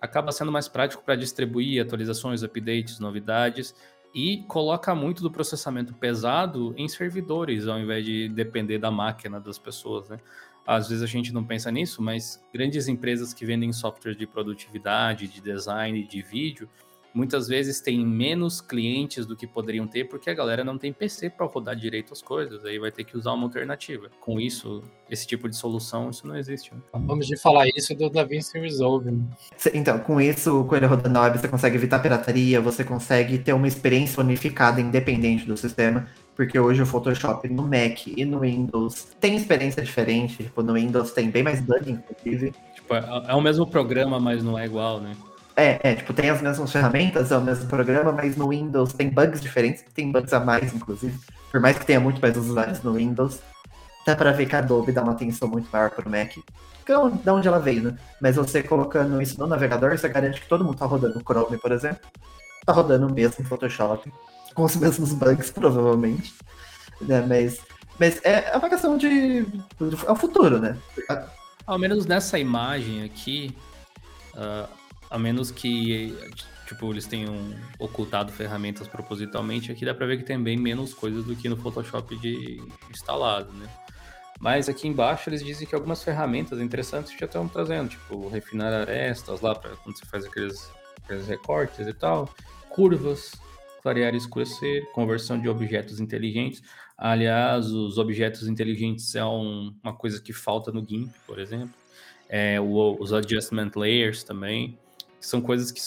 acaba 0.00 0.32
sendo 0.32 0.50
mais 0.50 0.68
prático 0.68 1.02
para 1.04 1.14
distribuir 1.14 1.80
atualizações, 1.80 2.42
updates, 2.42 2.98
novidades 2.98 3.74
e 4.18 4.38
coloca 4.48 4.92
muito 4.96 5.22
do 5.22 5.30
processamento 5.30 5.94
pesado 5.94 6.74
em 6.76 6.88
servidores, 6.88 7.68
ao 7.68 7.78
invés 7.78 8.04
de 8.04 8.28
depender 8.28 8.76
da 8.76 8.90
máquina 8.90 9.38
das 9.38 9.60
pessoas, 9.60 10.08
né? 10.08 10.18
Às 10.66 10.88
vezes 10.88 11.04
a 11.04 11.06
gente 11.06 11.32
não 11.32 11.44
pensa 11.44 11.70
nisso, 11.70 12.02
mas 12.02 12.42
grandes 12.52 12.88
empresas 12.88 13.32
que 13.32 13.46
vendem 13.46 13.72
software 13.72 14.16
de 14.16 14.26
produtividade, 14.26 15.28
de 15.28 15.40
design, 15.40 16.04
de 16.04 16.20
vídeo, 16.20 16.68
muitas 17.14 17.48
vezes 17.48 17.80
têm 17.80 18.04
menos 18.04 18.60
clientes 18.60 19.26
do 19.26 19.36
que 19.36 19.46
poderiam 19.46 19.86
ter, 19.86 20.04
porque 20.04 20.30
a 20.30 20.34
galera 20.34 20.62
não 20.62 20.78
tem 20.78 20.92
PC 20.92 21.30
para 21.30 21.46
rodar 21.46 21.74
direito 21.74 22.12
as 22.12 22.22
coisas, 22.22 22.64
aí 22.64 22.78
vai 22.78 22.90
ter 22.90 23.04
que 23.04 23.16
usar 23.16 23.32
uma 23.32 23.44
alternativa. 23.44 24.10
Com 24.20 24.38
isso, 24.38 24.82
esse 25.10 25.26
tipo 25.26 25.48
de 25.48 25.56
solução, 25.56 26.10
isso 26.10 26.26
não 26.26 26.36
existe. 26.36 26.74
Né? 26.74 26.80
Vamos 26.92 27.26
de 27.26 27.36
falar 27.36 27.66
isso 27.68 27.94
do 27.94 28.08
DaVinci 28.10 28.58
Resolve. 28.58 29.10
Né? 29.10 29.24
Então, 29.74 29.98
com 29.98 30.20
isso, 30.20 30.64
com 30.64 30.76
ele 30.76 30.86
rodando 30.86 31.10
na 31.10 31.22
web, 31.22 31.38
você 31.38 31.48
consegue 31.48 31.76
evitar 31.76 31.98
pirataria, 32.00 32.60
você 32.60 32.84
consegue 32.84 33.38
ter 33.38 33.52
uma 33.52 33.66
experiência 33.68 34.20
unificada, 34.20 34.80
independente 34.80 35.46
do 35.46 35.56
sistema, 35.56 36.08
porque 36.36 36.58
hoje 36.58 36.82
o 36.82 36.86
Photoshop 36.86 37.48
no 37.48 37.62
Mac 37.62 38.06
e 38.06 38.24
no 38.24 38.40
Windows 38.40 39.08
tem 39.18 39.36
experiência 39.36 39.82
diferente. 39.82 40.44
Tipo, 40.44 40.62
no 40.62 40.74
Windows 40.74 41.10
tem 41.10 41.30
bem 41.30 41.42
mais 41.42 41.60
bug, 41.60 41.90
inclusive. 41.90 42.52
Tipo, 42.74 42.94
é, 42.94 43.24
é 43.28 43.34
o 43.34 43.40
mesmo 43.40 43.66
programa, 43.66 44.20
mas 44.20 44.42
não 44.42 44.56
é 44.56 44.64
igual, 44.64 45.00
né? 45.00 45.16
É, 45.58 45.80
é, 45.82 45.94
tipo, 45.96 46.14
tem 46.14 46.30
as 46.30 46.40
mesmas 46.40 46.70
ferramentas, 46.70 47.32
é 47.32 47.36
o 47.36 47.40
mesmo 47.40 47.66
programa, 47.66 48.12
mas 48.12 48.36
no 48.36 48.50
Windows 48.50 48.92
tem 48.92 49.10
bugs 49.10 49.40
diferentes, 49.40 49.82
tem 49.92 50.12
bugs 50.12 50.32
a 50.32 50.38
mais, 50.38 50.72
inclusive. 50.72 51.18
Por 51.50 51.60
mais 51.60 51.76
que 51.76 51.84
tenha 51.84 51.98
muito 51.98 52.22
mais 52.22 52.36
usuários 52.36 52.80
no 52.84 52.92
Windows, 52.92 53.40
dá 54.06 54.14
pra 54.14 54.30
ver 54.30 54.46
que 54.46 54.54
a 54.54 54.60
Adobe 54.60 54.92
dá 54.92 55.02
uma 55.02 55.10
atenção 55.10 55.48
muito 55.48 55.68
maior 55.72 55.90
pro 55.90 56.08
Mac. 56.08 56.30
Que 56.86 56.92
é 56.92 56.96
onde 56.96 57.48
ela 57.48 57.58
veio, 57.58 57.82
né? 57.82 57.98
Mas 58.20 58.36
você 58.36 58.62
colocando 58.62 59.20
isso 59.20 59.36
no 59.40 59.48
navegador, 59.48 59.98
você 59.98 60.08
garante 60.08 60.40
que 60.40 60.46
todo 60.46 60.64
mundo 60.64 60.78
tá 60.78 60.86
rodando 60.86 61.18
o 61.18 61.22
Chrome, 61.22 61.58
por 61.58 61.72
exemplo. 61.72 62.08
Tá 62.64 62.72
rodando 62.72 63.08
o 63.08 63.12
mesmo 63.12 63.44
Photoshop, 63.44 64.12
com 64.54 64.62
os 64.62 64.76
mesmos 64.78 65.12
bugs, 65.12 65.50
provavelmente. 65.50 66.36
Né? 67.00 67.20
Mas, 67.26 67.60
mas 67.98 68.20
é 68.22 68.56
uma 68.56 68.68
questão 68.68 68.96
de. 68.96 69.44
É 70.06 70.12
o 70.12 70.14
futuro, 70.14 70.60
né? 70.60 70.78
Ao 71.66 71.76
menos 71.80 72.06
nessa 72.06 72.38
imagem 72.38 73.02
aqui, 73.02 73.56
uh, 74.36 74.77
a 75.10 75.18
menos 75.18 75.50
que 75.50 76.14
tipo, 76.68 76.92
eles 76.92 77.06
tenham 77.06 77.54
ocultado 77.78 78.30
ferramentas 78.30 78.86
propositalmente, 78.86 79.72
aqui 79.72 79.84
dá 79.86 79.94
para 79.94 80.06
ver 80.06 80.18
que 80.18 80.24
tem 80.24 80.40
bem 80.40 80.56
menos 80.56 80.92
coisas 80.92 81.24
do 81.24 81.34
que 81.34 81.48
no 81.48 81.56
Photoshop 81.56 82.14
de 82.18 82.62
instalado, 82.90 83.50
né? 83.54 83.66
Mas 84.38 84.68
aqui 84.68 84.86
embaixo 84.86 85.30
eles 85.30 85.42
dizem 85.42 85.66
que 85.66 85.74
algumas 85.74 86.04
ferramentas 86.04 86.60
interessantes 86.60 87.12
já 87.18 87.24
estão 87.24 87.48
trazendo, 87.48 87.88
tipo 87.88 88.28
refinar 88.28 88.72
arestas 88.72 89.40
lá 89.40 89.54
para 89.54 89.74
quando 89.76 89.98
você 89.98 90.06
faz 90.06 90.24
aqueles, 90.26 90.70
aqueles 91.02 91.26
recortes 91.26 91.86
e 91.86 91.92
tal, 91.92 92.32
curvas, 92.68 93.32
clarear 93.82 94.14
e 94.14 94.18
escurecer, 94.18 94.86
conversão 94.92 95.40
de 95.40 95.48
objetos 95.48 95.98
inteligentes. 95.98 96.62
Aliás, 96.96 97.66
os 97.66 97.96
objetos 97.96 98.46
inteligentes 98.46 99.14
é 99.14 99.24
um, 99.24 99.74
uma 99.82 99.94
coisa 99.94 100.20
que 100.20 100.32
falta 100.32 100.70
no 100.70 100.86
GIMP, 100.86 101.10
por 101.26 101.38
exemplo. 101.38 101.74
É, 102.28 102.60
o, 102.60 102.96
os 103.00 103.12
adjustment 103.12 103.72
layers 103.74 104.22
também 104.22 104.78
são 105.20 105.40
coisas 105.40 105.70
que 105.72 105.80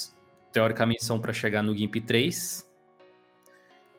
teoricamente 0.52 1.04
são 1.04 1.20
para 1.20 1.34
chegar 1.34 1.64
no 1.64 1.76
GIMP 1.76 2.02
3. 2.02 2.70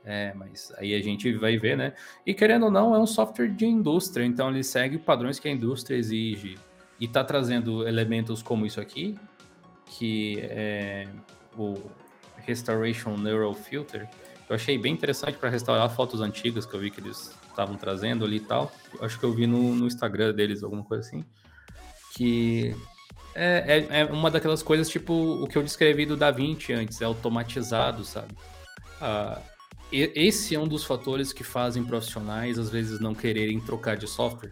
É, 0.04 0.34
mas 0.34 0.72
aí 0.78 0.94
a 0.94 1.00
gente 1.00 1.32
vai 1.34 1.56
ver, 1.56 1.76
né? 1.76 1.94
E 2.26 2.34
querendo 2.34 2.64
ou 2.64 2.70
não, 2.70 2.94
é 2.94 2.98
um 2.98 3.06
software 3.06 3.48
de 3.48 3.66
indústria, 3.66 4.24
então 4.24 4.50
ele 4.50 4.64
segue 4.64 4.98
padrões 4.98 5.38
que 5.38 5.48
a 5.48 5.50
indústria 5.50 5.96
exige. 5.96 6.58
E 6.98 7.04
está 7.04 7.22
trazendo 7.22 7.86
elementos 7.86 8.42
como 8.42 8.66
isso 8.66 8.80
aqui, 8.80 9.16
que 9.86 10.38
é 10.40 11.08
o 11.56 11.74
Restoration 12.38 13.16
Neural 13.16 13.54
Filter. 13.54 14.08
Eu 14.48 14.56
achei 14.56 14.76
bem 14.76 14.92
interessante 14.92 15.38
para 15.38 15.48
restaurar 15.48 15.88
fotos 15.88 16.20
antigas 16.20 16.66
que 16.66 16.74
eu 16.74 16.80
vi 16.80 16.90
que 16.90 17.00
eles 17.00 17.34
estavam 17.48 17.76
trazendo 17.76 18.24
ali 18.24 18.36
e 18.36 18.40
tal. 18.40 18.72
Acho 19.00 19.18
que 19.18 19.24
eu 19.24 19.32
vi 19.32 19.46
no, 19.46 19.74
no 19.74 19.86
Instagram 19.86 20.34
deles, 20.34 20.62
alguma 20.62 20.84
coisa 20.84 21.06
assim. 21.06 21.24
Que 22.14 22.74
é, 23.34 23.86
é, 23.90 24.00
é, 24.00 24.04
uma 24.06 24.30
daquelas 24.30 24.62
coisas 24.62 24.88
tipo 24.88 25.12
o 25.12 25.46
que 25.46 25.56
eu 25.56 25.62
descrevi 25.62 26.06
do 26.06 26.16
Da 26.16 26.30
Vinci 26.30 26.72
antes, 26.72 27.00
é 27.00 27.04
automatizado, 27.04 28.04
sabe? 28.04 28.34
Ah, 29.00 29.40
esse 29.92 30.54
é 30.54 30.58
um 30.58 30.66
dos 30.66 30.84
fatores 30.84 31.32
que 31.32 31.44
fazem 31.44 31.84
profissionais 31.84 32.58
às 32.58 32.70
vezes 32.70 32.98
não 32.98 33.14
quererem 33.14 33.60
trocar 33.60 33.96
de 33.96 34.06
software. 34.06 34.50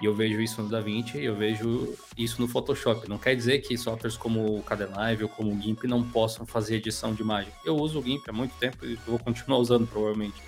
E 0.00 0.04
eu 0.04 0.14
vejo 0.14 0.40
isso 0.42 0.62
no 0.62 0.68
DaVinci, 0.68 1.22
eu 1.22 1.34
vejo 1.34 1.94
isso 2.18 2.40
no 2.40 2.46
Photoshop. 2.46 3.08
Não 3.08 3.16
quer 3.16 3.34
dizer 3.34 3.60
que 3.60 3.78
softwares 3.78 4.16
como 4.16 4.58
o 4.58 4.62
Kdenlive 4.62 5.22
ou 5.22 5.28
como 5.28 5.54
o 5.54 5.60
GIMP 5.60 5.84
não 5.84 6.02
possam 6.02 6.44
fazer 6.44 6.76
edição 6.76 7.14
de 7.14 7.22
imagem. 7.22 7.50
Eu 7.64 7.76
uso 7.76 8.00
o 8.00 8.02
GIMP 8.02 8.28
há 8.28 8.32
muito 8.32 8.54
tempo 8.58 8.84
e 8.84 8.94
vou 9.06 9.18
continuar 9.18 9.56
usando 9.58 9.86
provavelmente. 9.86 10.42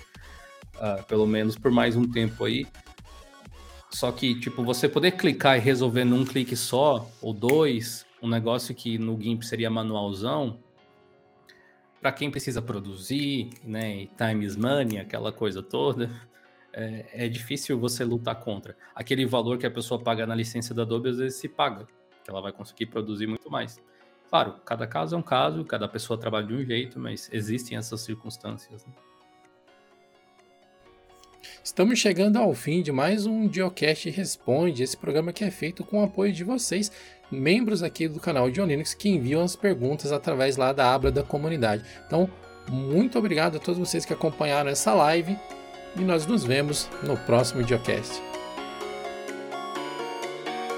Uh, 0.75 1.03
pelo 1.07 1.25
menos 1.25 1.57
por 1.57 1.71
mais 1.71 1.95
um 1.95 2.07
tempo 2.07 2.45
aí. 2.45 2.67
Só 3.89 4.11
que, 4.11 4.39
tipo, 4.39 4.63
você 4.63 4.87
poder 4.87 5.11
clicar 5.13 5.57
e 5.57 5.59
resolver 5.59 6.05
num 6.05 6.23
clique 6.23 6.55
só, 6.55 7.09
ou 7.21 7.33
dois, 7.33 8.05
um 8.21 8.27
negócio 8.27 8.75
que 8.75 8.97
no 8.97 9.19
GIMP 9.19 9.43
seria 9.43 9.69
manualzão, 9.69 10.59
para 11.99 12.11
quem 12.11 12.29
precisa 12.31 12.61
produzir, 12.61 13.49
né, 13.63 14.03
e 14.03 14.07
time 14.07 14.45
is 14.45 14.55
money, 14.55 14.99
aquela 14.99 15.31
coisa 15.31 15.61
toda, 15.61 16.09
é, 16.71 17.25
é, 17.25 17.27
difícil 17.27 17.79
você 17.79 18.05
lutar 18.05 18.35
contra. 18.39 18.77
Aquele 18.95 19.25
valor 19.25 19.57
que 19.57 19.65
a 19.65 19.71
pessoa 19.71 19.99
paga 19.99 20.25
na 20.25 20.35
licença 20.35 20.73
da 20.73 20.83
Adobe, 20.83 21.09
às 21.09 21.17
vezes 21.17 21.39
se 21.39 21.49
paga, 21.49 21.87
que 22.23 22.29
ela 22.29 22.41
vai 22.41 22.51
conseguir 22.51 22.85
produzir 22.85 23.27
muito 23.27 23.49
mais. 23.49 23.81
Claro, 24.29 24.55
cada 24.63 24.85
caso 24.85 25.15
é 25.15 25.17
um 25.17 25.23
caso, 25.23 25.65
cada 25.65 25.87
pessoa 25.87 26.17
trabalha 26.17 26.45
de 26.45 26.53
um 26.53 26.63
jeito, 26.63 26.99
mas 26.99 27.29
existem 27.33 27.77
essas 27.77 28.01
circunstâncias. 28.01 28.85
Né? 28.85 28.93
Estamos 31.69 31.99
chegando 31.99 32.37
ao 32.37 32.51
fim 32.55 32.81
de 32.81 32.91
mais 32.91 33.27
um 33.27 33.47
Geocast 33.47 34.09
Responde, 34.09 34.81
esse 34.81 34.97
programa 34.97 35.31
que 35.31 35.43
é 35.43 35.51
feito 35.51 35.83
com 35.83 36.01
o 36.01 36.03
apoio 36.03 36.33
de 36.33 36.43
vocês, 36.43 36.91
membros 37.31 37.83
aqui 37.83 38.07
do 38.07 38.19
canal 38.19 38.49
de 38.49 38.59
Linux, 38.59 38.95
que 38.95 39.07
enviam 39.07 39.43
as 39.43 39.55
perguntas 39.55 40.11
através 40.11 40.57
lá 40.57 40.73
da 40.73 40.91
aba 40.91 41.11
da 41.11 41.21
comunidade. 41.21 41.85
Então, 42.07 42.27
muito 42.67 43.19
obrigado 43.19 43.57
a 43.57 43.59
todos 43.59 43.79
vocês 43.79 44.03
que 44.03 44.11
acompanharam 44.11 44.71
essa 44.71 44.95
live 44.95 45.37
e 45.95 46.01
nós 46.01 46.25
nos 46.25 46.43
vemos 46.43 46.89
no 47.03 47.15
próximo 47.15 47.65
Geocast. 47.65 48.28